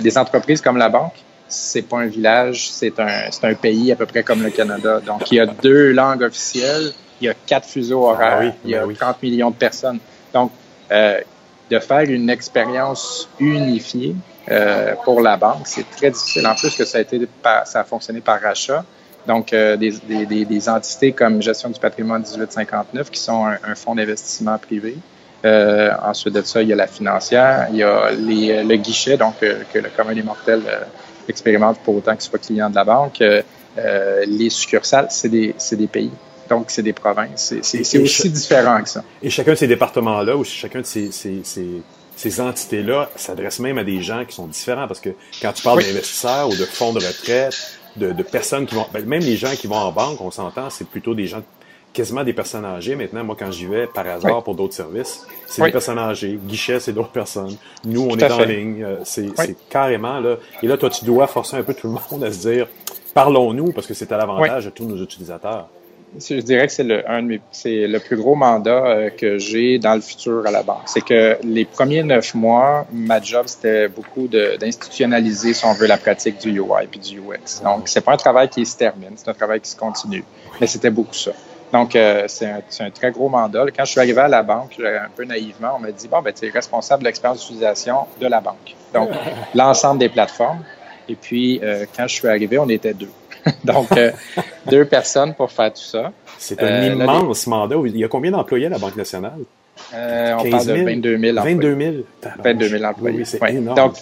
des 0.00 0.18
entreprises 0.18 0.60
comme 0.60 0.76
la 0.76 0.88
banque, 0.88 1.14
c'est 1.48 1.82
pas 1.82 1.98
un 1.98 2.06
village, 2.06 2.70
c'est 2.70 2.98
un, 3.00 3.30
un 3.42 3.54
pays 3.54 3.90
à 3.92 3.96
peu 3.96 4.06
près 4.06 4.22
comme 4.22 4.42
le 4.42 4.50
Canada. 4.50 5.00
Donc, 5.00 5.30
il 5.30 5.36
y 5.36 5.40
a 5.40 5.46
deux 5.46 5.92
langues 5.92 6.22
officielles, 6.22 6.92
il 7.20 7.26
y 7.26 7.30
a 7.30 7.34
quatre 7.34 7.66
fuseaux 7.66 8.04
horaires, 8.04 8.52
ah 8.52 8.56
il 8.64 8.70
y 8.70 8.74
a 8.74 8.82
30 8.82 8.98
ben 8.98 9.14
millions 9.22 9.50
de 9.50 9.56
personnes. 9.56 9.98
Donc, 10.32 10.50
euh, 10.90 11.20
de 11.70 11.78
faire 11.78 12.02
une 12.02 12.30
expérience 12.30 13.28
unifiée 13.40 14.14
euh, 14.50 14.94
pour 15.04 15.20
la 15.20 15.36
banque, 15.36 15.66
c'est 15.66 15.88
très 15.90 16.10
difficile. 16.10 16.46
En 16.46 16.54
plus 16.54 16.74
que 16.76 16.84
ça 16.84 16.98
a 16.98 17.00
été 17.00 17.28
ça 17.64 17.80
a 17.80 17.84
fonctionné 17.84 18.20
par 18.20 18.40
rachat. 18.40 18.84
Donc, 19.26 19.52
euh, 19.52 19.76
des, 19.76 19.92
des, 20.08 20.44
des, 20.44 20.68
entités 20.68 21.10
comme 21.10 21.42
Gestion 21.42 21.68
du 21.70 21.80
patrimoine 21.80 22.22
1859, 22.22 23.10
qui 23.10 23.18
sont 23.18 23.44
un, 23.44 23.74
fonds 23.74 23.96
d'investissement 23.96 24.56
privé. 24.58 24.96
Euh, 25.44 25.90
ensuite 26.04 26.34
de 26.34 26.42
ça, 26.42 26.62
il 26.62 26.68
y 26.68 26.72
a 26.72 26.76
la 26.76 26.86
financière, 26.86 27.66
il 27.70 27.78
y 27.78 27.82
a 27.82 28.12
les, 28.12 28.62
le 28.62 28.76
guichet, 28.76 29.16
donc 29.16 29.40
que 29.40 29.78
le 29.78 29.88
commun 29.96 30.14
des 30.14 30.22
mortels 30.22 30.62
expérimente 31.28 31.78
pour 31.80 31.96
autant 31.96 32.12
qu'il 32.12 32.22
soit 32.22 32.38
client 32.38 32.70
de 32.70 32.76
la 32.76 32.84
banque. 32.84 33.18
les 33.18 34.50
succursales, 34.50 35.08
c'est 35.10 35.28
des, 35.28 35.56
des 35.72 35.86
pays. 35.88 36.12
Donc, 36.48 36.66
c'est 36.68 36.82
des 36.82 36.92
provinces. 36.92 37.54
C'est 37.62 37.98
aussi 37.98 38.30
différent 38.30 38.82
que 38.82 38.88
ça. 38.88 39.04
Et 39.22 39.30
chacun 39.30 39.52
de 39.52 39.56
ces 39.56 39.66
départements-là, 39.66 40.36
ou 40.36 40.44
chacun 40.44 40.80
de 40.80 40.86
ces, 40.86 41.10
ces, 41.12 41.42
ces, 42.16 42.40
entités-là, 42.40 43.10
s'adresse 43.16 43.58
même 43.60 43.78
à 43.78 43.84
des 43.84 44.02
gens 44.02 44.24
qui 44.24 44.34
sont 44.34 44.46
différents. 44.46 44.86
Parce 44.86 45.00
que 45.00 45.10
quand 45.40 45.52
tu 45.52 45.62
parles 45.62 45.82
d'investisseurs 45.82 46.48
ou 46.48 46.56
de 46.56 46.64
fonds 46.64 46.92
de 46.92 46.98
retraite, 46.98 47.78
de, 47.96 48.12
de 48.12 48.22
personnes 48.22 48.66
qui 48.66 48.74
vont... 48.74 48.86
Ben, 48.92 49.04
même 49.06 49.22
les 49.22 49.36
gens 49.36 49.52
qui 49.52 49.66
vont 49.66 49.76
en 49.76 49.92
banque, 49.92 50.20
on 50.20 50.30
s'entend, 50.30 50.70
c'est 50.70 50.86
plutôt 50.86 51.14
des 51.14 51.26
gens 51.26 51.42
quasiment 51.96 52.24
des 52.24 52.34
personnes 52.34 52.66
âgées. 52.66 52.94
Maintenant, 52.94 53.24
moi, 53.24 53.36
quand 53.38 53.50
j'y 53.50 53.64
vais 53.64 53.86
par 53.86 54.06
hasard 54.06 54.42
pour 54.42 54.54
d'autres 54.54 54.74
services, 54.74 55.26
c'est 55.46 55.64
des 55.64 55.72
personnes 55.72 55.98
âgées. 55.98 56.38
Guichet, 56.44 56.78
c'est 56.78 56.92
d'autres 56.92 57.10
personnes. 57.10 57.56
Nous, 57.84 58.02
on 58.02 58.16
est 58.18 58.30
en 58.30 58.44
ligne. 58.44 58.84
Euh, 58.84 58.96
c'est 59.04 59.32
carrément 59.70 60.20
là. 60.20 60.36
Et 60.62 60.66
là, 60.66 60.76
toi, 60.76 60.90
tu 60.90 61.06
dois 61.06 61.26
forcer 61.26 61.56
un 61.56 61.62
peu 61.62 61.72
tout 61.72 61.88
le 61.88 61.94
monde 62.10 62.22
à 62.22 62.30
se 62.30 62.38
dire, 62.38 62.68
parlons-nous, 63.14 63.72
parce 63.72 63.86
que 63.86 63.94
c'est 63.94 64.12
à 64.12 64.18
l'avantage 64.18 64.66
de 64.66 64.70
tous 64.70 64.84
nos 64.84 65.02
utilisateurs. 65.02 65.68
Je 66.18 66.40
dirais 66.40 66.66
que 66.66 66.72
c'est 66.72 66.84
le, 66.84 67.08
un 67.10 67.26
c'est 67.50 67.86
le 67.86 67.98
plus 67.98 68.16
gros 68.16 68.34
mandat 68.34 68.86
euh, 68.86 69.10
que 69.10 69.38
j'ai 69.38 69.78
dans 69.78 69.94
le 69.94 70.00
futur 70.00 70.46
à 70.46 70.50
la 70.50 70.62
banque. 70.62 70.82
C'est 70.86 71.04
que 71.04 71.38
les 71.42 71.64
premiers 71.64 72.02
neuf 72.02 72.34
mois, 72.34 72.86
ma 72.92 73.20
job, 73.20 73.44
c'était 73.46 73.88
beaucoup 73.88 74.28
d'institutionnaliser, 74.28 75.54
si 75.54 75.64
on 75.64 75.72
veut, 75.72 75.86
la 75.86 75.96
pratique 75.96 76.38
du 76.40 76.58
UI 76.58 76.86
puis 76.90 77.00
du 77.00 77.18
UX. 77.18 77.62
Donc, 77.62 77.88
c'est 77.88 78.00
pas 78.00 78.12
un 78.12 78.16
travail 78.16 78.48
qui 78.48 78.64
se 78.64 78.76
termine, 78.76 79.12
c'est 79.16 79.28
un 79.28 79.34
travail 79.34 79.60
qui 79.60 79.70
se 79.70 79.76
continue. 79.76 80.24
Mais 80.60 80.66
c'était 80.66 80.90
beaucoup 80.90 81.14
ça. 81.14 81.32
Donc, 81.72 81.96
euh, 81.96 82.24
c'est 82.28 82.46
un, 82.46 82.62
un, 82.80 82.90
très 82.90 83.10
gros 83.10 83.28
mandat. 83.28 83.64
Quand 83.76 83.84
je 83.84 83.90
suis 83.90 84.00
arrivé 84.00 84.20
à 84.20 84.28
la 84.28 84.42
banque, 84.42 84.78
un 84.78 85.10
peu 85.14 85.24
naïvement, 85.24 85.72
on 85.76 85.80
m'a 85.80 85.90
dit, 85.90 86.08
bon, 86.08 86.22
ben, 86.22 86.32
tu 86.32 86.46
es 86.46 86.50
responsable 86.50 87.02
de 87.02 87.08
l'expérience 87.08 87.40
d'utilisation 87.40 88.06
de 88.20 88.26
la 88.26 88.40
banque. 88.40 88.76
Donc, 88.94 89.10
l'ensemble 89.54 89.98
des 89.98 90.08
plateformes. 90.08 90.62
Et 91.08 91.14
puis, 91.14 91.60
euh, 91.62 91.86
quand 91.96 92.06
je 92.08 92.14
suis 92.14 92.28
arrivé, 92.28 92.58
on 92.58 92.68
était 92.68 92.94
deux. 92.94 93.10
Donc, 93.64 93.92
euh, 93.92 94.12
deux 94.70 94.84
personnes 94.84 95.34
pour 95.34 95.50
faire 95.50 95.72
tout 95.72 95.82
ça. 95.82 96.12
C'est 96.38 96.62
un 96.62 96.66
euh, 96.66 96.92
immense 96.92 97.46
mandat. 97.46 97.76
Il 97.86 97.96
y 97.96 98.04
a 98.04 98.08
combien 98.08 98.30
d'employés 98.30 98.66
à 98.66 98.70
la 98.70 98.78
Banque 98.78 98.96
nationale? 98.96 99.40
Euh, 99.94 100.34
on 100.38 100.50
parle 100.50 100.66
de 100.66 100.84
22 100.84 101.18
000 101.18 101.36
employés. 101.36 101.54
22 101.54 101.78
000? 101.78 101.94
22 102.42 102.68
000 102.68 102.84
employés. 102.84 103.18
Oui, 103.18 103.26
c'est 103.26 103.50
énorme. 103.50 103.76
Donc, 103.76 103.94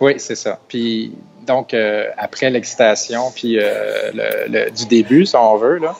oui, 0.00 0.14
c'est 0.18 0.34
ça. 0.34 0.58
Puis, 0.68 1.12
donc, 1.46 1.74
après 2.16 2.50
l'excitation, 2.50 3.30
puis 3.34 3.56
le, 3.56 4.70
du 4.70 4.86
début, 4.86 5.26
si 5.26 5.36
on 5.36 5.56
veut, 5.56 5.78
là, 5.78 5.96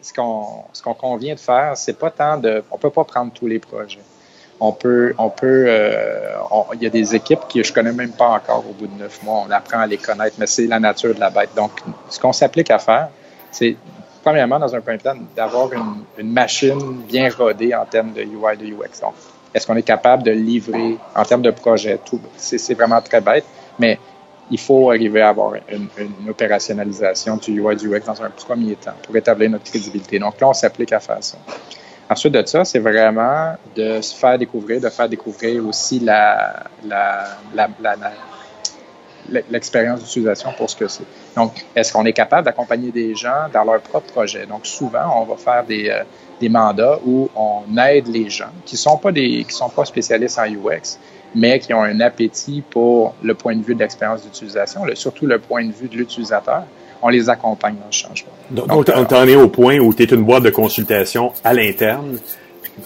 ce 0.00 0.12
qu'on 0.12 0.64
ce 0.72 0.82
qu'on 0.82 0.94
convient 0.94 1.34
de 1.34 1.40
faire, 1.40 1.76
c'est 1.76 1.98
pas 1.98 2.10
tant 2.10 2.36
de... 2.36 2.62
On 2.70 2.78
peut 2.78 2.90
pas 2.90 3.04
prendre 3.04 3.32
tous 3.32 3.46
les 3.46 3.58
projets 3.58 4.00
on 4.64 4.70
peut, 4.70 5.12
on 5.18 5.28
peut, 5.28 5.64
euh, 5.66 6.34
il 6.74 6.82
y 6.84 6.86
a 6.86 6.90
des 6.90 7.16
équipes 7.16 7.40
que 7.52 7.64
je 7.64 7.72
connais 7.72 7.90
même 7.90 8.12
pas 8.12 8.28
encore 8.28 8.64
au 8.68 8.72
bout 8.72 8.86
de 8.86 8.96
neuf 8.96 9.20
mois. 9.24 9.44
On 9.44 9.50
apprend 9.50 9.80
à 9.80 9.88
les 9.88 9.96
connaître, 9.96 10.36
mais 10.38 10.46
c'est 10.46 10.68
la 10.68 10.78
nature 10.78 11.12
de 11.12 11.18
la 11.18 11.30
bête. 11.30 11.50
Donc, 11.56 11.72
ce 12.08 12.20
qu'on 12.20 12.32
s'applique 12.32 12.70
à 12.70 12.78
faire, 12.78 13.08
c'est 13.50 13.74
premièrement 14.22 14.60
dans 14.60 14.72
un 14.72 14.80
point 14.80 14.98
plan 14.98 15.16
d'avoir 15.34 15.70
une, 15.72 16.32
machine 16.32 16.78
bien 17.08 17.28
rodée 17.36 17.74
en 17.74 17.84
termes 17.86 18.12
de 18.12 18.22
UI, 18.22 18.56
de 18.56 18.66
UX. 18.66 19.02
Est-ce 19.52 19.66
qu'on 19.66 19.74
est 19.74 19.82
capable 19.82 20.22
de 20.22 20.30
livrer 20.30 20.96
en 21.16 21.24
termes 21.24 21.42
de 21.42 21.50
projet 21.50 21.98
tout? 21.98 22.20
C'est 22.36 22.74
vraiment 22.74 23.00
très 23.00 23.20
bête, 23.20 23.44
mais 23.80 23.98
il 24.48 24.60
faut 24.60 24.92
arriver 24.92 25.22
à 25.22 25.30
avoir 25.30 25.54
une, 25.72 25.88
une, 25.98 26.30
opérationnalisation 26.30 27.36
du 27.36 27.60
UI, 27.60 27.74
du 27.74 27.92
UX 27.92 28.02
dans 28.06 28.22
un 28.22 28.30
premier 28.30 28.76
temps 28.76 28.94
pour 29.02 29.16
établir 29.16 29.50
notre 29.50 29.64
crédibilité. 29.64 30.20
Donc 30.20 30.40
là, 30.40 30.48
on 30.50 30.54
s'applique 30.54 30.92
à 30.92 31.00
faire 31.00 31.18
ça. 31.20 31.36
Ensuite 32.12 32.34
de 32.34 32.44
ça, 32.44 32.62
c'est 32.66 32.78
vraiment 32.78 33.56
de 33.74 34.02
se 34.02 34.14
faire 34.14 34.36
découvrir, 34.36 34.82
de 34.82 34.90
faire 34.90 35.08
découvrir 35.08 35.66
aussi 35.66 35.98
l'expérience 39.50 40.00
d'utilisation 40.00 40.52
pour 40.52 40.68
ce 40.68 40.76
que 40.76 40.88
c'est. 40.88 41.06
Donc, 41.34 41.64
est-ce 41.74 41.90
qu'on 41.90 42.04
est 42.04 42.12
capable 42.12 42.44
d'accompagner 42.44 42.90
des 42.90 43.14
gens 43.14 43.48
dans 43.50 43.64
leur 43.64 43.80
propre 43.80 44.12
projet? 44.12 44.44
Donc, 44.44 44.66
souvent, 44.66 45.22
on 45.22 45.24
va 45.24 45.36
faire 45.38 45.64
des, 45.64 45.88
euh, 45.88 46.48
mandats 46.50 46.98
où 47.06 47.30
on 47.34 47.62
aide 47.78 48.08
les 48.08 48.28
gens 48.28 48.50
qui 48.66 48.76
sont, 48.76 49.00
sont 49.48 49.68
pas 49.70 49.84
spécialistes 49.86 50.38
en 50.38 50.44
UX, 50.44 50.98
mais 51.34 51.60
qui 51.60 51.72
ont 51.72 51.82
un 51.82 51.98
appétit 52.00 52.62
pour 52.68 53.14
le 53.22 53.32
point 53.32 53.56
de 53.56 53.62
vue 53.62 53.74
de 53.74 53.78
l'expérience 53.78 54.22
d'utilisation, 54.22 54.82
surtout 54.94 55.24
le 55.24 55.38
point 55.38 55.64
de 55.64 55.72
vue 55.72 55.88
de 55.88 55.96
l'utilisateur 55.96 56.64
on 57.02 57.08
les 57.08 57.28
accompagne 57.28 57.74
dans 57.74 57.86
le 57.86 57.92
changement. 57.92 58.32
Donc, 58.50 58.68
Donc 58.68 58.88
on 58.94 59.04
t'en 59.04 59.26
est 59.26 59.36
au 59.36 59.48
point 59.48 59.78
où 59.78 59.92
tu 59.92 60.02
es 60.02 60.06
une 60.06 60.24
boîte 60.24 60.44
de 60.44 60.50
consultation 60.50 61.32
à 61.44 61.52
l'interne, 61.52 62.18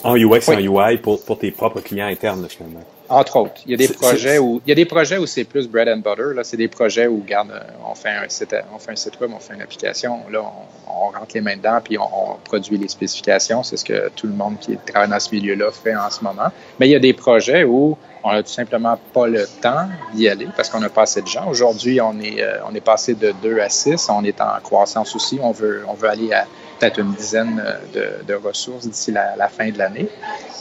en 0.02 0.16
UX, 0.16 0.48
en 0.48 0.58
UI, 0.58 0.98
pour, 0.98 1.22
pour 1.22 1.38
tes 1.38 1.50
propres 1.50 1.80
clients 1.80 2.06
internes, 2.06 2.46
finalement. 2.48 2.80
Entre 3.08 3.36
autres. 3.36 3.60
Il 3.66 3.72
y 3.72 3.74
a 3.74 3.76
des 3.76 3.92
projets 3.92 4.38
où 4.38 4.60
il 4.66 4.68
y 4.68 4.72
a 4.72 4.74
des 4.74 4.84
projets 4.84 5.18
où 5.18 5.26
c'est 5.26 5.44
plus 5.44 5.68
bread 5.68 5.88
and 5.88 5.98
butter. 5.98 6.34
Là, 6.34 6.44
c'est 6.44 6.56
des 6.56 6.68
projets 6.68 7.06
où, 7.06 7.20
regarde, 7.20 7.52
on 7.88 7.94
fait 7.94 8.10
un 8.10 8.28
site, 8.28 8.54
on 8.74 8.78
fait 8.78 8.92
un 8.92 8.96
site 8.96 9.20
web, 9.20 9.30
on 9.34 9.38
fait 9.38 9.54
une 9.54 9.62
application. 9.62 10.20
Là, 10.30 10.42
on, 10.88 11.10
rentre 11.10 11.34
les 11.34 11.40
mains 11.40 11.56
dedans 11.56 11.78
puis 11.82 11.98
on, 11.98 12.36
produit 12.44 12.78
les 12.78 12.88
spécifications. 12.88 13.62
C'est 13.62 13.76
ce 13.76 13.84
que 13.84 14.10
tout 14.10 14.26
le 14.26 14.32
monde 14.32 14.58
qui 14.58 14.76
travaille 14.78 15.10
dans 15.10 15.20
ce 15.20 15.34
milieu-là 15.34 15.70
fait 15.70 15.94
en 15.94 16.10
ce 16.10 16.22
moment. 16.22 16.48
Mais 16.80 16.88
il 16.88 16.92
y 16.92 16.96
a 16.96 16.98
des 16.98 17.12
projets 17.12 17.64
où 17.64 17.96
on 18.24 18.32
n'a 18.32 18.42
tout 18.42 18.50
simplement 18.50 18.98
pas 19.12 19.28
le 19.28 19.46
temps 19.62 19.86
d'y 20.14 20.28
aller 20.28 20.48
parce 20.56 20.68
qu'on 20.68 20.80
n'a 20.80 20.88
pas 20.88 21.02
assez 21.02 21.22
de 21.22 21.28
gens. 21.28 21.48
Aujourd'hui, 21.48 22.00
on 22.00 22.18
est, 22.18 22.42
euh, 22.42 22.58
on 22.68 22.74
est 22.74 22.80
passé 22.80 23.14
de 23.14 23.32
2 23.42 23.60
à 23.60 23.68
6. 23.68 24.08
On 24.10 24.24
est 24.24 24.40
en 24.40 24.58
croissance 24.62 25.14
aussi. 25.14 25.38
On 25.40 25.52
veut, 25.52 25.84
on 25.88 25.94
veut 25.94 26.08
aller 26.08 26.32
à 26.32 26.46
peut-être 26.78 27.00
une 27.00 27.12
dizaine 27.12 27.62
de, 27.94 28.24
de 28.26 28.34
ressources 28.34 28.86
d'ici 28.86 29.12
la, 29.12 29.36
la, 29.36 29.48
fin 29.48 29.70
de 29.70 29.78
l'année. 29.78 30.08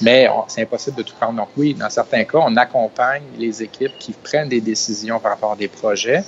Mais 0.02 0.28
c'est 0.48 0.62
impossible 0.62 0.98
de 0.98 1.04
tout 1.04 1.16
prendre. 1.20 1.38
Donc 1.38 1.50
oui, 1.58 1.74
dans 1.74 1.90
certains 1.90 2.24
cas, 2.24 2.40
on 2.42 2.56
accompagne 2.58 3.24
les 3.38 3.64
équipes 3.64 3.94
qui 4.00 4.14
prennent 4.14 4.50
des 4.50 4.62
décisions 4.62 5.20
par 5.20 5.32
rapport 5.32 5.54
à 5.54 5.56
des 5.56 5.68
projets 5.68 6.24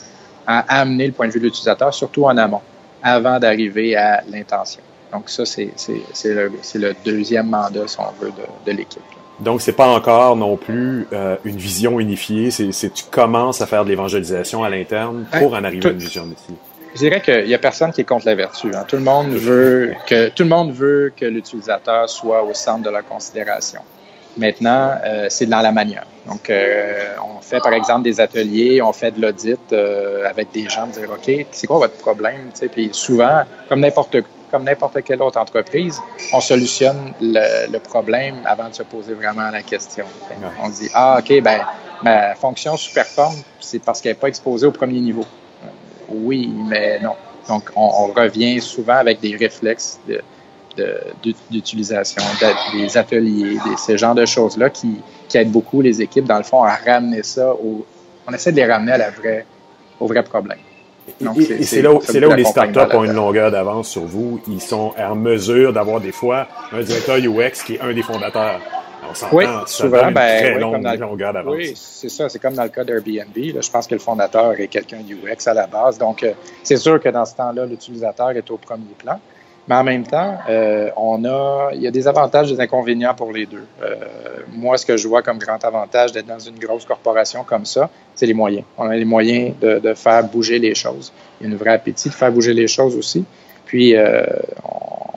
à 0.45 0.79
amener 0.79 1.07
le 1.07 1.13
point 1.13 1.27
de 1.27 1.33
vue 1.33 1.39
de 1.39 1.45
l'utilisateur, 1.45 1.93
surtout 1.93 2.23
en 2.23 2.37
amont, 2.37 2.61
avant 3.03 3.37
d'arriver 3.37 3.95
à 3.97 4.23
l'intention. 4.29 4.81
Donc 5.11 5.29
ça, 5.29 5.45
c'est 5.45 5.71
le, 6.25 6.51
le 6.75 6.95
deuxième 7.05 7.47
mandat, 7.47 7.87
si 7.87 7.97
on 7.99 8.23
veut, 8.23 8.31
de, 8.31 8.71
de 8.71 8.77
l'équipe. 8.77 9.01
Donc, 9.39 9.61
c'est 9.61 9.73
pas 9.73 9.87
encore 9.87 10.35
non 10.35 10.57
plus 10.57 11.05
euh, 11.13 11.35
une 11.45 11.57
vision 11.57 11.99
unifiée. 11.99 12.49
C'est 12.49 12.71
tu 12.93 13.03
commences 13.11 13.61
à 13.61 13.67
faire 13.67 13.83
de 13.83 13.89
l'évangélisation 13.89 14.63
à 14.63 14.69
l'interne 14.69 15.25
pour 15.37 15.53
en 15.53 15.63
arriver 15.63 15.89
à 15.89 15.91
une 15.91 15.97
vision 15.99 16.25
ici. 16.25 16.57
Je 16.93 16.99
dirais 16.99 17.21
qu'il 17.21 17.47
y 17.47 17.53
a 17.53 17.59
personne 17.59 17.91
qui 17.91 18.01
est 18.01 18.05
contre 18.05 18.25
la 18.25 18.35
vertu. 18.35 18.71
Hein. 18.73 18.85
Tout 18.87 18.95
le 18.95 19.03
monde 19.03 19.29
veut 19.29 19.93
que 20.07 20.29
tout 20.29 20.43
le 20.43 20.49
monde 20.49 20.71
veut 20.71 21.13
que 21.15 21.25
l'utilisateur 21.25 22.09
soit 22.09 22.43
au 22.43 22.53
centre 22.53 22.83
de 22.83 22.89
la 22.89 23.01
considération. 23.01 23.81
Maintenant, 24.37 24.91
euh, 25.03 25.27
c'est 25.29 25.47
dans 25.47 25.61
la 25.61 25.71
manière. 25.71 26.05
Donc, 26.27 26.49
euh, 26.49 27.15
on 27.23 27.41
fait 27.41 27.59
par 27.59 27.73
exemple 27.73 28.03
des 28.03 28.19
ateliers, 28.19 28.81
on 28.81 28.93
fait 28.93 29.11
de 29.11 29.21
l'audit 29.21 29.59
euh, 29.71 30.29
avec 30.29 30.51
des 30.51 30.69
gens, 30.69 30.85
dire 30.87 31.09
OK, 31.11 31.45
c'est 31.51 31.67
quoi 31.67 31.79
votre 31.79 31.97
problème 31.97 32.51
Puis 32.71 32.89
souvent, 32.91 33.43
comme 33.67 33.79
n'importe 33.79 34.17
comme 34.51 34.63
n'importe 34.63 35.03
quelle 35.03 35.21
autre 35.21 35.39
entreprise, 35.39 35.99
on 36.31 36.39
solutionne 36.39 37.13
le, 37.19 37.77
problème 37.79 38.35
avant 38.45 38.69
de 38.69 38.73
se 38.73 38.83
poser 38.83 39.13
vraiment 39.13 39.49
la 39.51 39.61
question. 39.61 40.05
On 40.63 40.69
dit 40.69 40.89
Ah, 40.93 41.19
OK, 41.19 41.41
ben 41.41 41.61
ma 42.03 42.35
fonction 42.35 42.77
sous-performe, 42.77 43.35
c'est 43.59 43.79
parce 43.79 43.99
qu'elle 43.99 44.13
n'est 44.13 44.19
pas 44.19 44.27
exposée 44.27 44.67
au 44.67 44.71
premier 44.71 45.01
niveau. 45.01 45.25
Oui, 46.09 46.51
mais 46.69 46.99
non. 46.99 47.13
Donc, 47.47 47.71
on, 47.75 48.07
revient 48.07 48.59
souvent 48.59 48.95
avec 48.95 49.21
des 49.21 49.35
réflexes 49.35 49.99
d'utilisation, 51.49 52.21
de, 52.41 52.77
des 52.77 52.97
ateliers, 52.97 53.57
des, 53.65 53.77
ce 53.77 53.95
genre 53.95 54.15
de 54.15 54.25
choses-là 54.25 54.69
qui, 54.69 54.97
qui 55.29 55.37
aident 55.37 55.51
beaucoup 55.51 55.81
les 55.81 56.01
équipes, 56.01 56.25
dans 56.25 56.37
le 56.37 56.43
fond, 56.43 56.63
à 56.63 56.75
ramener 56.75 57.23
ça 57.23 57.53
au... 57.53 57.85
On 58.27 58.33
essaie 58.33 58.51
de 58.51 58.57
les 58.57 58.65
ramener 58.65 58.91
à 58.91 58.97
la 58.97 59.09
vraie, 59.11 59.45
au 59.99 60.07
vrai 60.07 60.23
problème. 60.23 60.57
Et 61.39 61.63
c'est 61.63 61.81
là, 61.81 61.93
où, 61.93 62.01
là 62.13 62.27
où 62.27 62.33
les 62.33 62.43
startups 62.43 62.95
ont 62.95 63.05
une 63.05 63.13
longueur 63.13 63.49
d'avance 63.49 63.87
sur 63.89 64.03
vous. 64.03 64.41
Ils 64.47 64.61
sont 64.61 64.93
en 64.97 65.15
mesure 65.15 65.71
d'avoir 65.71 66.01
des 66.01 66.11
fois 66.11 66.47
un 66.73 66.81
directeur 66.81 67.15
UX 67.15 67.63
qui 67.65 67.75
est 67.75 67.81
un 67.81 67.93
des 67.93 68.03
fondateurs. 68.03 68.59
On 69.31 69.35
oui, 69.35 69.45
souvent, 69.65 70.11
ben, 70.11 70.55
oui, 70.55 70.97
longueur 70.99 71.33
d'avance. 71.33 71.55
Oui, 71.55 71.73
c'est 71.75 72.09
ça. 72.09 72.29
C'est 72.29 72.39
comme 72.39 72.53
dans 72.53 72.63
le 72.63 72.69
cas 72.69 72.83
d'Airbnb. 72.83 73.35
Je 73.35 73.71
pense 73.71 73.87
que 73.87 73.95
le 73.95 73.99
fondateur 73.99 74.59
est 74.59 74.67
quelqu'un 74.67 74.97
UX 74.99 75.47
à 75.47 75.53
la 75.53 75.67
base. 75.67 75.97
Donc, 75.97 76.23
euh, 76.23 76.33
c'est 76.63 76.77
sûr 76.77 76.99
que 77.01 77.09
dans 77.09 77.25
ce 77.25 77.35
temps-là, 77.35 77.65
l'utilisateur 77.65 78.31
est 78.31 78.49
au 78.51 78.57
premier 78.57 78.93
plan. 78.97 79.19
Mais 79.67 79.75
en 79.75 79.83
même 79.83 80.07
temps, 80.07 80.37
euh, 80.49 80.89
on 80.95 81.25
a, 81.25 81.71
il 81.73 81.81
y 81.81 81.87
a 81.87 81.91
des 81.91 82.07
avantages 82.07 82.51
et 82.51 82.55
des 82.55 82.61
inconvénients 82.61 83.13
pour 83.13 83.33
les 83.33 83.45
deux. 83.45 83.65
Euh, 83.81 83.95
moi, 84.53 84.77
ce 84.77 84.85
que 84.85 84.95
je 84.95 85.07
vois 85.07 85.21
comme 85.21 85.39
grand 85.39 85.63
avantage 85.65 86.13
d'être 86.13 86.27
dans 86.27 86.39
une 86.39 86.57
grosse 86.57 86.85
corporation 86.85 87.43
comme 87.43 87.65
ça, 87.65 87.89
c'est 88.15 88.25
les 88.25 88.33
moyens. 88.33 88.63
On 88.77 88.89
a 88.89 88.95
les 88.95 89.03
moyens 89.03 89.53
de, 89.59 89.79
de, 89.79 89.93
faire 89.93 90.23
bouger 90.23 90.57
les 90.59 90.73
choses. 90.73 91.11
Il 91.39 91.47
y 91.47 91.49
a 91.49 91.51
une 91.51 91.57
vraie 91.57 91.73
appétit 91.73 92.07
de 92.07 92.13
faire 92.13 92.31
bouger 92.31 92.53
les 92.53 92.67
choses 92.67 92.95
aussi. 92.95 93.25
Puis, 93.65 93.97
euh, 93.97 94.23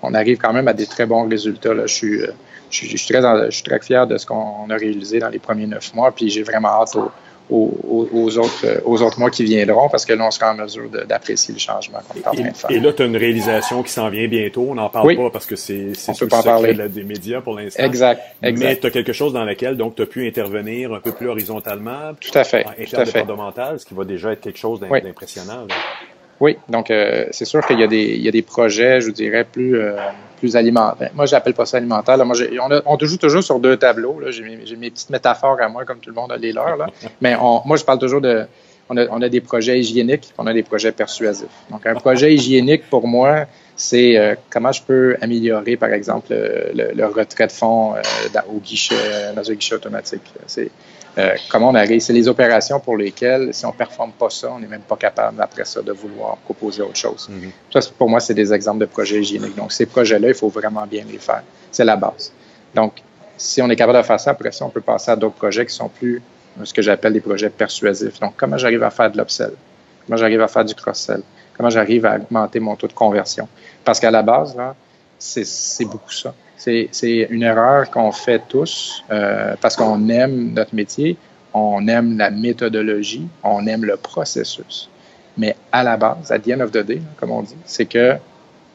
on, 0.03 0.13
arrive 0.15 0.39
quand 0.39 0.53
même 0.53 0.67
à 0.67 0.73
des 0.73 0.87
très 0.87 1.07
bons 1.07 1.29
résultats. 1.29 1.73
Là. 1.73 1.87
Je, 1.87 1.95
suis, 1.95 2.21
euh, 2.21 2.33
je, 2.71 2.87
je, 2.87 2.97
suis 2.97 3.15
très, 3.15 3.23
je 3.47 3.55
suis 3.55 3.65
très 3.65 3.81
fier 3.81 4.07
de 4.07 4.17
ce 4.19 4.27
qu'on 4.27 4.69
a 4.71 4.77
réalisé 4.77 5.19
dans 5.19 5.29
les 5.29 5.39
premiers 5.39 5.67
neuf 5.67 5.95
mois. 5.95 6.13
Puis, 6.13 6.31
j'ai 6.31 6.43
vraiment 6.43 6.69
hâte 6.69 6.97
au, 6.97 7.11
aux, 7.51 8.39
autres, 8.39 8.65
euh, 8.65 8.81
aux 8.85 9.03
autres 9.03 9.19
mois 9.19 9.31
qui 9.31 9.45
viendront 9.45 9.89
parce 9.89 10.07
que 10.07 10.13
là, 10.13 10.27
on 10.27 10.31
sera 10.31 10.53
en 10.53 10.55
mesure 10.55 10.89
d'apprécier 10.89 11.53
le 11.53 11.61
changement 11.61 11.99
qu'on 12.09 12.19
est 12.19 12.27
en 12.27 12.33
train 12.33 12.51
de 12.51 12.57
faire. 12.57 12.71
Et 12.71 12.81
là, 12.81 12.93
tu 12.93 13.03
as 13.03 13.07
une 13.07 13.17
réalisation 13.17 13.83
qui 13.83 13.91
s'en 13.91 14.09
vient 14.09 14.29
bientôt. 14.29 14.67
On 14.71 14.75
n'en 14.75 14.89
parle 14.89 15.17
pas 15.17 15.31
parce 15.31 15.47
que 15.47 15.57
c'est 15.57 15.95
sur 15.95 16.13
le 16.27 16.31
secret 16.31 16.75
de 16.75 16.87
des 16.89 17.05
médias 17.05 17.41
pour 17.41 17.59
l'instant. 17.59 17.83
Exact, 17.83 18.21
exact. 18.43 18.67
Mais 18.67 18.77
tu 18.79 18.87
as 18.87 18.91
quelque 18.91 19.13
chose 19.13 19.33
dans 19.33 19.45
lequel 19.45 19.77
donc 19.77 19.97
tu 19.97 20.03
as 20.03 20.07
pu 20.07 20.27
intervenir 20.27 20.93
un 20.93 21.01
peu 21.01 21.13
plus 21.13 21.29
horizontalement. 21.29 22.13
Tout 22.21 22.37
à 22.37 22.45
fait. 22.45 22.65
Ce 22.87 23.85
qui 23.85 23.95
va 23.95 24.05
déjà 24.05 24.33
être 24.33 24.41
quelque 24.41 24.59
chose 24.59 24.81
d'impressionnant. 24.81 25.67
Oui, 25.69 25.75
donc 26.69 26.91
euh, 26.91 27.27
c'est 27.31 27.45
sûr 27.45 27.67
qu'il 27.67 27.79
y, 27.79 27.83
a 27.83 27.87
y 27.87 28.29
a 28.29 28.31
des 28.31 28.43
projets, 28.43 29.01
je 29.01 29.11
dirais, 29.11 29.45
plus, 29.45 29.79
euh, 29.79 29.97
plus 30.39 30.57
alimentaires. 30.57 31.11
Moi, 31.15 31.27
j'appelle 31.27 31.55
pas 31.55 31.67
ça 31.67 31.77
alimentaire. 31.77 32.17
Là. 32.17 32.25
Moi, 32.25 32.37
on, 32.63 32.83
on 32.87 32.99
joue 32.99 33.19
toujours 33.19 33.43
sur 33.43 33.59
deux 33.59 33.77
tableaux. 33.77 34.21
J'ai 34.29 34.43
mes, 34.43 34.57
mes, 34.77 34.91
petites 34.91 35.11
métaphores 35.11 35.61
à 35.61 35.69
moi, 35.69 35.85
comme 35.85 35.99
tout 35.99 36.11
le 36.11 36.17
monde 36.17 36.33
a 36.33 36.37
les 36.37 36.53
leurs. 36.53 36.77
Là. 36.77 36.87
Mais 37.21 37.37
on, 37.41 37.63
moi, 37.67 37.77
je 37.77 37.85
parle 37.85 37.99
toujours 37.99 38.21
de... 38.21 38.47
On 38.93 38.97
a, 38.97 39.07
on 39.11 39.23
a 39.23 39.29
des 39.29 39.41
projets 39.41 39.79
hygiéniques, 39.79 40.33
on 40.37 40.49
a 40.49 40.53
des 40.53 40.65
projets 40.65 40.91
persuasifs. 40.91 41.47
Donc, 41.71 41.87
un 41.87 41.95
projet 41.95 42.35
hygiénique, 42.35 42.91
pour 42.91 43.07
moi, 43.07 43.47
c'est 43.77 44.19
euh, 44.19 44.35
comment 44.51 44.73
je 44.73 44.83
peux 44.83 45.17
améliorer, 45.21 45.77
par 45.77 45.91
exemple, 45.91 46.27
le, 46.31 47.05
retrait 47.07 47.47
de 47.47 47.53
fonds 47.53 47.95
euh, 47.95 48.41
au 48.49 48.59
guichet, 48.59 48.97
dans 49.37 49.49
un 49.49 49.55
guichet 49.55 49.77
automatique. 49.77 50.23
C'est 50.49 50.73
euh, 51.19 51.35
comment 51.51 51.71
on 51.71 51.75
arrive? 51.75 52.01
C'est 52.01 52.13
les 52.13 52.29
opérations 52.29 52.81
pour 52.81 52.97
lesquelles, 52.97 53.53
si 53.53 53.65
on 53.67 53.71
ne 53.71 53.75
performe 53.75 54.13
pas 54.13 54.31
ça, 54.31 54.51
on 54.53 54.59
n'est 54.59 54.67
même 54.67 54.83
pas 54.83 54.97
capable, 54.97 55.41
après 55.41 55.65
ça, 55.65 55.83
de 55.83 55.93
vouloir 55.93 56.37
proposer 56.39 56.83
autre 56.83 56.97
chose. 56.97 57.29
Mm-hmm. 57.31 57.81
Ça, 57.81 57.91
pour 57.99 58.09
moi, 58.09 58.21
c'est 58.21 58.35
des 58.35 58.53
exemples 58.53 58.81
de 58.81 58.87
projets 58.87 59.21
hygiéniques. 59.21 59.57
Donc, 59.57 59.73
ces 59.73 59.87
projets-là, 59.87 60.29
il 60.29 60.35
faut 60.35 60.49
vraiment 60.49 60.87
bien 60.87 61.05
les 61.11 61.19
faire. 61.19 61.43
C'est 61.73 61.85
la 61.85 61.97
base. 61.97 62.33
Donc, 62.75 63.03
si 63.37 63.61
on 63.63 63.69
est 63.71 63.77
capable 63.77 63.99
de 63.99 64.05
faire 64.05 64.21
ça, 64.21 64.31
après 64.31 64.53
ça, 64.53 64.65
on 64.65 64.71
peut 64.71 64.81
passer 64.81 65.11
à 65.11 65.17
d'autres 65.17 65.37
projets 65.37 65.67
qui 65.67 65.75
sont 65.75 65.89
plus 65.89 66.23
ce 66.63 66.75
que 66.75 66.83
j'appelle 66.83 67.13
des 67.13 67.21
projets 67.21 67.51
persuasifs. 67.51 68.21
Donc, 68.21 68.35
comment 68.37 68.59
j'arrive 68.59 68.83
à 68.83 68.91
faire 68.91 69.11
de 69.11 69.17
l'upsell? 69.19 69.53
Comment 70.07 70.17
j'arrive 70.17 70.43
à 70.43 70.49
faire 70.49 70.65
du 70.65 70.75
cross-sell? 70.75 71.23
Comment 71.57 71.71
j'arrive 71.71 72.07
à 72.07 72.17
augmenter 72.17 72.61
mon 72.61 72.77
taux 72.77 72.89
de 72.89 72.93
conversion? 72.93 73.49
Parce 73.85 74.01
qu'à 74.01 74.11
la 74.11 74.23
base, 74.23 74.57
là, 74.57 74.75
c'est 75.19 75.85
beaucoup 75.85 76.11
ça. 76.11 76.35
C'est 76.61 77.27
une 77.31 77.43
erreur 77.43 77.91
qu'on 77.91 78.13
fait 78.13 78.43
tous 78.47 79.03
euh, 79.11 79.55
parce 79.63 79.77
qu'on 79.77 80.11
aime 80.11 80.53
notre 80.53 80.75
métier, 80.75 81.17
on 81.55 81.89
aime 81.89 82.19
la 82.19 82.31
méthodologie, 82.31 83.27
on 83.43 83.67
aime 83.67 83.85
le 83.85 83.97
processus. 83.97 84.91
Mais 85.39 85.57
à 85.73 85.83
la 85.83 85.97
base, 85.97 86.31
à 86.31 86.39
the 86.39 86.51
end 86.51 86.61
of 86.61 86.71
the 86.71 86.85
day, 86.85 87.01
comme 87.17 87.31
on 87.31 87.41
dit, 87.41 87.57
c'est 87.65 87.87
que 87.87 88.17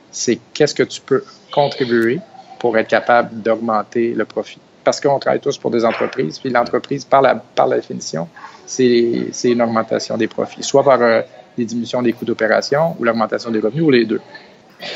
c'est 0.10 0.40
qu'est-ce 0.54 0.74
que 0.74 0.82
tu 0.82 1.00
peux 1.00 1.24
contribuer 1.52 2.20
pour 2.58 2.76
être 2.76 2.88
capable 2.88 3.42
d'augmenter 3.44 4.16
le 4.16 4.26
profit. 4.26 4.60
Parce 4.84 5.00
qu'on 5.00 5.20
travaille 5.20 5.40
tous 5.40 5.60
pour 5.60 5.70
des 5.70 5.86
entreprises, 5.86 6.40
puis 6.40 6.50
l'entreprise, 6.50 7.06
par 7.06 7.22
la, 7.22 7.36
par 7.36 7.68
la 7.68 7.76
définition, 7.76 8.28
c'est 8.66 9.30
une 9.44 9.62
augmentation 9.62 10.18
des 10.18 10.28
profits, 10.28 10.64
soit 10.64 10.84
par 10.84 11.02
euh, 11.02 11.22
des 11.56 11.66
diminutions 11.66 12.02
des 12.02 12.14
coûts 12.14 12.26
d'opération 12.26 12.96
ou 13.00 13.04
l'augmentation 13.04 13.52
des 13.52 13.60
revenus 13.60 13.84
ou 13.84 13.92
les 13.92 14.06
deux. 14.06 14.22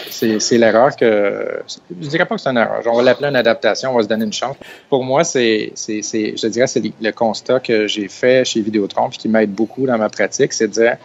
C'est 0.09 0.57
l'erreur 0.57 0.95
que. 0.95 1.61
Je 1.89 2.07
dirais 2.07 2.25
pas 2.25 2.35
que 2.35 2.41
c'est 2.41 2.49
une 2.49 2.57
erreur. 2.57 2.81
On 2.85 2.97
va 2.97 3.03
l'appeler 3.03 3.29
une 3.29 3.35
adaptation, 3.35 3.91
on 3.91 3.95
va 3.95 4.03
se 4.03 4.07
donner 4.07 4.25
une 4.25 4.33
chance. 4.33 4.55
Pour 4.89 5.03
moi, 5.03 5.23
c'est, 5.23 5.73
je 5.75 6.47
dirais, 6.47 6.67
c'est 6.67 6.83
le 7.01 7.11
constat 7.11 7.59
que 7.59 7.87
j'ai 7.87 8.07
fait 8.07 8.45
chez 8.45 8.61
Vidéotron 8.61 9.09
et 9.09 9.17
qui 9.17 9.29
m'aide 9.29 9.51
beaucoup 9.51 9.85
dans 9.85 9.97
ma 9.97 10.09
pratique, 10.09 10.53
c'est 10.53 10.67
de 10.67 10.73
dire 10.73 10.97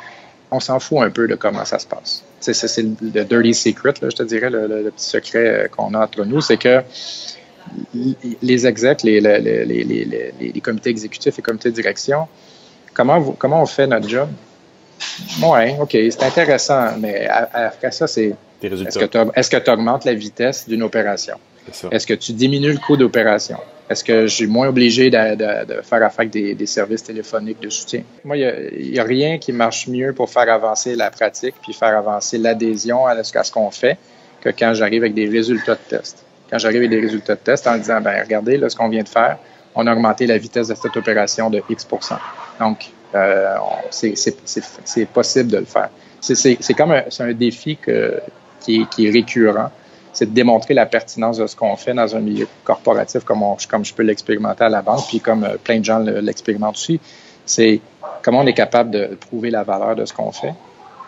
on 0.51 0.61
s'en 0.61 0.79
fout 0.79 0.99
un 1.03 1.11
peu 1.11 1.27
de 1.27 1.35
comment 1.35 1.65
ça 1.65 1.79
se 1.79 1.87
passe. 1.87 2.23
C'est 2.41 2.83
le 2.83 3.25
dirty 3.25 3.55
secret, 3.55 3.95
je 4.01 4.09
te 4.09 4.23
dirais, 4.23 4.51
le, 4.51 4.91
petit 4.91 5.05
secret 5.05 5.47
euh, 5.47 5.69
qu'on 5.69 5.95
a 5.95 6.05
entre 6.05 6.25
nous, 6.25 6.41
c'est 6.41 6.59
que 6.59 6.83
les 8.43 8.67
execs, 8.67 9.03
les, 9.03 10.61
comités 10.63 10.91
exécutifs 10.91 11.39
et 11.39 11.43
comités 11.43 11.71
de 11.71 11.75
direction, 11.75 12.29
comment, 12.93 13.33
comment 13.33 13.63
on 13.63 13.67
fait 13.67 13.87
notre 13.87 14.09
job? 14.09 14.29
Oui, 15.43 15.73
OK, 15.81 15.91
c'est 15.93 16.23
intéressant, 16.23 16.97
mais 16.99 17.27
après 17.27 17.91
ça, 17.91 18.07
c'est 18.07 18.35
est-ce 18.65 19.51
que 19.51 19.57
tu 19.57 19.71
augmentes 19.71 20.05
la 20.05 20.15
vitesse 20.15 20.69
d'une 20.69 20.83
opération? 20.83 21.37
Est-ce 21.91 22.07
que 22.07 22.15
tu 22.15 22.33
diminues 22.33 22.73
le 22.73 22.79
coût 22.79 22.97
d'opération? 22.97 23.59
Est-ce 23.89 24.05
que 24.05 24.27
je 24.27 24.35
suis 24.35 24.47
moins 24.47 24.69
obligé 24.69 25.11
de, 25.11 25.17
faire 25.83 26.03
affaire 26.03 26.27
avec 26.27 26.31
des, 26.31 26.67
services 26.67 27.03
téléphoniques 27.03 27.61
de 27.61 27.71
soutien? 27.71 28.03
Moi, 28.25 28.37
il 28.37 28.93
n'y 28.93 28.99
a, 28.99 29.05
rien 29.05 29.39
qui 29.39 29.53
marche 29.53 29.89
mieux 29.89 30.13
pour 30.13 30.31
faire 30.31 30.51
avancer 30.51 30.95
la 30.95 31.11
pratique 31.11 31.55
puis 31.63 31.73
faire 31.73 31.97
avancer 31.97 32.39
l'adhésion 32.39 33.07
à, 33.07 33.23
ce 33.23 33.53
qu'on 33.53 33.71
fait 33.71 33.99
que 34.41 34.51
quand 34.51 34.75
j'arrive 34.75 35.03
avec 35.03 35.15
des 35.15 35.29
résultats 35.29 35.75
de 35.75 35.97
test. 35.97 36.25
Quand 36.51 36.59
j'arrive 36.59 36.79
avec 36.79 36.91
des 36.91 37.01
résultats 37.01 37.35
de 37.35 37.41
test 37.41 37.67
en 37.67 37.77
disant, 37.77 38.01
ben 38.01 38.23
regardez, 38.23 38.59
là, 38.59 38.69
ce 38.69 38.77
qu'on 38.77 38.89
vient 38.89 39.03
de 39.03 39.09
faire, 39.09 39.39
on 39.75 39.87
a 39.87 39.93
augmenté 39.93 40.27
la 40.27 40.39
vitesse 40.39 40.69
de 40.69 40.75
cette 40.75 40.97
opération 40.97 41.51
de 41.51 41.63
X 41.69 41.87
Donc, 42.61 42.91
euh, 43.15 43.57
c'est 43.91 45.09
possible 45.13 45.51
de 45.51 45.59
le 45.59 45.65
faire. 45.65 45.89
C'est 46.21 46.75
comme 46.75 46.93
un, 46.93 47.03
un 47.19 47.33
défi 47.33 47.77
que, 47.77 48.21
qui 48.65 49.07
est, 49.07 49.11
récurrent, 49.11 49.71
c'est 50.13 50.27
de 50.27 50.35
démontrer 50.35 50.75
la 50.75 50.87
pertinence 50.87 51.39
de 51.39 51.47
ce 51.47 51.57
qu'on 51.57 51.77
fait 51.77 51.95
dans 51.95 52.15
un 52.15 52.21
milieu 52.21 52.47
corporatif 52.65 53.25
comme, 53.25 53.45
je 53.83 53.95
peux 53.95 54.03
l'expérimenter 54.03 54.65
à 54.65 54.69
la 54.69 54.83
banque, 54.83 55.07
puis 55.09 55.21
comme 55.21 55.45
euh, 55.45 55.57
plein 55.63 55.81
de 55.81 55.85
gens 55.85 55.99
l'expérimentent 55.99 56.77
aussi. 56.77 57.01
C'est 57.45 57.81
comment 58.23 58.41
on 58.41 58.47
est 58.47 58.55
capable 58.55 58.91
de 58.91 59.19
prouver 59.29 59.51
la 59.51 59.65
valeur 59.65 59.97
de 59.97 60.05
ce 60.05 60.13
qu'on 60.13 60.33
fait. 60.33 60.55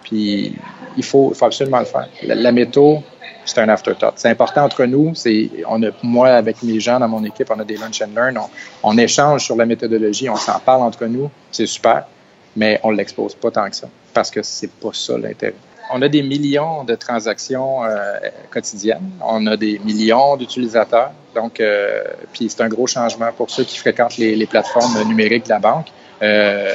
Puis 0.02 0.54
il 0.96 1.04
faut, 1.04 1.32
absolument 1.40 1.80
le 1.80 1.84
faire. 1.84 2.08
La, 2.22 2.52
méthode, 2.52 3.00
c'est 3.44 3.58
un 3.60 3.68
afterthought. 3.68 4.14
C'est 4.16 4.28
important 4.28 4.64
entre 4.64 4.84
nous. 4.84 5.14
C'est, 5.14 5.50
on 5.68 5.82
a, 5.82 5.88
moi, 6.02 6.28
avec 6.28 6.62
mes 6.62 6.78
gens 6.78 7.00
dans 7.00 7.08
mon 7.08 7.24
équipe, 7.24 7.50
on 7.50 7.58
a 7.58 7.64
des 7.64 7.76
lunch 7.76 8.02
and 8.02 8.14
learn. 8.14 8.38
On, 8.38 8.48
on 8.82 8.98
échange 8.98 9.44
sur 9.44 9.56
la 9.56 9.66
méthodologie, 9.66 10.28
on 10.28 10.36
s'en 10.36 10.58
parle 10.60 10.82
entre 10.82 11.06
nous. 11.06 11.30
C'est 11.50 11.66
super, 11.66 12.06
mais 12.54 12.78
on 12.82 12.92
ne 12.92 12.96
l'expose 12.96 13.34
pas 13.34 13.50
tant 13.50 13.68
que 13.68 13.76
ça 13.76 13.88
parce 14.12 14.30
que 14.30 14.42
c'est 14.42 14.70
pas 14.70 14.90
ça 14.92 15.18
l'intérêt 15.18 15.54
on 15.92 16.02
a 16.02 16.08
des 16.08 16.22
millions 16.22 16.84
de 16.84 16.94
transactions 16.94 17.84
euh, 17.84 18.18
quotidiennes. 18.50 19.10
On 19.22 19.46
a 19.46 19.56
des 19.56 19.78
millions 19.80 20.36
d'utilisateurs. 20.36 21.12
Donc, 21.34 21.60
euh, 21.60 22.02
puis 22.32 22.48
c'est 22.48 22.62
un 22.62 22.68
gros 22.68 22.86
changement 22.86 23.30
pour 23.36 23.50
ceux 23.50 23.64
qui 23.64 23.78
fréquentent 23.78 24.16
les, 24.16 24.46
plateformes 24.46 25.02
numériques 25.06 25.44
de 25.44 25.50
la 25.50 25.58
banque. 25.58 25.86
Euh, 26.22 26.72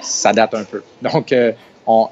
ça 0.00 0.32
date 0.32 0.54
un 0.54 0.64
peu. 0.64 0.82
Donc, 1.02 1.34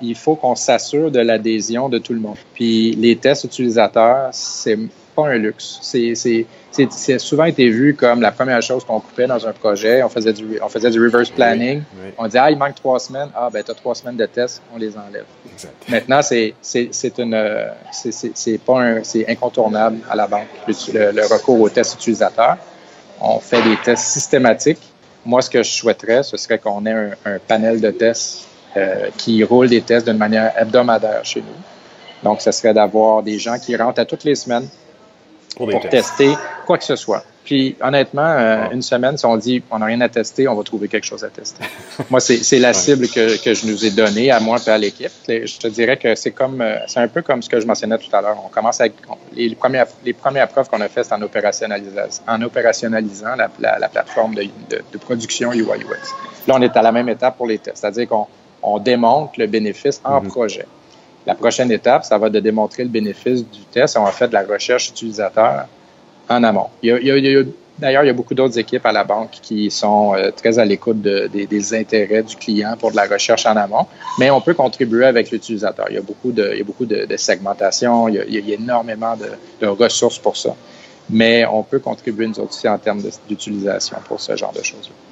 il 0.02 0.14
faut 0.14 0.34
qu'on 0.34 0.54
s'assure 0.54 1.10
de 1.10 1.20
l'adhésion 1.20 1.88
de 1.88 1.98
tout 1.98 2.12
le 2.12 2.20
monde. 2.20 2.36
Puis 2.54 2.92
les 2.92 3.16
tests 3.16 3.44
utilisateurs, 3.44 4.28
c'est 4.32 4.78
pas 5.14 5.28
un 5.28 5.38
luxe. 5.38 5.78
C'est 5.82 7.18
souvent 7.18 7.44
été 7.44 7.68
vu 7.68 7.94
comme 7.94 8.20
la 8.20 8.32
première 8.32 8.62
chose 8.62 8.84
qu'on 8.84 9.00
coupait 9.00 9.26
dans 9.26 9.46
un 9.46 9.52
projet. 9.52 10.02
On 10.02 10.08
faisait 10.08 10.32
du, 10.32 10.58
on 10.62 10.68
faisait 10.68 10.90
du 10.90 11.02
reverse 11.02 11.30
planning. 11.30 11.82
On 12.18 12.26
disait, 12.26 12.38
ah, 12.38 12.50
il 12.50 12.58
manque 12.58 12.74
trois 12.74 12.98
semaines. 12.98 13.28
Ah, 13.34 13.48
ben, 13.52 13.62
tu 13.62 13.70
as 13.70 13.74
trois 13.74 13.94
semaines 13.94 14.16
de 14.16 14.26
tests, 14.26 14.62
on 14.74 14.78
les 14.78 14.96
enlève. 14.96 15.24
Maintenant, 15.88 16.20
c'est 16.22 16.54
incontournable 19.28 19.98
à 20.10 20.16
la 20.16 20.26
banque, 20.26 20.48
le, 20.66 21.32
recours 21.32 21.60
aux 21.60 21.68
tests 21.68 21.94
utilisateurs. 21.94 22.56
On 23.20 23.38
fait 23.38 23.62
des 23.62 23.76
tests 23.84 24.06
systématiques. 24.06 24.80
Moi, 25.24 25.40
ce 25.42 25.50
que 25.50 25.62
je 25.62 25.70
souhaiterais, 25.70 26.24
ce 26.24 26.36
serait 26.36 26.58
qu'on 26.58 26.84
ait 26.84 27.12
un, 27.24 27.38
panel 27.46 27.80
de 27.80 27.90
tests 27.92 28.48
euh, 28.76 29.08
qui 29.16 29.44
roule 29.44 29.68
des 29.68 29.82
tests 29.82 30.06
d'une 30.06 30.18
manière 30.18 30.52
hebdomadaire 30.58 31.24
chez 31.24 31.40
nous. 31.40 31.46
Donc, 32.22 32.40
ce 32.40 32.50
serait 32.52 32.74
d'avoir 32.74 33.22
des 33.22 33.38
gens 33.38 33.58
qui 33.58 33.76
rentrent 33.76 34.00
à 34.00 34.04
toutes 34.04 34.24
les 34.24 34.34
semaines, 34.34 34.68
pour, 35.56 35.88
tester 35.88 36.34
quoi 36.66 36.78
que 36.78 36.84
ce 36.84 36.96
soit. 36.96 37.24
Puis 37.44 37.76
honnêtement, 37.80 38.22
euh, 38.24 38.70
une 38.70 38.82
semaine, 38.82 39.16
si 39.16 39.26
on 39.26 39.36
dit 39.36 39.62
on 39.70 39.78
n'a 39.80 39.86
rien 39.86 40.00
à 40.00 40.08
tester, 40.08 40.46
on 40.46 40.54
va 40.54 40.62
trouver 40.62 40.86
quelque 40.86 41.04
chose 41.04 41.24
à 41.24 41.28
tester. 41.28 41.64
moi, 42.10 42.20
c'est 42.20 42.58
la 42.58 42.72
cible 42.72 43.08
que, 43.08 43.42
que, 43.42 43.52
je 43.52 43.66
nous 43.66 43.84
ai 43.84 43.90
donnée 43.90 44.30
à 44.30 44.38
moi 44.38 44.58
et 44.64 44.70
à 44.70 44.78
l'équipe. 44.78 45.10
Je 45.26 45.58
te 45.58 45.66
dirais 45.66 45.96
que 45.96 46.14
c'est 46.14 46.30
comme 46.30 46.60
euh, 46.60 46.76
c'est 46.86 47.00
un 47.00 47.08
peu 47.08 47.22
comme 47.22 47.42
ce 47.42 47.48
que 47.48 47.58
je 47.58 47.66
mentionnais 47.66 47.98
tout 47.98 48.14
à 48.14 48.20
l'heure. 48.20 48.36
On 48.44 48.48
commence 48.48 48.80
avec 48.80 48.94
les 49.32 49.54
premières 49.56 49.88
les 50.04 50.12
premières 50.12 50.48
preuves 50.48 50.68
qu'on 50.68 50.80
a 50.80 50.88
faites 50.88 51.12
en 51.12 51.20
opérationnalisant 51.20 52.22
en 52.28 52.42
opérationnalisant 52.42 53.34
la, 53.36 53.78
la, 53.78 53.88
plateforme 53.88 54.34
de, 54.34 54.44
de, 54.70 54.98
production 54.98 55.52
UI 55.52 55.62
UX. 55.62 56.14
Là, 56.46 56.54
on 56.56 56.62
est 56.62 56.76
à 56.76 56.82
la 56.82 56.92
même 56.92 57.08
étape 57.08 57.36
pour 57.36 57.46
les 57.46 57.58
tests, 57.58 57.78
c'est-à-dire 57.78 58.08
qu'on 58.08 58.26
on 58.62 58.78
démontre 58.78 59.32
le 59.38 59.46
bénéfice 59.48 60.00
en 60.04 60.20
mm-hmm. 60.20 60.28
projet. 60.28 60.66
La 61.26 61.34
prochaine 61.34 61.70
étape, 61.70 62.04
ça 62.04 62.18
va 62.18 62.28
de 62.30 62.40
démontrer 62.40 62.82
le 62.82 62.88
bénéfice 62.88 63.44
du 63.48 63.60
test. 63.70 63.96
On 63.96 64.04
va 64.04 64.10
faire 64.10 64.28
de 64.28 64.34
la 64.34 64.42
recherche 64.42 64.88
utilisateur 64.88 65.66
en 66.28 66.42
amont. 66.42 66.68
D'ailleurs, 67.78 68.04
il 68.04 68.06
y 68.06 68.10
a 68.10 68.12
beaucoup 68.12 68.34
d'autres 68.34 68.58
équipes 68.58 68.84
à 68.86 68.92
la 68.92 69.02
banque 69.02 69.30
qui 69.42 69.70
sont 69.70 70.14
euh, 70.14 70.30
très 70.30 70.58
à 70.58 70.64
l'écoute 70.64 71.00
des 71.00 71.74
intérêts 71.74 72.22
du 72.22 72.36
client 72.36 72.76
pour 72.78 72.90
de 72.90 72.96
la 72.96 73.06
recherche 73.06 73.46
en 73.46 73.56
amont, 73.56 73.86
mais 74.18 74.30
on 74.30 74.40
peut 74.40 74.54
contribuer 74.54 75.06
avec 75.06 75.30
l'utilisateur. 75.30 75.86
Il 75.88 75.94
y 75.94 75.98
a 75.98 76.02
beaucoup 76.02 76.32
de, 76.32 76.50
il 76.52 76.58
y 76.58 76.60
a 76.60 76.64
beaucoup 76.64 76.84
de, 76.84 77.06
segmentation, 77.16 78.08
il 78.08 78.14
y, 78.14 78.52
a, 78.52 78.54
énormément 78.54 79.16
de, 79.16 79.66
ressources 79.66 80.18
pour 80.18 80.36
ça, 80.36 80.54
mais 81.08 81.44
on 81.46 81.62
peut 81.62 81.78
contribuer 81.78 82.26
nous 82.26 82.40
aussi 82.40 82.68
en 82.68 82.78
termes 82.78 83.02
d'utilisation 83.28 83.96
pour 84.06 84.20
ce 84.20 84.36
genre 84.36 84.52
de 84.52 84.62
choses-là. 84.62 85.11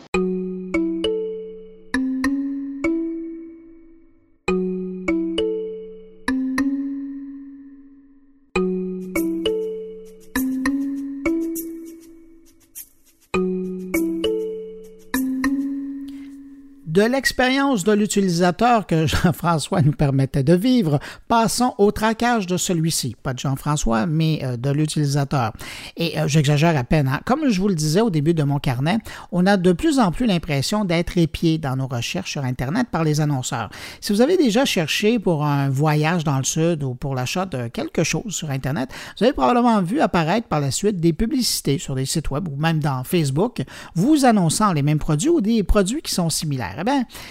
De 17.01 17.07
l'expérience 17.07 17.83
de 17.83 17.93
l'utilisateur 17.93 18.87
que 18.87 19.07
Jean-François 19.07 19.81
nous 19.81 19.93
permettait 19.93 20.43
de 20.43 20.53
vivre, 20.53 20.99
passons 21.29 21.73
au 21.79 21.93
traquage 21.93 22.47
de 22.47 22.59
celui-ci. 22.59 23.17
Pas 23.23 23.33
de 23.33 23.39
Jean-François, 23.39 24.05
mais 24.05 24.41
euh, 24.43 24.59
de 24.59 24.69
l'utilisateur. 24.69 25.55
Et 25.97 26.21
euh, 26.21 26.29
j'exagère 26.29 26.77
à 26.77 26.85
peine. 26.85 27.09
Hein. 27.09 27.21
Comme 27.25 27.49
je 27.49 27.59
vous 27.59 27.69
le 27.69 27.75
disais 27.75 28.03
au 28.03 28.11
début 28.11 28.35
de 28.35 28.43
mon 28.43 28.59
carnet, 28.59 28.99
on 29.33 29.47
a 29.47 29.57
de 29.57 29.73
plus 29.73 29.99
en 29.99 30.13
plus 30.13 30.27
l'impression 30.27 30.85
d'être 30.85 31.17
épié 31.17 31.57
dans 31.57 31.75
nos 31.75 31.87
recherches 31.87 32.33
sur 32.33 32.45
Internet 32.45 32.89
par 32.93 33.03
les 33.03 33.23
annonceurs. 33.23 33.71
Si 34.03 34.13
vous 34.13 34.21
avez 34.21 34.37
déjà 34.37 34.67
cherché 34.67 35.19
pour 35.19 35.47
un 35.47 35.71
voyage 35.71 36.23
dans 36.25 36.37
le 36.37 36.45
Sud 36.45 36.83
ou 36.83 36.95
pour 36.95 37.15
l'achat 37.15 37.47
de 37.47 37.69
quelque 37.69 38.05
chose 38.05 38.35
sur 38.35 38.51
Internet, 38.51 38.91
vous 39.17 39.25
avez 39.25 39.33
probablement 39.33 39.81
vu 39.81 40.01
apparaître 40.01 40.49
par 40.49 40.61
la 40.61 40.71
suite 40.71 41.01
des 41.01 41.15
publicités 41.15 41.79
sur 41.79 41.95
des 41.95 42.05
sites 42.05 42.31
web 42.31 42.47
ou 42.47 42.57
même 42.57 42.81
dans 42.81 43.05
Facebook 43.05 43.63
vous 43.95 44.27
annonçant 44.27 44.75
les 44.75 44.83
mêmes 44.83 44.99
produits 44.99 45.31
ou 45.31 45.41
des 45.41 45.63
produits 45.63 46.03
qui 46.03 46.13
sont 46.13 46.29
similaires. 46.29 46.77
Eh 46.79 46.85
bien, 46.85 46.90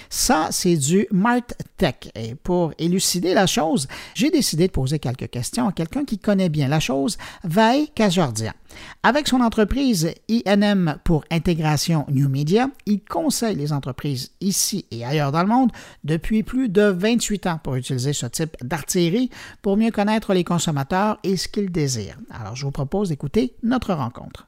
ça, 0.10 0.48
c'est 0.52 0.76
du 0.76 1.08
Mart 1.12 1.54
Tech. 1.78 1.96
Et 2.16 2.36
pour 2.36 2.74
élucider 2.78 3.34
la 3.34 3.48
chose, 3.48 3.88
j'ai 4.14 4.32
décidé 4.32 4.68
de 4.68 4.72
poser 4.72 5.00
quelques 5.00 5.30
questions 5.30 5.68
à 5.68 5.72
quelqu'un 5.72 6.06
qui 6.06 6.20
connaît 6.20 6.50
bien 6.50 6.68
la 6.68 6.80
chose, 6.80 7.18
Vae 7.44 7.88
Kajordia. 7.94 8.54
Avec 9.04 9.28
son 9.28 9.42
entreprise 9.42 10.14
INM 10.30 10.98
pour 11.04 11.24
intégration 11.32 12.06
New 12.10 12.30
Media, 12.30 12.70
il 12.86 13.02
conseille 13.04 13.56
les 13.56 13.74
entreprises 13.74 14.32
ici 14.42 14.86
et 14.92 15.06
ailleurs 15.06 15.32
dans 15.32 15.42
le 15.42 15.48
monde 15.48 15.72
depuis 16.04 16.44
plus 16.44 16.70
de 16.70 16.84
28 16.84 17.48
ans 17.48 17.60
pour 17.64 17.76
utiliser 17.76 18.14
ce 18.14 18.26
type 18.26 18.56
d'artillerie 18.62 19.30
pour 19.62 19.78
mieux 19.78 19.92
connaître 19.92 20.34
les 20.34 20.44
consommateurs 20.44 21.18
et 21.24 21.38
ce 21.38 21.48
qu'ils 21.48 21.72
désirent. 21.72 22.20
Alors, 22.30 22.56
je 22.56 22.66
vous 22.66 22.72
propose 22.72 23.10
d'écouter 23.10 23.56
notre 23.64 23.94
rencontre. 23.94 24.48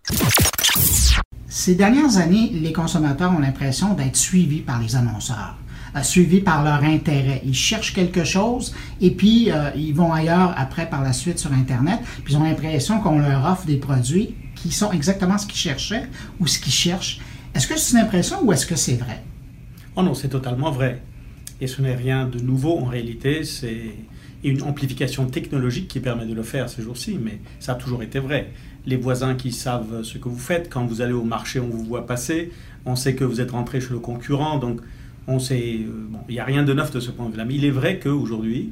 Ces 1.54 1.76
dernières 1.76 2.16
années, 2.16 2.50
les 2.54 2.72
consommateurs 2.72 3.34
ont 3.34 3.40
l'impression 3.40 3.94
d'être 3.94 4.16
suivis 4.16 4.62
par 4.62 4.82
les 4.82 4.96
annonceurs, 4.96 5.58
euh, 5.98 6.02
suivis 6.02 6.40
par 6.40 6.64
leur 6.64 6.82
intérêt. 6.82 7.42
Ils 7.46 7.54
cherchent 7.54 7.94
quelque 7.94 8.24
chose 8.24 8.74
et 9.02 9.12
puis 9.12 9.52
euh, 9.52 9.70
ils 9.76 9.94
vont 9.94 10.14
ailleurs 10.14 10.54
après 10.56 10.90
par 10.90 11.04
la 11.04 11.12
suite 11.12 11.40
sur 11.40 11.52
Internet, 11.52 12.00
puis 12.24 12.36
ils 12.36 12.38
ont 12.38 12.46
l'impression 12.46 13.02
qu'on 13.02 13.20
leur 13.20 13.46
offre 13.46 13.66
des 13.66 13.76
produits 13.76 14.34
qui 14.56 14.72
sont 14.72 14.94
exactement 14.94 15.38
ce 15.38 15.46
qu'ils 15.46 15.60
cherchaient 15.60 16.08
ou 16.40 16.48
ce 16.48 16.58
qu'ils 16.58 16.72
cherchent. 16.72 17.20
Est-ce 17.54 17.68
que 17.68 17.78
c'est 17.78 17.98
une 17.98 18.06
impression 18.06 18.38
ou 18.44 18.54
est-ce 18.54 18.66
que 18.66 18.78
c'est 18.78 18.96
vrai? 18.96 19.22
Oh 19.98 20.04
non, 20.04 20.14
c'est 20.14 20.30
totalement 20.30 20.72
vrai. 20.72 21.02
Et 21.60 21.68
ce 21.68 21.82
n'est 21.82 21.96
rien 21.96 22.28
de 22.28 22.40
nouveau 22.40 22.80
en 22.80 22.86
réalité, 22.86 23.44
c'est 23.44 23.94
une 24.46 24.64
amplification 24.64 25.26
technologique 25.26 25.90
qui 25.90 26.00
permet 26.00 26.26
de 26.26 26.34
le 26.34 26.44
faire 26.44 26.70
ces 26.70 26.82
jours-ci, 26.82 27.20
mais 27.22 27.42
ça 27.60 27.74
a 27.74 27.76
toujours 27.76 28.04
été 28.04 28.20
vrai. 28.20 28.54
Les 28.86 28.98
voisins 28.98 29.36
qui 29.36 29.52
savent 29.52 30.04
ce 30.04 30.18
que 30.18 30.28
vous 30.28 30.40
faites, 30.40 30.70
quand 30.70 30.86
vous 30.86 31.02
allez 31.02 31.14
au 31.14 31.24
marché, 31.24 31.60
on 31.60 31.68
vous 31.68 31.84
voit 31.84 32.08
passer, 32.08 32.52
on 32.86 32.96
sait 32.96 33.16
que 33.16 33.24
vous 33.24 33.42
êtes 33.42 33.52
rentré 33.52 33.80
chez 33.80 33.92
le 33.92 34.00
concurrent, 34.00 34.58
donc 34.58 34.82
on 35.28 35.40
sait, 35.40 35.82
euh, 35.82 36.08
bon, 36.10 36.20
il 36.30 36.34
n'y 36.34 36.40
a 36.40 36.46
rien 36.46 36.64
de 36.64 36.74
neuf 36.74 36.92
de 36.92 37.00
ce 37.00 37.12
point 37.12 37.28
de 37.28 37.32
vue-là. 37.32 37.46
Mais 37.46 37.56
il 37.56 37.66
est 37.66 37.72
vrai 37.72 38.00
qu'aujourd'hui, 38.00 38.72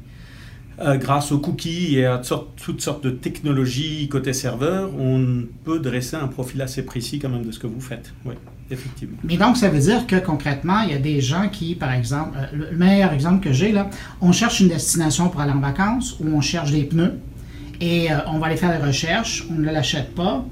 euh, 0.80 0.96
grâce 0.96 1.30
aux 1.30 1.38
cookies 1.38 1.98
et 1.98 2.06
à 2.06 2.20
toutes 2.56 2.80
sortes 2.80 3.04
de 3.04 3.10
technologies 3.10 4.08
côté 4.08 4.32
serveur, 4.32 4.90
on 4.98 5.44
peut 5.64 5.78
dresser 5.78 6.16
un 6.16 6.26
profil 6.26 6.62
assez 6.62 6.84
précis 6.84 7.18
quand 7.18 7.28
même 7.28 7.44
de 7.44 7.52
ce 7.52 7.58
que 7.58 7.66
vous 7.66 7.80
faites. 7.80 8.12
Oui, 8.24 8.34
effectivement. 8.70 9.18
Mais 9.22 9.36
donc, 9.36 9.58
ça 9.58 9.68
veut 9.68 9.80
dire 9.80 10.06
que 10.06 10.16
concrètement, 10.16 10.80
il 10.80 10.92
y 10.92 10.94
a 10.94 10.98
des 10.98 11.20
gens 11.20 11.48
qui, 11.50 11.74
par 11.74 11.92
exemple, 11.92 12.36
euh, 12.36 12.70
le 12.70 12.76
meilleur 12.76 13.12
exemple 13.12 13.44
que 13.44 13.52
j'ai, 13.52 13.72
là, 13.72 13.90
on 14.20 14.32
cherche 14.32 14.60
une 14.60 14.68
destination 14.68 15.28
pour 15.28 15.40
aller 15.40 15.52
en 15.52 15.60
vacances 15.60 16.16
ou 16.18 16.28
on 16.28 16.40
cherche 16.40 16.70
des 16.70 16.84
pneus 16.84 17.12
et 17.80 18.12
euh, 18.12 18.16
on 18.26 18.38
va 18.38 18.46
aller 18.46 18.56
faire 18.56 18.78
des 18.78 18.84
recherches, 18.84 19.46
on 19.50 19.54
ne 19.54 19.70
l'achète 19.70 20.14
pas. 20.14 20.44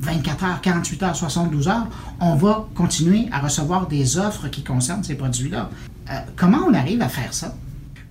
24 0.00 0.44
heures, 0.44 0.60
48 0.62 1.02
heures, 1.02 1.16
72 1.16 1.68
heures, 1.68 1.86
on 2.20 2.34
va 2.34 2.66
continuer 2.74 3.26
à 3.32 3.40
recevoir 3.40 3.86
des 3.86 4.16
offres 4.16 4.48
qui 4.48 4.62
concernent 4.62 5.04
ces 5.04 5.14
produits-là. 5.14 5.68
comment 6.36 6.60
on 6.66 6.72
arrive 6.72 7.02
à 7.02 7.08
faire 7.10 7.34
ça? 7.34 7.54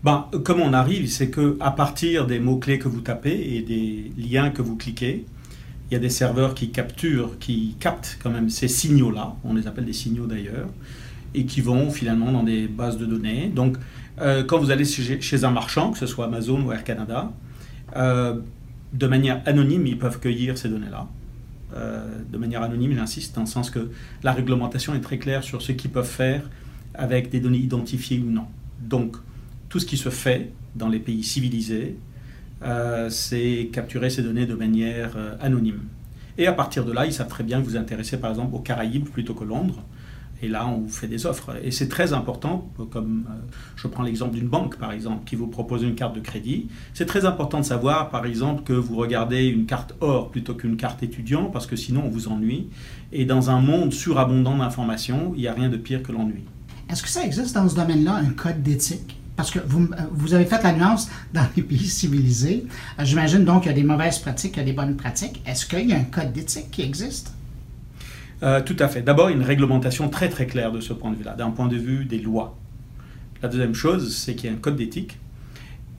Ben, 0.03 0.27
comme 0.45 0.61
on 0.61 0.71
arrive, 0.71 1.09
c'est 1.09 1.29
que 1.29 1.57
à 1.59 1.71
partir 1.71 2.27
des 2.27 2.39
mots-clés 2.39 2.79
que 2.79 2.87
vous 2.87 3.01
tapez 3.01 3.55
et 3.55 3.61
des 3.61 4.11
liens 4.17 4.51
que 4.51 4.61
vous 4.61 4.77
cliquez, 4.77 5.25
il 5.89 5.93
y 5.93 5.97
a 5.97 5.99
des 5.99 6.09
serveurs 6.09 6.53
qui 6.53 6.69
capturent, 6.69 7.37
qui 7.39 7.75
captent 7.79 8.17
quand 8.21 8.29
même 8.29 8.49
ces 8.49 8.67
signaux-là, 8.67 9.35
on 9.43 9.55
les 9.55 9.67
appelle 9.67 9.85
des 9.85 9.93
signaux 9.93 10.27
d'ailleurs, 10.27 10.67
et 11.33 11.45
qui 11.45 11.61
vont 11.61 11.89
finalement 11.89 12.31
dans 12.31 12.43
des 12.43 12.67
bases 12.67 12.97
de 12.97 13.05
données. 13.05 13.51
Donc, 13.53 13.77
euh, 14.21 14.43
quand 14.43 14.59
vous 14.59 14.71
allez 14.71 14.85
chez, 14.85 15.43
un 15.43 15.51
marchand, 15.51 15.91
que 15.91 15.97
ce 15.97 16.05
soit 16.05 16.25
Amazon 16.25 16.61
ou 16.61 16.71
Air 16.71 16.83
Canada, 16.83 17.31
euh, 17.31 17.48
de 17.95 19.07
manière 19.07 19.41
anonyme, 19.45 19.85
ils 19.87 19.97
peuvent 19.97 20.19
cueillir 20.19 20.57
ces 20.57 20.69
données-là. 20.69 21.07
Euh, 21.75 22.03
de 22.31 22.37
manière 22.37 22.63
anonyme, 22.63 22.93
j'insiste, 22.95 23.35
dans 23.35 23.41
le 23.41 23.47
sens 23.47 23.69
que 23.69 23.91
la 24.23 24.33
réglementation 24.33 24.95
est 24.95 25.01
très 25.01 25.19
claire 25.19 25.43
sur 25.43 25.61
ce 25.61 25.71
qu'ils 25.71 25.91
peuvent 25.91 26.07
faire 26.07 26.49
avec 26.95 27.29
des 27.29 27.39
données 27.39 27.59
identifiées 27.59 28.19
ou 28.19 28.31
non. 28.31 28.47
Donc, 28.81 29.17
tout 29.69 29.79
ce 29.79 29.85
qui 29.85 29.97
se 29.97 30.09
fait 30.09 30.51
dans 30.75 30.89
les 30.89 30.99
pays 30.99 31.23
civilisés, 31.23 31.95
euh, 32.63 33.09
c'est 33.09 33.69
capturer 33.71 34.09
ces 34.09 34.23
données 34.23 34.47
de 34.47 34.55
manière 34.55 35.13
euh, 35.15 35.35
anonyme. 35.41 35.81
Et 36.37 36.47
à 36.47 36.53
partir 36.53 36.85
de 36.85 36.91
là, 36.91 37.05
ils 37.05 37.13
savent 37.13 37.27
très 37.27 37.43
bien 37.43 37.61
que 37.61 37.65
vous 37.65 37.77
intéressez 37.77 38.17
par 38.17 38.31
exemple 38.31 38.55
aux 38.55 38.59
Caraïbes 38.59 39.07
plutôt 39.07 39.35
que 39.35 39.43
Londres. 39.43 39.83
Et 40.41 40.47
là, 40.47 40.67
on 40.67 40.79
vous 40.79 40.89
fait 40.89 41.07
des 41.07 41.25
offres. 41.25 41.57
Et 41.63 41.71
c'est 41.71 41.89
très 41.89 42.13
important, 42.13 42.71
comme 42.91 43.25
euh, 43.29 43.33
je 43.75 43.87
prends 43.87 44.03
l'exemple 44.03 44.35
d'une 44.35 44.47
banque, 44.47 44.77
par 44.77 44.91
exemple, 44.91 45.23
qui 45.25 45.35
vous 45.35 45.47
propose 45.47 45.83
une 45.83 45.95
carte 45.95 46.15
de 46.15 46.21
crédit. 46.21 46.69
C'est 46.93 47.05
très 47.05 47.25
important 47.25 47.59
de 47.59 47.65
savoir, 47.65 48.09
par 48.09 48.25
exemple, 48.25 48.63
que 48.63 48.73
vous 48.73 48.95
regardez 48.95 49.47
une 49.47 49.65
carte 49.65 49.95
or 49.99 50.31
plutôt 50.31 50.53
qu'une 50.53 50.77
carte 50.77 51.03
étudiant, 51.03 51.45
parce 51.45 51.67
que 51.67 51.75
sinon, 51.75 52.03
on 52.05 52.09
vous 52.09 52.29
ennuie. 52.29 52.69
Et 53.11 53.25
dans 53.25 53.49
un 53.49 53.59
monde 53.59 53.91
surabondant 53.91 54.57
d'informations, 54.57 55.33
il 55.35 55.41
n'y 55.41 55.47
a 55.47 55.53
rien 55.53 55.69
de 55.69 55.77
pire 55.77 56.03
que 56.03 56.11
l'ennui. 56.11 56.43
Est-ce 56.89 57.03
que 57.03 57.09
ça 57.09 57.23
existe 57.23 57.55
dans 57.55 57.67
ce 57.67 57.75
domaine-là, 57.75 58.15
un 58.15 58.31
code 58.31 58.63
d'éthique? 58.63 59.17
Parce 59.35 59.51
que 59.51 59.59
vous, 59.65 59.87
vous, 60.11 60.33
avez 60.33 60.45
fait 60.45 60.61
la 60.63 60.73
nuance 60.73 61.09
dans 61.33 61.45
les 61.55 61.63
pays 61.63 61.87
civilisés. 61.87 62.65
Euh, 62.99 63.05
j'imagine 63.05 63.45
donc 63.45 63.63
qu'il 63.63 63.71
y 63.71 63.73
a 63.73 63.77
des 63.77 63.83
mauvaises 63.83 64.19
pratiques, 64.19 64.57
il 64.57 64.59
y 64.59 64.61
a 64.63 64.65
des 64.65 64.73
bonnes 64.73 64.97
pratiques. 64.97 65.41
Est-ce 65.45 65.65
qu'il 65.65 65.87
y 65.87 65.93
a 65.93 65.97
un 65.97 66.03
code 66.03 66.33
d'éthique 66.33 66.71
qui 66.71 66.81
existe? 66.81 67.33
Euh, 68.41 68.61
tout 68.61 68.75
à 68.79 68.87
fait. 68.87 69.01
D'abord, 69.01 69.29
une 69.29 69.43
réglementation 69.43 70.09
très 70.09 70.29
très 70.29 70.47
claire 70.47 70.71
de 70.71 70.79
ce 70.79 70.93
point 70.93 71.11
de 71.11 71.15
vue-là, 71.15 71.35
d'un 71.35 71.51
point 71.51 71.67
de 71.67 71.75
vue 71.75 72.05
des 72.05 72.19
lois. 72.19 72.57
La 73.41 73.49
deuxième 73.49 73.75
chose, 73.75 74.15
c'est 74.15 74.35
qu'il 74.35 74.49
y 74.49 74.53
a 74.53 74.55
un 74.55 74.59
code 74.59 74.75
d'éthique 74.75 75.17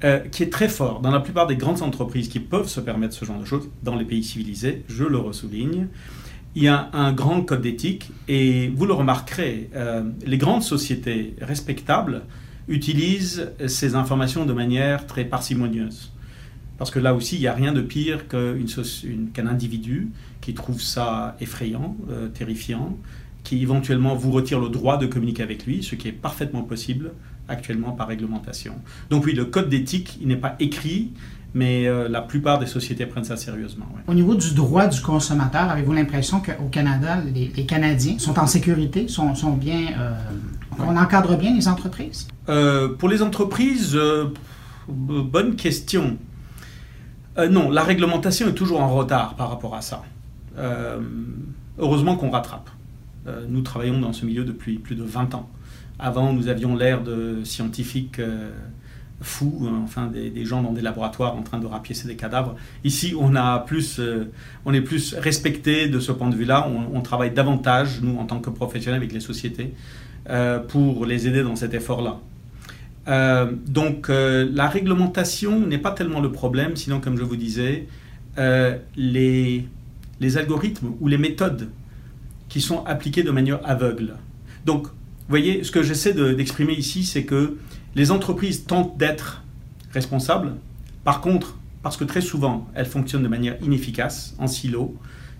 euh, 0.04 0.20
qui 0.20 0.42
est 0.42 0.50
très 0.50 0.68
fort. 0.68 1.00
Dans 1.00 1.10
la 1.10 1.20
plupart 1.20 1.46
des 1.46 1.56
grandes 1.56 1.82
entreprises 1.82 2.28
qui 2.28 2.40
peuvent 2.40 2.68
se 2.68 2.80
permettre 2.80 3.14
ce 3.14 3.24
genre 3.24 3.38
de 3.38 3.44
choses, 3.44 3.68
dans 3.82 3.96
les 3.96 4.04
pays 4.04 4.24
civilisés, 4.24 4.84
je 4.88 5.04
le 5.04 5.18
ressouligne, 5.18 5.88
il 6.54 6.62
y 6.62 6.68
a 6.68 6.88
un 6.94 7.12
grand 7.12 7.42
code 7.42 7.62
d'éthique 7.62 8.10
et 8.26 8.68
vous 8.74 8.86
le 8.86 8.92
remarquerez, 8.92 9.70
les 10.26 10.36
grandes 10.36 10.64
sociétés 10.64 11.36
respectables 11.40 12.22
utilise 12.66 13.52
ces 13.68 13.94
informations 13.94 14.44
de 14.44 14.52
manière 14.52 15.06
très 15.06 15.24
parcimonieuse. 15.24 16.10
Parce 16.80 16.90
que 16.90 16.98
là 16.98 17.14
aussi, 17.14 17.36
il 17.36 17.40
n'y 17.40 17.46
a 17.46 17.52
rien 17.52 17.74
de 17.74 17.82
pire 17.82 18.26
qu'un 18.26 19.46
individu 19.46 20.08
qui 20.40 20.54
trouve 20.54 20.80
ça 20.80 21.36
effrayant, 21.38 21.94
euh, 22.10 22.28
terrifiant, 22.28 22.96
qui 23.44 23.60
éventuellement 23.60 24.14
vous 24.14 24.30
retire 24.30 24.58
le 24.58 24.70
droit 24.70 24.96
de 24.96 25.04
communiquer 25.04 25.42
avec 25.42 25.66
lui, 25.66 25.82
ce 25.82 25.94
qui 25.94 26.08
est 26.08 26.12
parfaitement 26.12 26.62
possible 26.62 27.12
actuellement 27.48 27.92
par 27.92 28.08
réglementation. 28.08 28.72
Donc 29.10 29.26
oui, 29.26 29.34
le 29.34 29.44
code 29.44 29.68
d'éthique, 29.68 30.16
il 30.22 30.28
n'est 30.28 30.36
pas 30.36 30.56
écrit, 30.58 31.10
mais 31.52 31.86
euh, 31.86 32.08
la 32.08 32.22
plupart 32.22 32.58
des 32.58 32.64
sociétés 32.64 33.04
prennent 33.04 33.24
ça 33.24 33.36
sérieusement. 33.36 33.84
Au 34.06 34.14
niveau 34.14 34.34
du 34.34 34.54
droit 34.54 34.86
du 34.86 35.02
consommateur, 35.02 35.68
avez-vous 35.68 35.92
l'impression 35.92 36.40
qu'au 36.40 36.68
Canada, 36.70 37.18
les, 37.34 37.66
Canadiens 37.66 38.18
sont 38.18 38.38
en 38.38 38.46
sécurité, 38.46 39.06
sont, 39.06 39.34
sont 39.34 39.52
bien... 39.52 39.88
Euh, 39.98 40.14
on 40.78 40.96
encadre 40.96 41.36
bien 41.36 41.54
les 41.54 41.68
entreprises? 41.68 42.26
Euh, 42.48 42.88
pour 42.88 43.10
les 43.10 43.20
entreprises, 43.20 43.98
bonne 44.88 45.56
question. 45.56 46.16
Non, 47.38 47.70
la 47.70 47.82
réglementation 47.84 48.48
est 48.48 48.54
toujours 48.54 48.80
en 48.80 48.94
retard 48.94 49.34
par 49.34 49.50
rapport 49.50 49.74
à 49.74 49.80
ça. 49.80 50.02
heureusement 51.78 52.16
qu'on 52.16 52.30
rattrape. 52.30 52.68
nous 53.48 53.62
travaillons 53.62 54.00
dans 54.00 54.12
ce 54.12 54.26
milieu 54.26 54.44
depuis 54.44 54.78
plus 54.78 54.96
de 54.96 55.04
20 55.04 55.34
ans. 55.34 55.48
Avant, 55.98 56.32
nous 56.32 56.48
avions 56.48 56.76
l'air 56.76 57.02
de 57.02 57.40
scientifiques 57.44 58.20
fous, 59.22 59.68
enfin 59.82 60.06
des, 60.06 60.44
gens 60.44 60.62
dans 60.62 60.72
des 60.72 60.80
laboratoires 60.80 61.36
en 61.36 61.42
train 61.42 61.58
de 61.58 61.66
rapiécer 61.66 62.08
des 62.08 62.16
cadavres. 62.16 62.56
Ici, 62.84 63.14
on, 63.18 63.36
a 63.36 63.58
plus, 63.58 63.98
euh, 63.98 64.30
on 64.64 64.72
est 64.72 64.80
plus 64.80 65.14
respecté 65.14 65.88
de 65.88 66.00
ce 66.00 66.12
point 66.12 66.28
de 66.28 66.36
vue-là. 66.36 66.68
On, 66.92 67.00
travaille 67.02 67.30
davantage, 67.30 68.00
nous, 68.02 68.18
en 68.18 68.24
tant 68.24 68.40
que 68.40 68.50
professionnels, 68.50 68.98
avec 68.98 69.12
les 69.12 69.20
sociétés, 69.20 69.74
euh, 70.28 70.58
pour 70.58 71.04
les 71.06 71.26
aider 71.26 71.42
dans 71.42 71.56
cet 71.56 71.74
effort-là. 71.74 72.18
Euh, 73.08 73.52
donc, 73.66 74.08
la 74.08 74.68
réglementation 74.68 75.60
n'est 75.60 75.78
pas 75.78 75.92
tellement 75.92 76.20
le 76.20 76.32
problème, 76.32 76.76
sinon, 76.76 77.00
comme 77.00 77.16
je 77.16 77.22
vous 77.22 77.36
disais, 77.36 77.86
les, 78.96 79.66
les 80.20 80.36
algorithmes 80.38 80.92
ou 81.00 81.08
les 81.08 81.18
méthodes 81.18 81.70
qui 82.48 82.60
sont 82.60 82.84
appliquées 82.84 83.22
de 83.22 83.30
manière 83.30 83.60
aveugle. 83.64 84.14
Donc, 84.66 84.86
vous 84.86 84.90
voyez, 85.28 85.62
ce 85.64 85.70
que 85.70 85.82
j'essaie 85.82 86.12
d'exprimer 86.12 86.74
ici, 86.74 87.04
c'est 87.04 87.24
que 87.24 87.56
les 87.94 88.10
entreprises 88.10 88.66
tentent 88.66 88.98
d'être 88.98 89.42
responsables. 89.92 90.54
Par 91.04 91.20
contre, 91.20 91.58
parce 91.82 91.96
que 91.96 92.04
très 92.04 92.20
souvent, 92.20 92.68
elles 92.74 92.86
fonctionnent 92.86 93.22
de 93.22 93.28
manière 93.28 93.56
inefficace, 93.62 94.34
en 94.38 94.46
silo, 94.46 94.96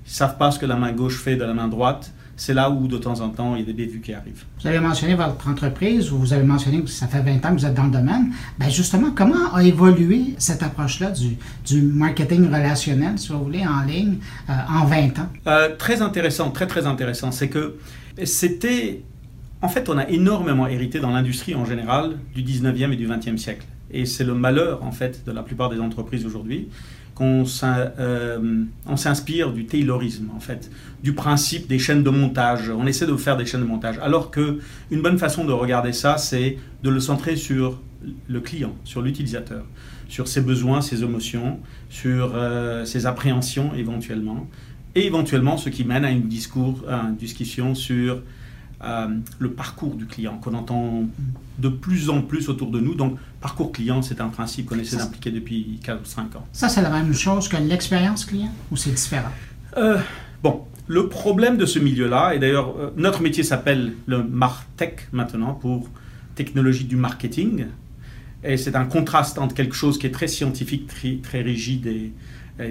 ils 0.06 0.10
ne 0.10 0.14
savent 0.14 0.38
pas 0.38 0.50
ce 0.50 0.58
que 0.58 0.66
la 0.66 0.76
main 0.76 0.92
gauche 0.92 1.18
fait 1.18 1.36
de 1.36 1.44
la 1.44 1.54
main 1.54 1.68
droite. 1.68 2.12
C'est 2.40 2.54
là 2.54 2.70
où, 2.70 2.88
de 2.88 2.96
temps 2.96 3.20
en 3.20 3.28
temps, 3.28 3.54
il 3.54 3.60
y 3.60 3.62
a 3.64 3.66
des 3.66 3.74
bévues 3.74 4.00
qui 4.00 4.14
arrivent. 4.14 4.44
Vous 4.62 4.66
avez 4.66 4.80
mentionné 4.80 5.14
votre 5.14 5.46
entreprise, 5.46 6.08
vous 6.08 6.32
avez 6.32 6.42
mentionné 6.42 6.80
que 6.80 6.88
ça 6.88 7.06
fait 7.06 7.20
20 7.20 7.44
ans 7.44 7.54
que 7.54 7.60
vous 7.60 7.66
êtes 7.66 7.74
dans 7.74 7.84
le 7.84 7.90
domaine. 7.90 8.32
Bien 8.58 8.70
justement, 8.70 9.10
comment 9.14 9.54
a 9.54 9.62
évolué 9.62 10.36
cette 10.38 10.62
approche-là 10.62 11.10
du, 11.10 11.36
du, 11.66 11.82
marketing 11.82 12.46
relationnel, 12.46 13.18
si 13.18 13.28
vous 13.30 13.44
voulez, 13.44 13.66
en 13.66 13.82
ligne, 13.82 14.20
euh, 14.48 14.54
en 14.70 14.86
20 14.86 15.18
ans? 15.18 15.28
Euh, 15.48 15.76
très 15.76 16.00
intéressant, 16.00 16.50
très, 16.50 16.66
très 16.66 16.86
intéressant. 16.86 17.30
C'est 17.30 17.50
que 17.50 17.76
c'était 18.24 19.02
en 19.60 19.68
fait, 19.68 19.90
on 19.90 19.98
a 19.98 20.08
énormément 20.08 20.66
hérité 20.66 20.98
dans 20.98 21.10
l'industrie 21.10 21.54
en 21.54 21.66
général 21.66 22.16
du 22.34 22.42
19e 22.42 22.90
et 22.92 22.96
du 22.96 23.06
20e 23.06 23.36
siècle. 23.36 23.66
Et 23.90 24.06
c'est 24.06 24.24
le 24.24 24.32
malheur, 24.32 24.82
en 24.82 24.92
fait, 24.92 25.26
de 25.26 25.32
la 25.32 25.42
plupart 25.42 25.68
des 25.68 25.78
entreprises 25.78 26.24
aujourd'hui, 26.24 26.68
qu'on 27.20 27.44
euh, 27.98 28.64
s'inspire 28.96 29.52
du 29.52 29.66
Taylorisme, 29.66 30.30
en 30.34 30.40
fait, 30.40 30.70
du 31.02 31.12
principe 31.12 31.68
des 31.68 31.78
chaînes 31.78 32.02
de 32.02 32.08
montage. 32.08 32.70
On 32.70 32.86
essaie 32.86 33.06
de 33.06 33.14
faire 33.14 33.36
des 33.36 33.44
chaînes 33.44 33.60
de 33.60 33.66
montage. 33.66 33.98
Alors 34.00 34.30
que 34.30 34.58
une 34.90 35.02
bonne 35.02 35.18
façon 35.18 35.44
de 35.44 35.52
regarder 35.52 35.92
ça, 35.92 36.16
c'est 36.16 36.56
de 36.82 36.88
le 36.88 36.98
centrer 36.98 37.36
sur 37.36 37.78
le 38.26 38.40
client, 38.40 38.74
sur 38.84 39.02
l'utilisateur, 39.02 39.66
sur 40.08 40.28
ses 40.28 40.40
besoins, 40.40 40.80
ses 40.80 41.02
émotions, 41.02 41.60
sur 41.90 42.32
euh, 42.34 42.86
ses 42.86 43.04
appréhensions 43.04 43.74
éventuellement, 43.74 44.48
et 44.94 45.04
éventuellement 45.04 45.58
ce 45.58 45.68
qui 45.68 45.84
mène 45.84 46.06
à 46.06 46.10
une, 46.10 46.26
discours, 46.26 46.82
à 46.88 47.02
une 47.10 47.16
discussion 47.16 47.74
sur 47.74 48.22
euh, 48.82 49.08
le 49.38 49.50
parcours 49.50 49.94
du 49.94 50.06
client 50.06 50.38
qu'on 50.38 50.54
entend 50.54 51.04
de 51.58 51.68
plus 51.68 52.08
en 52.08 52.22
plus 52.22 52.48
autour 52.48 52.70
de 52.70 52.80
nous. 52.80 52.94
Donc, 52.94 53.18
parcours 53.42 53.72
client, 53.72 54.00
c'est 54.00 54.22
un 54.22 54.28
principe 54.28 54.66
qu'on 54.70 54.78
essaie 54.78 54.96
d'impliquer 54.96 55.30
depuis 55.30 55.78
4 55.84 56.00
ou 56.00 56.04
5 56.06 56.36
ans. 56.36 56.46
Ça, 56.52 56.70
c'est 56.70 56.80
la 56.80 56.88
même 56.88 57.12
chose 57.12 57.46
que 57.46 57.58
l'expérience 57.58 58.24
client 58.24 58.50
ou 58.70 58.78
c'est 58.78 58.92
différent? 58.92 59.28
Euh, 59.76 59.98
bon, 60.42 60.62
le 60.86 61.10
problème 61.10 61.58
de 61.58 61.66
ce 61.66 61.78
milieu-là, 61.78 62.34
et 62.34 62.38
d'ailleurs, 62.38 62.74
euh, 62.78 62.90
notre 62.96 63.20
métier 63.20 63.42
s'appelle 63.42 63.92
le 64.06 64.24
MarTech 64.24 65.08
maintenant 65.12 65.52
pour 65.52 65.90
technologie 66.34 66.84
du 66.84 66.96
marketing. 66.96 67.66
Et 68.42 68.56
c'est 68.56 68.76
un 68.76 68.86
contraste 68.86 69.38
entre 69.38 69.54
quelque 69.54 69.74
chose 69.74 69.98
qui 69.98 70.06
est 70.06 70.10
très 70.10 70.28
scientifique, 70.28 70.86
très, 70.86 71.16
très 71.16 71.42
rigide 71.42 71.86
et, 71.86 72.12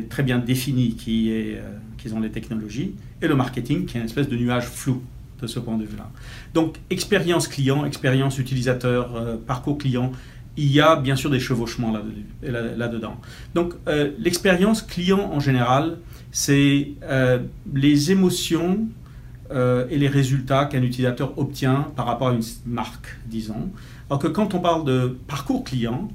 très 0.09 0.23
bien 0.23 0.39
défini, 0.39 0.95
qui, 0.95 1.31
est, 1.31 1.59
qui 1.97 2.09
sont 2.09 2.19
les 2.19 2.29
technologies, 2.29 2.95
et 3.21 3.27
le 3.27 3.35
marketing, 3.35 3.85
qui 3.85 3.97
est 3.97 3.99
une 3.99 4.05
espèce 4.05 4.27
de 4.27 4.37
nuage 4.37 4.65
flou 4.65 5.01
de 5.41 5.47
ce 5.47 5.59
point 5.59 5.77
de 5.77 5.85
vue-là. 5.85 6.09
Donc, 6.53 6.77
expérience 6.89 7.47
client, 7.47 7.85
expérience 7.85 8.37
utilisateur, 8.39 9.15
euh, 9.15 9.35
parcours 9.37 9.77
client, 9.77 10.11
il 10.57 10.71
y 10.71 10.81
a 10.81 10.95
bien 10.95 11.15
sûr 11.15 11.29
des 11.29 11.39
chevauchements 11.39 11.93
là-dedans. 12.41 13.15
Donc, 13.55 13.73
euh, 13.87 14.11
l'expérience 14.17 14.81
client 14.81 15.31
en 15.31 15.39
général, 15.39 15.97
c'est 16.31 16.89
euh, 17.03 17.39
les 17.73 18.11
émotions 18.11 18.87
et 19.89 19.97
les 19.97 20.07
résultats 20.07 20.65
qu'un 20.65 20.83
utilisateur 20.83 21.35
obtient 21.39 21.87
par 21.95 22.05
rapport 22.05 22.27
à 22.27 22.33
une 22.33 22.43
marque, 22.67 23.17
disons. 23.25 23.71
Alors 24.07 24.19
que 24.19 24.27
quand 24.27 24.53
on 24.53 24.59
parle 24.59 24.85
de 24.85 25.17
parcours 25.25 25.63
client, 25.63 26.07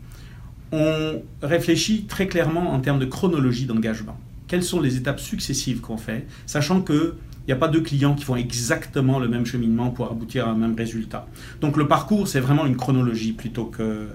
on 0.71 1.21
réfléchit 1.43 2.05
très 2.05 2.29
clairement 2.29 2.73
en 2.73 2.79
termes 2.79 3.01
de 3.01 3.07
chronologie 3.07 3.67
d'engagement. 3.67 4.17
Quelles 4.47 4.63
sont 4.63 4.81
les 4.81 4.97
étapes 4.97 5.19
successives 5.19 5.81
qu'on 5.81 5.97
fait, 5.97 6.27
sachant 6.47 6.81
que 6.81 7.17
il 7.45 7.49
n'y 7.49 7.53
a 7.53 7.57
pas 7.57 7.69
deux 7.69 7.83
clients 7.83 8.15
qui 8.15 8.25
font 8.25 8.37
exactement 8.37 9.19
le 9.19 9.29
même 9.29 9.45
cheminement 9.45 9.91
pour 9.91 10.11
aboutir 10.11 10.49
à 10.49 10.53
un 10.53 10.57
même 10.57 10.75
résultat. 10.75 11.27
Donc 11.61 11.77
le 11.77 11.87
parcours, 11.87 12.27
c'est 12.27 12.41
vraiment 12.41 12.65
une 12.65 12.77
chronologie 12.77 13.33
plutôt 13.33 13.67
que 13.67 13.83
euh, 13.83 14.09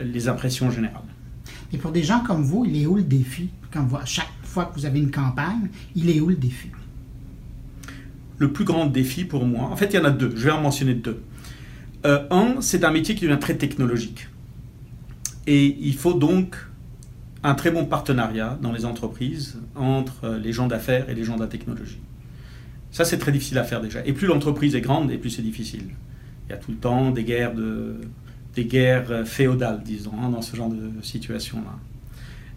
les 0.00 0.28
impressions 0.28 0.70
générales. 0.70 1.02
Et 1.74 1.76
pour 1.76 1.92
des 1.92 2.02
gens 2.02 2.20
comme 2.20 2.42
vous, 2.42 2.64
il 2.64 2.82
est 2.82 2.86
où 2.86 2.96
le 2.96 3.02
défi? 3.02 3.50
Quand 3.70 3.84
vous, 3.84 3.98
chaque 4.06 4.32
fois 4.42 4.64
que 4.64 4.74
vous 4.78 4.86
avez 4.86 4.98
une 4.98 5.10
campagne, 5.10 5.68
il 5.94 6.08
est 6.08 6.20
où 6.20 6.28
le 6.30 6.36
défi? 6.36 6.70
Le 8.38 8.50
plus 8.50 8.64
grand 8.64 8.86
défi 8.86 9.24
pour 9.26 9.44
moi, 9.44 9.64
en 9.64 9.76
fait, 9.76 9.92
il 9.92 9.96
y 9.96 9.98
en 9.98 10.04
a 10.04 10.10
deux. 10.10 10.32
Je 10.34 10.44
vais 10.44 10.50
en 10.50 10.62
mentionner 10.62 10.94
deux. 10.94 11.20
Euh, 12.06 12.26
un, 12.30 12.62
c'est 12.62 12.82
un 12.84 12.90
métier 12.90 13.14
qui 13.14 13.26
devient 13.26 13.40
très 13.40 13.56
technologique. 13.56 14.28
Et 15.46 15.76
il 15.80 15.94
faut 15.94 16.14
donc 16.14 16.56
un 17.42 17.54
très 17.54 17.70
bon 17.70 17.84
partenariat 17.84 18.58
dans 18.62 18.72
les 18.72 18.86
entreprises 18.86 19.58
entre 19.74 20.38
les 20.42 20.52
gens 20.52 20.66
d'affaires 20.66 21.10
et 21.10 21.14
les 21.14 21.24
gens 21.24 21.36
de 21.36 21.42
la 21.42 21.46
technologie. 21.48 22.00
Ça, 22.90 23.04
c'est 23.04 23.18
très 23.18 23.32
difficile 23.32 23.58
à 23.58 23.64
faire 23.64 23.80
déjà. 23.80 24.04
Et 24.06 24.12
plus 24.12 24.26
l'entreprise 24.26 24.74
est 24.74 24.80
grande, 24.80 25.10
et 25.10 25.18
plus 25.18 25.30
c'est 25.30 25.42
difficile. 25.42 25.84
Il 26.48 26.52
y 26.52 26.54
a 26.54 26.56
tout 26.56 26.70
le 26.70 26.78
temps 26.78 27.10
des 27.10 27.24
guerres, 27.24 27.54
de, 27.54 27.96
des 28.54 28.64
guerres 28.64 29.26
féodales, 29.26 29.82
disons, 29.84 30.12
hein, 30.22 30.30
dans 30.30 30.42
ce 30.42 30.56
genre 30.56 30.70
de 30.70 30.90
situation-là. 31.02 31.78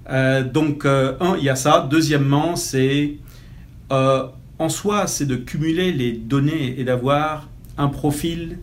Euh, 0.09 0.43
donc, 0.43 0.85
euh, 0.85 1.15
un, 1.19 1.37
il 1.37 1.43
y 1.43 1.49
a 1.49 1.55
ça. 1.55 1.87
Deuxièmement, 1.89 2.55
c'est 2.55 3.15
euh, 3.91 4.23
en 4.59 4.69
soi, 4.69 5.07
c'est 5.07 5.25
de 5.25 5.35
cumuler 5.35 5.91
les 5.91 6.13
données 6.13 6.79
et 6.79 6.83
d'avoir 6.83 7.49
un 7.77 7.87
profil 7.87 8.57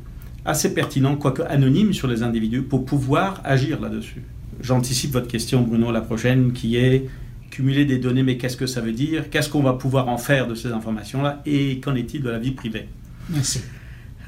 assez 0.44 0.72
pertinent, 0.72 1.16
quoique 1.16 1.42
anonyme, 1.42 1.92
sur 1.92 2.08
les 2.08 2.22
individus 2.22 2.62
pour 2.62 2.84
pouvoir 2.84 3.40
agir 3.44 3.80
là-dessus. 3.80 4.22
J'anticipe 4.60 5.12
votre 5.12 5.28
question, 5.28 5.62
Bruno, 5.62 5.92
la 5.92 6.00
prochaine, 6.00 6.52
qui 6.52 6.76
est 6.76 7.06
cumuler 7.50 7.84
des 7.84 7.98
données, 7.98 8.22
mais 8.22 8.36
qu'est-ce 8.36 8.56
que 8.56 8.66
ça 8.66 8.80
veut 8.80 8.92
dire? 8.92 9.30
Qu'est-ce 9.30 9.48
qu'on 9.48 9.62
va 9.62 9.74
pouvoir 9.74 10.08
en 10.08 10.18
faire 10.18 10.46
de 10.46 10.54
ces 10.54 10.68
informations-là? 10.72 11.42
Et 11.46 11.80
qu'en 11.80 11.94
est-il 11.94 12.22
de 12.22 12.30
la 12.30 12.38
vie 12.38 12.52
privée? 12.52 12.88
Merci. 13.30 13.60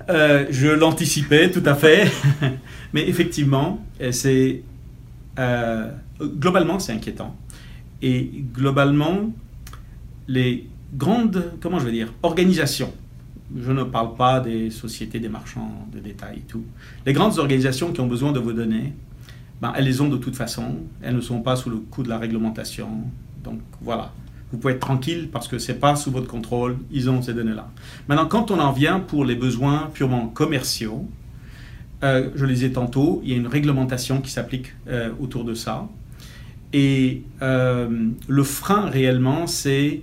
Euh, 0.09 0.47
je 0.51 0.68
l'anticipais 0.68 1.51
tout 1.51 1.62
à 1.66 1.75
fait, 1.75 2.11
mais 2.93 3.07
effectivement, 3.09 3.85
c'est 4.11 4.62
euh, 5.39 5.91
globalement 6.21 6.79
c'est 6.79 6.93
inquiétant. 6.93 7.37
Et 8.03 8.45
globalement, 8.55 9.33
les 10.27 10.68
grandes, 10.95 11.53
comment 11.61 11.79
je 11.79 11.85
vais 11.85 11.93
dire, 11.93 12.12
organisations, 12.23 12.93
je 13.57 13.73
ne 13.73 13.83
parle 13.83 14.14
pas 14.14 14.41
des 14.41 14.71
sociétés 14.71 15.18
des 15.18 15.29
marchands 15.29 15.87
de 15.93 15.99
détail 15.99 16.39
et 16.39 16.43
tout, 16.43 16.64
les 17.05 17.12
grandes 17.12 17.39
organisations 17.39 17.93
qui 17.93 18.01
ont 18.01 18.07
besoin 18.07 18.33
de 18.33 18.39
vos 18.39 18.53
données 18.53 18.95
ben, 19.61 19.73
elles 19.77 19.85
les 19.85 20.01
ont 20.01 20.09
de 20.09 20.17
toute 20.17 20.37
façon. 20.37 20.77
Elles 21.03 21.15
ne 21.15 21.21
sont 21.21 21.41
pas 21.41 21.57
sous 21.57 21.71
le 21.71 21.77
coup 21.77 22.03
de 22.03 22.09
la 22.09 22.19
réglementation. 22.19 22.89
Donc 23.45 23.61
voilà, 23.81 24.13
vous 24.53 24.59
pouvez 24.59 24.75
être 24.75 24.81
tranquille 24.81 25.29
parce 25.33 25.49
que 25.49 25.59
ce 25.59 25.73
n'est 25.73 25.79
pas 25.79 25.97
sous 25.97 26.11
votre 26.11 26.27
contrôle. 26.27 26.77
Ils 26.91 27.09
ont 27.11 27.23
ces 27.23 27.35
données-là. 27.35 27.69
Maintenant, 28.09 28.27
quand 28.27 28.51
on 28.51 28.59
en 28.59 28.73
vient 28.73 29.01
pour 29.01 29.25
les 29.25 29.37
besoins 29.37 29.91
purement 29.93 30.29
commerciaux, 30.29 31.09
euh, 32.03 32.31
je 32.35 32.47
le 32.47 32.53
disais 32.53 32.71
tantôt, 32.71 33.21
il 33.25 33.31
y 33.31 33.35
a 33.35 33.37
une 33.37 33.47
réglementation 33.47 34.21
qui 34.21 34.31
s'applique 34.31 34.75
euh, 34.89 35.11
autour 35.21 35.45
de 35.45 35.55
ça. 35.55 35.89
Et 36.73 37.23
euh, 37.43 38.09
le 38.27 38.43
frein 38.43 38.89
réellement, 38.89 39.47
c'est 39.47 40.03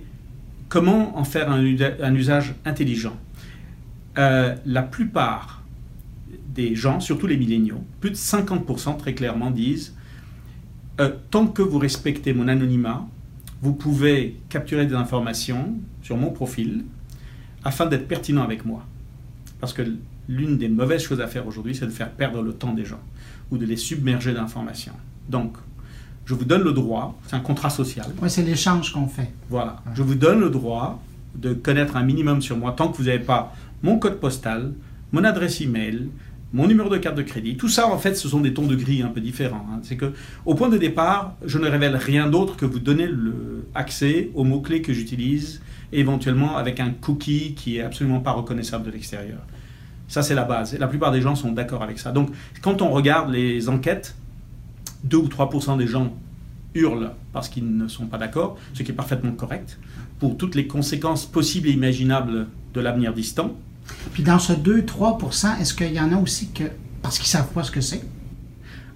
comment 0.68 1.18
en 1.18 1.24
faire 1.24 1.50
un 1.50 2.14
usage 2.14 2.54
intelligent. 2.64 3.16
la 4.16 4.82
plupart 4.82 5.57
des 6.54 6.74
gens, 6.74 7.00
surtout 7.00 7.26
les 7.26 7.36
milléniaux, 7.36 7.82
plus 8.00 8.10
de 8.10 8.16
50% 8.16 8.96
très 8.96 9.14
clairement 9.14 9.50
disent 9.50 9.94
euh, 11.00 11.12
tant 11.30 11.46
que 11.46 11.62
vous 11.62 11.78
respectez 11.78 12.32
mon 12.32 12.48
anonymat, 12.48 13.06
vous 13.62 13.72
pouvez 13.72 14.36
capturer 14.48 14.86
des 14.86 14.94
informations 14.94 15.74
sur 16.02 16.16
mon 16.16 16.30
profil 16.30 16.84
afin 17.64 17.86
d'être 17.86 18.08
pertinent 18.08 18.42
avec 18.42 18.64
moi. 18.64 18.84
Parce 19.60 19.72
que 19.72 19.82
l'une 20.28 20.58
des 20.58 20.68
mauvaises 20.68 21.02
choses 21.02 21.20
à 21.20 21.26
faire 21.26 21.46
aujourd'hui, 21.46 21.74
c'est 21.74 21.86
de 21.86 21.90
faire 21.90 22.10
perdre 22.10 22.42
le 22.42 22.52
temps 22.52 22.72
des 22.72 22.84
gens 22.84 23.00
ou 23.50 23.58
de 23.58 23.66
les 23.66 23.76
submerger 23.76 24.32
d'informations. 24.32 24.92
Donc, 25.28 25.56
je 26.24 26.34
vous 26.34 26.44
donne 26.44 26.62
le 26.62 26.72
droit, 26.72 27.18
c'est 27.26 27.36
un 27.36 27.40
contrat 27.40 27.70
social. 27.70 28.06
Oui, 28.20 28.28
c'est 28.28 28.42
l'échange 28.42 28.92
qu'on 28.92 29.06
fait. 29.06 29.32
Voilà, 29.48 29.82
je 29.94 30.02
vous 30.02 30.14
donne 30.14 30.40
le 30.40 30.50
droit 30.50 31.02
de 31.34 31.54
connaître 31.54 31.96
un 31.96 32.02
minimum 32.02 32.42
sur 32.42 32.56
moi 32.56 32.72
tant 32.72 32.88
que 32.88 32.96
vous 32.96 33.04
n'avez 33.04 33.18
pas 33.20 33.54
mon 33.82 33.98
code 33.98 34.18
postal, 34.18 34.72
mon 35.12 35.24
adresse 35.24 35.60
email, 35.60 36.08
mon 36.52 36.66
numéro 36.66 36.88
de 36.88 36.96
carte 36.96 37.16
de 37.16 37.22
crédit. 37.22 37.56
Tout 37.56 37.68
ça, 37.68 37.88
en 37.88 37.98
fait, 37.98 38.14
ce 38.14 38.28
sont 38.28 38.40
des 38.40 38.54
tons 38.54 38.66
de 38.66 38.74
gris 38.74 39.02
un 39.02 39.08
peu 39.08 39.20
différents. 39.20 39.66
Hein. 39.70 39.80
C'est 39.82 39.96
que, 39.96 40.12
au 40.46 40.54
point 40.54 40.68
de 40.68 40.78
départ, 40.78 41.34
je 41.44 41.58
ne 41.58 41.68
révèle 41.68 41.96
rien 41.96 42.26
d'autre 42.26 42.56
que 42.56 42.64
vous 42.64 42.78
donner 42.78 43.06
le 43.06 43.66
accès 43.74 44.30
aux 44.34 44.44
mots-clés 44.44 44.80
que 44.80 44.92
j'utilise, 44.92 45.60
éventuellement 45.92 46.56
avec 46.56 46.80
un 46.80 46.90
cookie 46.90 47.54
qui 47.54 47.76
est 47.76 47.82
absolument 47.82 48.20
pas 48.20 48.32
reconnaissable 48.32 48.84
de 48.86 48.90
l'extérieur. 48.90 49.40
Ça, 50.08 50.22
c'est 50.22 50.34
la 50.34 50.44
base. 50.44 50.74
Et 50.74 50.78
la 50.78 50.88
plupart 50.88 51.12
des 51.12 51.20
gens 51.20 51.34
sont 51.34 51.52
d'accord 51.52 51.82
avec 51.82 51.98
ça. 51.98 52.12
Donc, 52.12 52.30
quand 52.62 52.80
on 52.80 52.90
regarde 52.90 53.30
les 53.30 53.68
enquêtes, 53.68 54.16
2 55.04 55.16
ou 55.18 55.28
3% 55.28 55.76
des 55.76 55.86
gens 55.86 56.16
hurlent 56.74 57.12
parce 57.32 57.48
qu'ils 57.48 57.76
ne 57.76 57.88
sont 57.88 58.06
pas 58.06 58.18
d'accord, 58.18 58.56
ce 58.72 58.82
qui 58.82 58.90
est 58.90 58.94
parfaitement 58.94 59.32
correct, 59.32 59.78
pour 60.18 60.36
toutes 60.36 60.54
les 60.54 60.66
conséquences 60.66 61.26
possibles 61.26 61.68
et 61.68 61.72
imaginables 61.72 62.46
de 62.74 62.80
l'avenir 62.80 63.12
distant. 63.12 63.54
Puis 64.12 64.22
dans 64.22 64.38
ce 64.38 64.52
2-3 64.52 65.60
est-ce 65.60 65.74
qu'il 65.74 65.92
y 65.92 66.00
en 66.00 66.12
a 66.12 66.16
aussi 66.16 66.48
que 66.50 66.64
parce 67.02 67.18
qu'ils 67.18 67.26
ne 67.26 67.42
savent 67.42 67.52
pas 67.52 67.62
ce 67.62 67.70
que 67.70 67.80
c'est? 67.80 68.02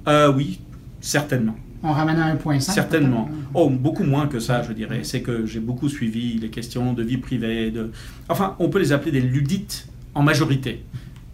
Euh, 0.08 0.32
oui, 0.32 0.60
certainement. 1.00 1.56
On 1.84 1.92
ramène 1.92 2.18
à 2.18 2.34
1,5 2.34 2.60
Certainement. 2.60 3.28
Oh, 3.54 3.68
beaucoup 3.68 4.04
moins 4.04 4.28
que 4.28 4.38
ça, 4.38 4.62
je 4.62 4.72
dirais. 4.72 5.00
C'est 5.02 5.20
que 5.20 5.46
j'ai 5.46 5.58
beaucoup 5.60 5.88
suivi 5.88 6.38
les 6.38 6.48
questions 6.48 6.92
de 6.92 7.02
vie 7.02 7.16
privée. 7.16 7.70
De... 7.70 7.90
Enfin, 8.28 8.54
on 8.60 8.68
peut 8.68 8.78
les 8.78 8.92
appeler 8.92 9.10
des 9.10 9.20
ludites 9.20 9.88
en 10.14 10.22
majorité. 10.22 10.84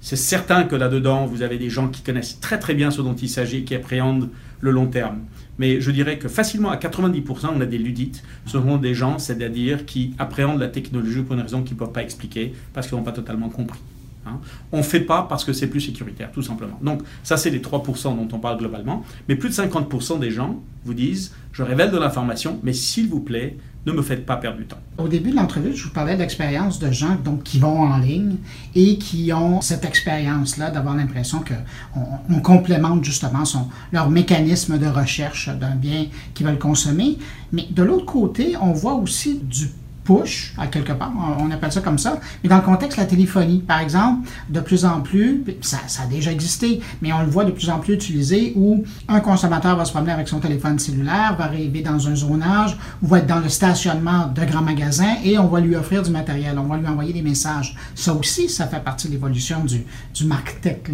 C'est 0.01 0.17
certain 0.17 0.65
que 0.65 0.77
là-dedans, 0.77 1.27
vous 1.27 1.43
avez 1.43 1.59
des 1.59 1.69
gens 1.69 1.89
qui 1.89 2.03
connaissent 2.03 2.41
très 2.41 2.59
très 2.59 2.75
bien 2.75 2.91
ce 2.91 3.03
dont 3.03 3.15
il 3.15 3.29
s'agit, 3.29 3.65
qui 3.65 3.75
appréhendent 3.75 4.31
le 4.61 4.71
long 4.71 4.87
terme. 4.87 5.21
Mais 5.59 5.81
je 5.81 5.91
dirais 5.91 6.19
que 6.19 6.29
facilement 6.29 6.71
à 6.71 6.77
90%, 6.77 7.51
on 7.57 7.61
a 7.61 7.67
des 7.67 7.79
ludites. 7.79 8.23
Ce 8.47 8.53
sont 8.53 8.77
des 8.77 8.95
gens, 8.95 9.19
c'est-à-dire 9.19 9.87
qui 9.87 10.15
appréhendent 10.19 10.61
la 10.61 10.69
technologie 10.69 11.23
pour 11.23 11.35
une 11.35 11.43
raison 11.43 11.63
qu'ils 11.63 11.75
ne 11.75 11.81
peuvent 11.81 11.93
pas 11.93 12.03
expliquer 12.03 12.55
parce 12.73 12.87
qu'ils 12.87 12.97
n'ont 12.97 13.05
pas 13.05 13.13
totalement 13.13 13.49
compris. 13.49 13.81
Hein. 14.27 14.41
On 14.73 14.79
ne 14.79 14.83
fait 14.83 15.01
pas 15.01 15.27
parce 15.29 15.45
que 15.45 15.53
c'est 15.53 15.67
plus 15.67 15.81
sécuritaire, 15.81 16.31
tout 16.33 16.43
simplement. 16.43 16.79
Donc 16.83 17.03
ça, 17.23 17.37
c'est 17.37 17.51
les 17.51 17.61
3% 17.61 18.17
dont 18.17 18.29
on 18.33 18.39
parle 18.39 18.59
globalement. 18.59 19.05
Mais 19.29 19.37
plus 19.37 19.49
de 19.49 19.55
50% 19.55 20.21
des 20.21 20.31
gens 20.31 20.63
vous 20.85 20.95
disent, 20.95 21.35
je 21.53 21.63
révèle 21.63 21.91
de 21.91 21.99
l'information, 21.99 22.61
mais 22.63 22.73
s'il 22.73 23.09
vous 23.09 23.21
plaît, 23.21 23.57
ne 23.87 23.93
me 23.93 24.03
faites 24.03 24.27
pas 24.27 24.37
perdre 24.37 24.59
du 24.59 24.65
temps. 24.65 24.79
Au 24.99 25.09
début 25.09 25.31
de 25.31 25.37
l'entrevue, 25.37 25.75
je 25.75 25.85
vous 25.85 25.91
parlais 25.91 26.17
d'expérience 26.17 26.79
de 26.79 26.91
gens 26.91 27.17
donc, 27.25 27.43
qui 27.43 27.59
vont 27.59 27.81
en 27.81 27.99
ligne 27.99 28.37
et 28.75 28.99
qui 28.99 29.33
ont 29.33 29.61
cette 29.61 29.85
expérience-là 29.85 30.71
d'avoir 30.71 30.95
l'impression 30.95 31.41
qu'on 31.41 32.35
on 32.35 32.41
complémente 32.41 33.05
justement 33.05 33.45
son, 33.45 33.69
leur 33.93 34.11
mécanisme 34.11 34.79
de 34.79 34.87
recherche 34.87 35.49
d'un 35.49 35.75
bien 35.75 36.07
qu'ils 36.35 36.47
veulent 36.47 36.59
consommer. 36.59 37.19
Mais 37.53 37.67
de 37.71 37.83
l'autre 37.83 38.07
côté, 38.07 38.57
on 38.61 38.73
voit 38.73 38.95
aussi 38.95 39.41
du 39.43 39.69
push, 40.09 40.55
à 40.57 40.67
quelque 40.69 40.93
part, 40.93 41.13
on 41.39 41.51
appelle 41.51 41.71
ça 41.71 41.83
comme 41.83 41.99
ça, 41.99 42.19
mais 42.43 42.49
dans 42.49 42.57
le 42.57 42.63
contexte 42.63 42.97
de 42.97 43.03
la 43.03 43.09
téléphonie, 43.09 43.59
par 43.59 43.81
exemple, 43.81 44.27
de 44.49 44.61
plus 44.61 44.87
en 44.87 45.03
plus, 45.03 45.45
ça, 45.61 45.81
a 46.03 46.07
déjà 46.07 46.33
existé, 46.33 46.81
mais 47.03 47.13
on 47.13 47.21
le 47.21 47.29
voit 47.29 47.45
de 47.45 47.51
plus 47.51 47.69
en 47.69 47.79
plus 47.79 47.93
utilisé 47.93 48.55
où 48.57 48.85
un 49.07 49.21
consommateur 49.21 49.77
va 49.77 49.85
se 49.85 49.93
promener 49.93 50.13
avec 50.13 50.27
son 50.27 50.41
téléphone 50.41 50.79
cellulaire, 50.79 51.37
va 51.37 51.45
arriver 51.45 51.83
dans 51.83 52.09
un 52.09 52.17
zonage, 52.17 52.79
ou 53.03 53.07
va 53.07 53.19
être 53.19 53.27
dans 53.27 53.41
le 53.41 53.51
stationnement 53.51 54.33
de 54.35 54.45
grands 54.47 54.63
magasins 54.63 55.17
et 55.23 55.39
on 55.39 55.49
va 55.49 55.61
lui 55.61 55.77
offrir 55.77 56.03
du 56.03 56.11
matériel, 56.11 56.59
on 56.59 56.65
va 56.65 56.79
lui 56.79 56.87
envoyer 56.87 57.13
des 57.13 57.23
messages. 57.23 57.77
Ça 57.95 58.15
aussi, 58.15 58.49
ça 58.49 58.67
fait 58.67 58.83
partie 58.83 59.09
de 59.09 59.13
l'évolution 59.13 59.63
du, 59.63 59.85
du 60.15 60.25
market 60.25 60.91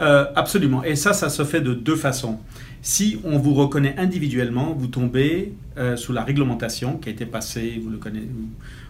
euh, 0.00 0.24
absolument. 0.34 0.82
Et 0.82 0.96
ça, 0.96 1.12
ça 1.12 1.28
se 1.28 1.44
fait 1.44 1.60
de 1.60 1.74
deux 1.74 1.96
façons. 1.96 2.38
Si 2.82 3.18
on 3.24 3.38
vous 3.38 3.54
reconnaît 3.54 3.94
individuellement, 3.98 4.72
vous 4.72 4.86
tombez 4.86 5.52
euh, 5.76 5.96
sous 5.96 6.12
la 6.12 6.24
réglementation 6.24 6.96
qui 6.96 7.10
a 7.10 7.12
été 7.12 7.26
passée, 7.26 7.78
vous 7.82 7.90
le 7.90 7.98
connaissez, 7.98 8.28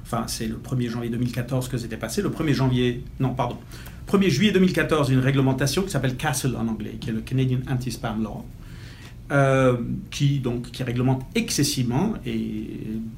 enfin 0.03 0.25
c'est 0.29 0.47
le 0.47 0.57
1er 0.57 0.89
janvier 0.89 1.11
2014 1.11 1.69
que 1.69 1.77
c'était 1.77 1.97
passé, 1.97 2.23
le 2.23 2.29
1er 2.31 2.53
janvier, 2.53 3.03
non 3.19 3.35
pardon, 3.35 3.57
1er 4.11 4.29
juillet 4.29 4.53
2014, 4.53 5.11
une 5.11 5.21
réglementation 5.21 5.83
qui 5.83 5.91
s'appelle 5.91 6.17
CASTLE 6.17 6.57
en 6.57 6.67
anglais, 6.67 6.97
qui 7.01 7.11
est 7.11 7.13
le 7.13 7.21
Canadian 7.21 7.59
Anti-Spam 7.71 8.23
Law, 8.23 8.45
euh, 9.31 9.77
qui, 10.11 10.41
donc, 10.41 10.73
qui 10.73 10.83
réglemente 10.83 11.23
excessivement 11.37 12.15
et 12.27 12.67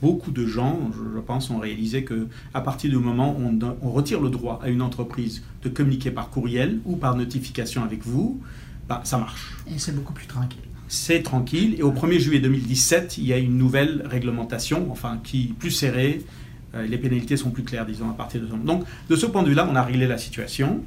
beaucoup 0.02 0.30
de 0.30 0.44
gens, 0.44 0.90
je, 0.92 1.20
pense, 1.20 1.48
ont 1.48 1.58
réalisé 1.58 2.04
que 2.04 2.28
à 2.52 2.60
partir 2.60 2.90
du 2.90 2.98
moment 2.98 3.34
où 3.38 3.58
on, 3.82 3.90
retire 3.90 4.20
le 4.20 4.28
droit 4.28 4.60
à 4.62 4.68
une 4.68 4.82
entreprise 4.82 5.42
de 5.62 5.70
communiquer 5.70 6.10
par 6.10 6.28
courriel 6.28 6.80
ou 6.84 6.96
par 6.96 7.16
notification 7.16 7.82
avec 7.82 8.04
vous, 8.04 8.42
bah, 8.89 9.01
ça 9.05 9.18
marche. 9.18 9.55
Et 9.68 9.78
c'est 9.78 9.95
beaucoup 9.95 10.12
plus 10.12 10.26
tranquille. 10.26 10.61
C'est 10.89 11.22
tranquille. 11.22 11.76
Et 11.78 11.83
au 11.83 11.93
1er 11.93 12.18
juillet 12.18 12.41
2017, 12.41 13.18
il 13.18 13.26
y 13.26 13.33
a 13.33 13.39
une 13.39 13.57
nouvelle 13.57 14.03
réglementation, 14.05 14.89
enfin, 14.91 15.18
qui 15.22 15.55
plus 15.59 15.70
serrée. 15.70 16.22
Euh, 16.74 16.87
les 16.87 16.99
pénalités 16.99 17.37
sont 17.37 17.51
plus 17.51 17.62
claires, 17.62 17.87
disons, 17.87 18.11
à 18.11 18.14
partir 18.14 18.41
de 18.41 18.47
ce 18.47 18.53
moment. 18.53 18.64
Donc, 18.64 18.85
de 19.09 19.16
ce 19.16 19.26
point 19.26 19.43
de 19.43 19.49
vue-là, 19.49 19.68
on 19.70 19.76
a 19.76 19.83
réglé 19.83 20.07
la 20.07 20.18
situation 20.18 20.83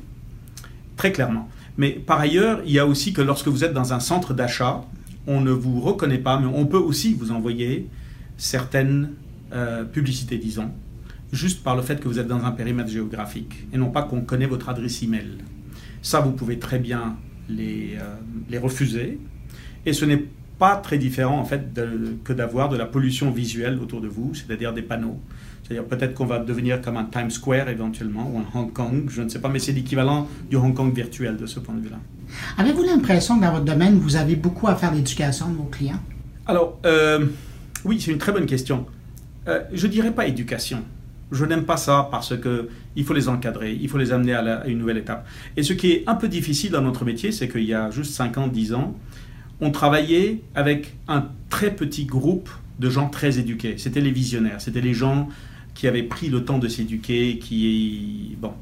très 0.96 1.12
clairement. 1.12 1.50
Mais 1.78 1.92
par 1.92 2.20
ailleurs, 2.20 2.62
il 2.66 2.72
y 2.72 2.80
a 2.80 2.86
aussi 2.86 3.14
que 3.14 3.22
lorsque 3.22 3.48
vous 3.48 3.64
êtes 3.64 3.74
dans 3.74 3.94
un 3.94 4.00
centre 4.00 4.34
d'achat, 4.34 4.84
on 5.28 5.42
ne 5.42 5.52
vous 5.52 5.82
reconnaît 5.82 6.18
pas, 6.18 6.40
mais 6.40 6.48
on 6.48 6.66
peut 6.66 6.78
aussi 6.78 7.14
vous 7.14 7.32
envoyer 7.32 7.88
certaines 8.38 9.12
euh, 9.54 9.84
publicités, 9.84 10.38
disons, 10.38 10.72
juste 11.32 11.64
par 11.64 11.76
le 11.76 11.82
fait 11.82 12.00
que 12.00 12.08
vous 12.08 12.20
êtes 12.20 12.28
dans 12.28 12.46
un 12.46 12.52
périmètre 12.52 12.90
géographique, 12.90 13.68
et 13.74 13.78
non 13.78 13.90
pas 13.90 14.04
qu'on 14.04 14.22
connaît 14.22 14.46
votre 14.46 14.70
adresse 14.70 15.04
email. 15.04 15.38
Ça, 16.02 16.20
vous 16.20 16.32
pouvez 16.32 16.60
très 16.60 16.80
bien 16.80 17.18
les, 17.50 17.96
euh, 18.00 18.16
les 18.50 18.58
refuser. 18.58 19.20
Et 19.86 19.94
ce 19.94 20.06
n'est 20.06 20.26
pas 20.58 20.78
très 20.78 20.98
différent 20.98 21.38
en 21.40 21.46
fait 21.46 21.78
que 22.24 22.34
d'avoir 22.34 22.70
de 22.70 22.78
la 22.78 22.86
pollution 22.86 23.32
visuelle 23.32 23.80
autour 23.80 24.02
de 24.02 24.08
vous, 24.08 24.34
c'est-à-dire 24.34 24.74
des 24.74 24.82
panneaux. 24.82 25.20
C'est-à-dire 25.64 25.86
peut-être 25.86 26.14
qu'on 26.14 26.26
va 26.26 26.40
devenir 26.40 26.80
comme 26.82 26.96
un 26.98 27.06
Times 27.06 27.32
Square 27.32 27.70
éventuellement 27.70 28.32
ou 28.32 28.40
un 28.40 28.60
Hong 28.60 28.72
Kong, 28.72 29.06
je 29.10 29.22
ne 29.22 29.30
sais 29.30 29.40
pas, 29.40 29.50
mais 29.50 29.60
c'est 29.60 29.72
l'équivalent 29.72 30.28
du 30.50 30.56
Hong 30.58 30.74
Kong 30.74 30.94
virtuel 30.94 31.38
de 31.38 31.46
ce 31.46 31.60
point 31.60 31.76
de 31.76 31.82
vue-là. 31.82 31.98
Avez-vous 32.58 32.84
l'impression 32.84 33.38
que 33.38 33.44
dans 33.44 33.52
votre 33.52 33.66
domaine, 33.66 33.98
vous 33.98 34.16
avez 34.16 34.36
beaucoup 34.36 34.68
à 34.68 34.76
faire 34.76 34.94
l'éducation 34.94 35.50
de 35.50 35.56
vos 35.56 35.64
clients? 35.64 36.02
Alors, 36.46 36.80
euh, 36.86 37.26
oui, 37.84 38.00
c'est 38.00 38.12
une 38.12 38.20
très 38.20 38.32
bonne 38.32 38.46
question. 38.46 38.86
Euh, 39.48 39.64
je 39.74 39.88
dirais 39.88 40.12
pas 40.12 40.28
éducation 40.28 40.84
je 41.36 41.46
n'aime 41.46 41.66
pas 41.66 41.78
ça 41.78 42.08
parce 42.10 42.36
que 42.38 42.70
il 42.96 43.04
faut 43.04 43.14
les 43.14 43.28
encadrer, 43.30 43.78
il 43.80 43.90
faut 43.90 43.98
les 43.98 44.12
amener 44.12 44.34
à, 44.34 44.66
une 44.68 44.80
nouvelle 44.80 44.98
étape. 44.98 45.28
Et 45.58 45.64
ce 45.64 45.74
qui 45.74 45.92
est 45.92 46.04
un 46.08 46.16
peu 46.16 46.28
difficile 46.28 46.72
dans 46.72 46.82
notre 46.82 47.06
métier, 47.06 47.32
c'est 47.32 47.48
qu'il 47.48 47.66
y 47.66 47.74
a 47.74 47.92
juste 47.92 48.14
5 48.14 48.38
ans, 48.38 48.48
10 48.48 48.74
ans, 48.74 48.96
on 49.62 49.72
travaillait 49.72 50.42
avec 50.56 50.96
un 51.08 51.26
très 51.50 51.76
petit 51.76 52.06
groupe 52.06 52.50
de 52.80 52.90
gens 52.90 53.10
très 53.10 53.40
éduqués. 53.40 53.76
C'était 53.78 54.02
les 54.02 54.12
visionnaires, 54.12 54.62
c'était 54.62 54.82
les 54.82 54.94
gens 54.94 55.30
qui 55.74 55.88
avaient 55.88 56.04
pris 56.04 56.30
le 56.30 56.44
temps 56.46 56.58
de 56.58 56.68
s'éduquer, 56.68 57.38
qui... 57.38 58.38
Bon. 58.40 58.54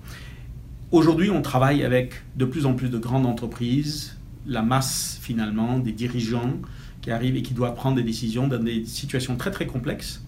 Aujourd'hui, 0.92 1.30
on 1.30 1.42
travaille 1.42 1.84
avec 1.84 2.24
de 2.36 2.46
plus 2.46 2.66
en 2.66 2.74
plus 2.74 2.90
de 2.90 2.98
grandes 2.98 3.26
entreprises, 3.26 4.18
la 4.48 4.62
masse 4.62 5.20
finalement 5.22 5.80
des 5.80 5.92
dirigeants 5.92 6.54
qui 7.02 7.12
arrivent 7.12 7.36
et 7.36 7.42
qui 7.42 7.54
doivent 7.54 7.76
prendre 7.76 7.96
des 7.96 8.04
décisions 8.04 8.48
dans 8.48 8.62
des 8.62 8.86
situations 8.86 9.36
très 9.36 9.52
très 9.52 9.66
complexes 9.66 10.24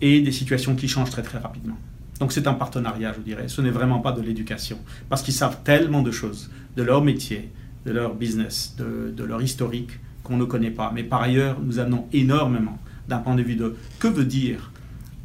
et 0.00 0.20
des 0.20 0.32
situations 0.32 0.74
qui 0.74 0.88
changent 0.88 1.10
très 1.10 1.22
très 1.22 1.38
rapidement. 1.38 1.76
Donc 2.20 2.32
c'est 2.32 2.46
un 2.46 2.54
partenariat, 2.54 3.12
je 3.16 3.20
dirais. 3.20 3.48
Ce 3.48 3.60
n'est 3.60 3.70
vraiment 3.70 4.00
pas 4.00 4.12
de 4.12 4.20
l'éducation, 4.20 4.78
parce 5.08 5.22
qu'ils 5.22 5.34
savent 5.34 5.58
tellement 5.64 6.02
de 6.02 6.10
choses, 6.10 6.50
de 6.76 6.82
leur 6.82 7.02
métier, 7.02 7.50
de 7.86 7.92
leur 7.92 8.14
business, 8.14 8.74
de, 8.78 9.24
leur 9.24 9.40
historique, 9.40 9.90
qu'on 10.24 10.36
ne 10.36 10.44
connaît 10.44 10.70
pas. 10.70 10.90
Mais 10.94 11.04
par 11.04 11.22
ailleurs, 11.22 11.58
nous 11.60 11.78
amenons 11.78 12.06
énormément 12.12 12.78
d'un 13.08 13.18
point 13.18 13.34
de 13.34 13.42
vue 13.42 13.56
de 13.56 13.76
que 13.98 14.08
veut 14.08 14.24
dire 14.24 14.72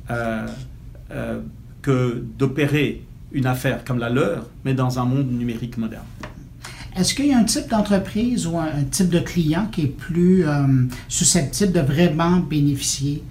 euh, 0.09 0.47
euh, 1.11 1.41
que 1.81 2.23
d'opérer 2.37 3.03
une 3.31 3.47
affaire 3.47 3.83
comme 3.83 3.99
la 3.99 4.09
leur, 4.09 4.47
mais 4.63 4.73
dans 4.73 4.99
un 4.99 5.05
monde 5.05 5.31
numérique 5.31 5.77
moderne. 5.77 6.05
Est-ce 6.95 7.15
qu'il 7.15 7.25
y 7.25 7.33
a 7.33 7.39
un 7.39 7.43
type 7.43 7.67
d'entreprise 7.67 8.45
ou 8.45 8.59
un, 8.59 8.83
type 8.91 9.09
de 9.09 9.19
client 9.19 9.67
qui 9.71 9.81
est 9.81 9.87
plus 9.87 10.47
euh, 10.47 10.67
susceptible 11.07 11.71
de 11.71 11.79
vraiment 11.79 12.37
bénéficier 12.37 13.23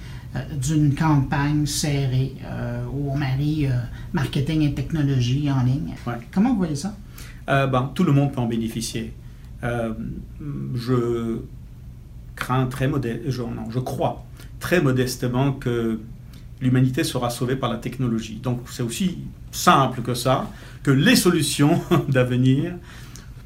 d'une 0.60 0.94
campagne 0.94 1.66
serrée 1.66 2.34
euh, 2.44 2.84
où 2.92 3.10
on 3.12 3.16
marie 3.16 3.66
euh, 3.66 3.72
marketing 4.12 4.62
et 4.62 4.74
technologie 4.74 5.50
en 5.50 5.62
ligne. 5.62 5.94
Comment 6.32 6.50
vous 6.50 6.58
voyez 6.58 6.76
ça? 6.76 6.94
ben, 7.46 7.90
tout 7.94 8.04
le 8.04 8.12
monde 8.12 8.32
peut 8.32 8.40
en 8.40 8.46
bénéficier. 8.46 9.12
je 9.62 11.38
crains 12.36 12.66
très 12.66 12.88
modeste, 12.88 13.22
je, 13.28 13.42
non, 13.42 13.68
je 13.70 13.78
crois 13.78 14.24
très 14.58 14.80
modestement 14.80 15.52
que 15.52 16.00
l'humanité 16.62 17.04
sera 17.04 17.28
sauvée 17.28 17.56
par 17.56 17.70
la 17.70 17.76
technologie. 17.76 18.40
Donc 18.42 18.60
c'est 18.70 18.82
aussi 18.82 19.18
simple 19.50 20.00
que 20.02 20.14
ça, 20.14 20.48
que 20.82 20.90
les 20.90 21.16
solutions 21.16 21.80
d'avenir 22.08 22.74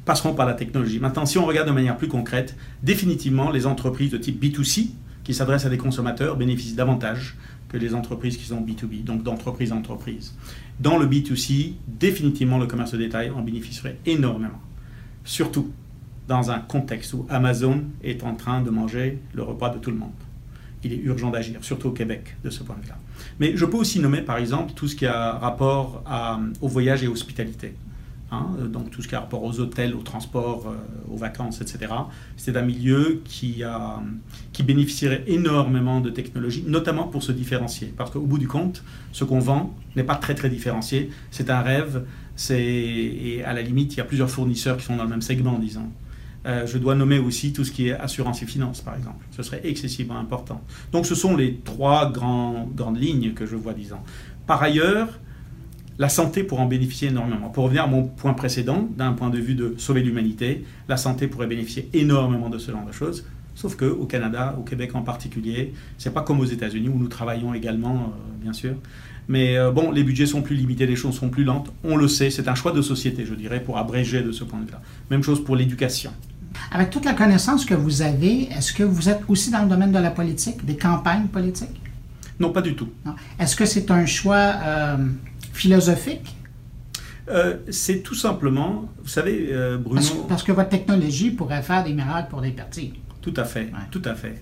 passeront 0.05 0.33
par 0.33 0.45
la 0.45 0.53
technologie. 0.53 0.99
Maintenant, 0.99 1.25
si 1.25 1.37
on 1.37 1.45
regarde 1.45 1.67
de 1.67 1.73
manière 1.73 1.97
plus 1.97 2.07
concrète, 2.07 2.55
définitivement, 2.81 3.51
les 3.51 3.65
entreprises 3.65 4.11
de 4.11 4.17
type 4.17 4.41
B2C, 4.41 4.91
qui 5.27 5.33
s'adressent 5.33 5.65
à 5.65 5.69
des 5.69 5.77
consommateurs 5.77 6.37
bénéficient 6.37 6.75
davantage 6.75 7.35
que 7.67 7.75
les 7.75 7.93
entreprises 7.93 8.37
qui 8.37 8.45
sont 8.45 8.61
B2B, 8.61 9.03
donc 9.03 9.23
d'entreprise 9.23 9.73
à 9.73 9.75
entreprise. 9.75 10.33
Dans 10.79 10.97
le 10.97 11.05
B2C, 11.05 11.73
définitivement, 11.85 12.57
le 12.57 12.65
commerce 12.65 12.93
de 12.93 12.97
détail 12.97 13.29
en 13.31 13.41
bénéficierait 13.41 13.97
énormément. 14.05 14.61
Surtout 15.25 15.69
dans 16.29 16.49
un 16.49 16.59
contexte 16.59 17.13
où 17.13 17.25
Amazon 17.29 17.83
est 18.05 18.23
en 18.23 18.35
train 18.35 18.61
de 18.61 18.69
manger 18.69 19.19
le 19.33 19.43
repas 19.43 19.69
de 19.69 19.79
tout 19.79 19.91
le 19.91 19.97
monde. 19.97 20.11
Il 20.85 20.93
est 20.93 21.01
urgent 21.03 21.29
d'agir, 21.29 21.61
surtout 21.61 21.89
au 21.89 21.91
Québec, 21.91 22.37
de 22.45 22.49
ce 22.49 22.63
point 22.63 22.77
de 22.77 22.83
vue-là. 22.83 22.97
Mais 23.41 23.57
je 23.57 23.65
peux 23.65 23.75
aussi 23.75 23.99
nommer, 23.99 24.21
par 24.21 24.37
exemple, 24.37 24.71
tout 24.75 24.87
ce 24.87 24.95
qui 24.95 25.05
a 25.05 25.33
rapport 25.33 26.05
au 26.61 26.69
voyage 26.69 27.03
et 27.03 27.09
hospitalité. 27.09 27.73
Hein, 28.29 28.47
euh, 28.59 28.67
donc 28.67 28.91
tout 28.91 29.01
ce 29.01 29.07
qui 29.07 29.15
a 29.15 29.21
rapport 29.21 29.43
aux 29.43 29.59
hôtels, 29.59 29.95
aux 29.95 30.01
transports, 30.01 30.67
euh, 30.67 31.13
aux 31.13 31.15
vacances, 31.15 31.61
etc. 31.61 31.93
C'est 32.35 32.57
un 32.57 32.61
milieu 32.61 33.21
qui, 33.23 33.63
a, 33.63 34.01
qui 34.51 34.63
bénéficierait 34.63 35.23
énormément 35.27 36.01
de 36.01 36.09
technologies, 36.09 36.65
notamment 36.67 37.07
pour 37.07 37.23
se 37.23 37.31
différencier. 37.31 37.93
Parce 37.95 38.11
qu'au 38.11 38.21
bout 38.21 38.37
du 38.37 38.47
compte, 38.47 38.83
ce 39.13 39.23
qu'on 39.23 39.39
vend 39.39 39.73
n'est 39.95 40.03
pas 40.03 40.15
très 40.15 40.35
très 40.35 40.49
différencié. 40.49 41.09
C'est 41.31 41.49
un 41.49 41.61
rêve. 41.61 42.05
Et 42.51 43.41
à 43.45 43.53
la 43.53 43.63
limite, 43.63 43.95
il 43.95 43.97
y 43.97 44.01
a 44.01 44.03
plusieurs 44.03 44.29
fournisseurs 44.29 44.77
qui 44.77 44.85
sont 44.85 44.95
dans 44.95 45.05
le 45.05 45.09
même 45.09 45.23
segment, 45.23 45.57
disons. 45.57 45.89
Euh, 46.45 46.65
je 46.65 46.77
dois 46.77 46.95
nommer 46.95 47.19
aussi 47.19 47.51
tout 47.51 47.63
ce 47.63 47.71
qui 47.71 47.87
est 47.87 47.93
assurance 47.93 48.41
et 48.43 48.45
finance, 48.45 48.81
par 48.81 48.95
exemple. 48.95 49.25
Ce 49.31 49.43
serait 49.43 49.61
excessivement 49.63 50.17
important. 50.17 50.61
Donc 50.91 51.05
ce 51.05 51.15
sont 51.15 51.35
les 51.35 51.55
trois 51.55 52.11
grands, 52.11 52.69
grandes 52.73 53.01
lignes 53.01 53.33
que 53.33 53.45
je 53.45 53.55
vois, 53.55 53.73
disons. 53.73 53.99
Par 54.45 54.61
ailleurs, 54.61 55.19
la 55.99 56.09
santé 56.09 56.43
pourrait 56.43 56.63
en 56.63 56.67
bénéficier 56.67 57.09
énormément. 57.09 57.49
Pour 57.49 57.65
revenir 57.65 57.83
à 57.83 57.87
mon 57.87 58.03
point 58.03 58.33
précédent, 58.33 58.87
d'un 58.97 59.13
point 59.13 59.29
de 59.29 59.39
vue 59.39 59.55
de 59.55 59.75
sauver 59.77 60.01
l'humanité, 60.01 60.63
la 60.87 60.97
santé 60.97 61.27
pourrait 61.27 61.47
bénéficier 61.47 61.89
énormément 61.93 62.49
de 62.49 62.57
ce 62.57 62.71
genre 62.71 62.85
de 62.85 62.91
choses. 62.91 63.25
Sauf 63.55 63.75
que 63.75 63.85
au 63.85 64.05
Canada, 64.05 64.55
au 64.59 64.61
Québec 64.61 64.91
en 64.93 65.01
particulier, 65.01 65.73
c'est 65.97 66.13
pas 66.13 66.21
comme 66.21 66.39
aux 66.39 66.45
États-Unis 66.45 66.89
où 66.89 66.99
nous 66.99 67.07
travaillons 67.07 67.55
également, 67.55 67.95
euh, 67.95 68.43
bien 68.43 68.53
sûr. 68.53 68.75
Mais 69.27 69.57
euh, 69.57 69.71
bon, 69.71 69.91
les 69.91 70.03
budgets 70.03 70.27
sont 70.27 70.43
plus 70.43 70.55
limités, 70.55 70.85
les 70.85 70.95
choses 70.95 71.15
sont 71.15 71.29
plus 71.29 71.43
lentes. 71.43 71.73
On 71.83 71.95
le 71.97 72.07
sait, 72.07 72.29
c'est 72.29 72.47
un 72.47 72.55
choix 72.55 72.71
de 72.71 72.83
société, 72.83 73.25
je 73.25 73.33
dirais, 73.33 73.61
pour 73.61 73.79
abréger 73.79 74.21
de 74.21 74.31
ce 74.31 74.43
point 74.43 74.59
de 74.59 74.65
vue-là. 74.65 74.81
Même 75.09 75.23
chose 75.23 75.43
pour 75.43 75.55
l'éducation. 75.55 76.11
Avec 76.71 76.91
toute 76.91 77.05
la 77.05 77.13
connaissance 77.13 77.65
que 77.65 77.73
vous 77.73 78.03
avez, 78.03 78.43
est-ce 78.43 78.73
que 78.73 78.83
vous 78.83 79.09
êtes 79.09 79.21
aussi 79.27 79.49
dans 79.49 79.63
le 79.63 79.69
domaine 79.69 79.91
de 79.91 79.99
la 79.99 80.11
politique, 80.11 80.63
des 80.63 80.77
campagnes 80.77 81.27
politiques? 81.27 81.81
Non, 82.39 82.51
pas 82.51 82.61
du 82.61 82.75
tout. 82.75 82.89
Est-ce 83.39 83.55
que 83.55 83.65
c'est 83.65 83.89
un 83.89 84.05
choix 84.05 84.53
euh, 84.63 84.97
philosophique? 85.57 86.35
Euh, 87.29 87.57
c'est 87.69 88.03
tout 88.03 88.15
simplement, 88.15 88.89
vous 89.01 89.09
savez, 89.09 89.49
euh, 89.51 89.77
Bruno. 89.77 90.01
Parce, 90.29 90.43
que 90.43 90.51
votre 90.51 90.69
technologie 90.69 91.31
pourrait 91.31 91.61
faire 91.61 91.83
des 91.83 91.93
miracles 91.93 92.29
pour 92.29 92.41
des 92.41 92.51
parties. 92.51 92.93
Tout 93.21 93.33
à 93.35 93.43
fait, 93.43 93.69
tout 93.91 94.01
à 94.05 94.15
fait. 94.15 94.41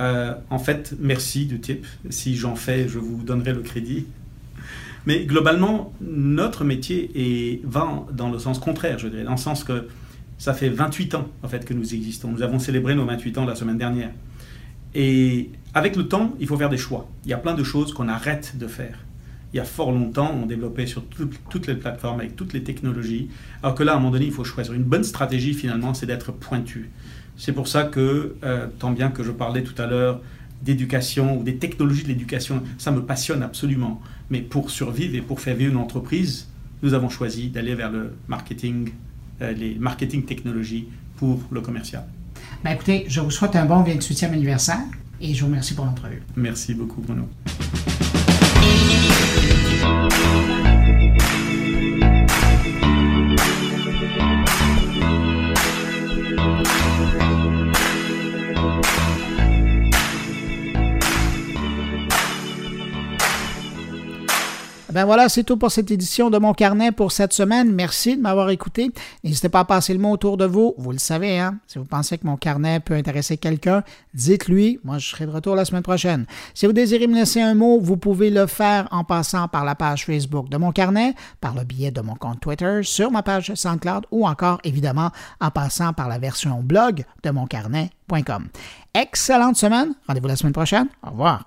Euh, 0.00 0.34
en 0.48 0.58
fait, 0.58 0.94
merci 0.98 1.44
du 1.46 1.60
type. 1.60 1.86
Si 2.08 2.36
j'en 2.36 2.56
fais, 2.56 2.88
je 2.88 2.98
vous 2.98 3.22
donnerai 3.22 3.52
le 3.52 3.60
crédit. 3.60 4.06
Mais 5.06 5.26
globalement, 5.26 5.92
notre 6.00 6.64
métier 6.64 7.10
est, 7.14 7.60
va 7.64 8.06
dans 8.12 8.30
le 8.30 8.38
sens 8.38 8.58
contraire, 8.58 8.98
je 8.98 9.08
dirais, 9.08 9.24
dans 9.24 9.32
le 9.32 9.36
sens 9.36 9.62
que 9.62 9.86
ça 10.38 10.54
fait 10.54 10.70
28 10.70 11.14
ans 11.14 11.28
en 11.42 11.48
fait 11.48 11.66
que 11.66 11.74
nous 11.74 11.94
existons. 11.94 12.28
Nous 12.28 12.42
avons 12.42 12.58
célébré 12.58 12.94
nos 12.94 13.04
28 13.04 13.38
ans 13.38 13.44
la 13.44 13.54
semaine 13.54 13.76
dernière. 13.76 14.10
Et 14.94 15.50
avec 15.74 15.96
le 15.96 16.08
temps, 16.08 16.34
il 16.40 16.46
faut 16.46 16.56
faire 16.56 16.70
des 16.70 16.78
choix. 16.78 17.06
Il 17.24 17.30
y 17.30 17.34
a 17.34 17.36
plein 17.36 17.54
de 17.54 17.62
choses 17.62 17.92
qu'on 17.92 18.08
arrête 18.08 18.56
de 18.56 18.66
faire. 18.66 19.03
Il 19.54 19.58
y 19.58 19.60
a 19.60 19.64
fort 19.64 19.92
longtemps, 19.92 20.34
on 20.34 20.46
développait 20.46 20.86
sur 20.86 21.04
toutes 21.04 21.68
les 21.68 21.76
plateformes 21.76 22.18
avec 22.18 22.34
toutes 22.34 22.52
les 22.52 22.64
technologies. 22.64 23.28
Alors 23.62 23.76
que 23.76 23.84
là, 23.84 23.92
à 23.92 23.94
un 23.94 23.98
moment 24.00 24.10
donné, 24.10 24.26
il 24.26 24.32
faut 24.32 24.42
choisir. 24.42 24.74
Une 24.74 24.82
bonne 24.82 25.04
stratégie, 25.04 25.54
finalement, 25.54 25.94
c'est 25.94 26.06
d'être 26.06 26.32
pointu. 26.32 26.90
C'est 27.36 27.52
pour 27.52 27.68
ça 27.68 27.84
que, 27.84 28.34
euh, 28.42 28.66
tant 28.80 28.90
bien 28.90 29.10
que 29.10 29.22
je 29.22 29.30
parlais 29.30 29.62
tout 29.62 29.80
à 29.80 29.86
l'heure 29.86 30.20
d'éducation 30.62 31.38
ou 31.38 31.44
des 31.44 31.56
technologies 31.56 32.02
de 32.02 32.08
l'éducation, 32.08 32.64
ça 32.78 32.90
me 32.90 33.02
passionne 33.02 33.44
absolument. 33.44 34.02
Mais 34.28 34.40
pour 34.40 34.70
survivre 34.70 35.14
et 35.14 35.20
pour 35.20 35.38
faire 35.38 35.54
vivre 35.54 35.70
une 35.70 35.78
entreprise, 35.78 36.48
nous 36.82 36.92
avons 36.92 37.08
choisi 37.08 37.48
d'aller 37.48 37.76
vers 37.76 37.92
le 37.92 38.12
marketing, 38.26 38.90
euh, 39.40 39.52
les 39.52 39.76
marketing 39.76 40.24
technologies 40.24 40.88
pour 41.16 41.40
le 41.52 41.60
commercial. 41.60 42.04
Ben 42.64 42.72
écoutez, 42.72 43.04
je 43.06 43.20
vous 43.20 43.30
souhaite 43.30 43.54
un 43.54 43.66
bon 43.66 43.84
28e 43.84 44.32
anniversaire 44.32 44.82
et 45.20 45.32
je 45.32 45.42
vous 45.42 45.46
remercie 45.46 45.74
pour 45.74 45.84
l'entrevue. 45.84 46.22
Merci 46.34 46.74
beaucoup, 46.74 47.02
Bruno. 47.02 47.28
Bye. 50.14 50.63
Ben 64.94 65.06
voilà, 65.06 65.28
c'est 65.28 65.42
tout 65.42 65.56
pour 65.56 65.72
cette 65.72 65.90
édition 65.90 66.30
de 66.30 66.38
mon 66.38 66.54
carnet 66.54 66.92
pour 66.92 67.10
cette 67.10 67.32
semaine. 67.32 67.72
Merci 67.72 68.16
de 68.16 68.22
m'avoir 68.22 68.50
écouté. 68.50 68.92
N'hésitez 69.24 69.48
pas 69.48 69.58
à 69.58 69.64
passer 69.64 69.92
le 69.92 69.98
mot 69.98 70.12
autour 70.12 70.36
de 70.36 70.44
vous. 70.44 70.72
Vous 70.78 70.92
le 70.92 70.98
savez, 70.98 71.40
hein? 71.40 71.58
Si 71.66 71.80
vous 71.80 71.84
pensez 71.84 72.16
que 72.16 72.24
mon 72.24 72.36
carnet 72.36 72.78
peut 72.78 72.94
intéresser 72.94 73.36
quelqu'un, 73.36 73.82
dites-lui. 74.14 74.78
Moi, 74.84 74.98
je 74.98 75.08
serai 75.08 75.26
de 75.26 75.32
retour 75.32 75.56
la 75.56 75.64
semaine 75.64 75.82
prochaine. 75.82 76.26
Si 76.54 76.66
vous 76.66 76.72
désirez 76.72 77.08
me 77.08 77.16
laisser 77.16 77.42
un 77.42 77.56
mot, 77.56 77.80
vous 77.80 77.96
pouvez 77.96 78.30
le 78.30 78.46
faire 78.46 78.86
en 78.92 79.02
passant 79.02 79.48
par 79.48 79.64
la 79.64 79.74
page 79.74 80.06
Facebook 80.06 80.48
de 80.48 80.58
mon 80.58 80.70
carnet, 80.70 81.16
par 81.40 81.56
le 81.56 81.64
biais 81.64 81.90
de 81.90 82.00
mon 82.00 82.14
compte 82.14 82.38
Twitter, 82.38 82.82
sur 82.84 83.10
ma 83.10 83.24
page 83.24 83.52
SoundCloud 83.52 84.06
ou 84.12 84.28
encore, 84.28 84.60
évidemment, 84.62 85.10
en 85.40 85.50
passant 85.50 85.92
par 85.92 86.06
la 86.06 86.20
version 86.20 86.62
blog 86.62 87.04
de 87.24 87.30
moncarnet.com. 87.30 88.46
Excellente 88.94 89.56
semaine. 89.56 89.94
Rendez-vous 90.06 90.28
la 90.28 90.36
semaine 90.36 90.52
prochaine. 90.52 90.86
Au 91.04 91.10
revoir. 91.10 91.46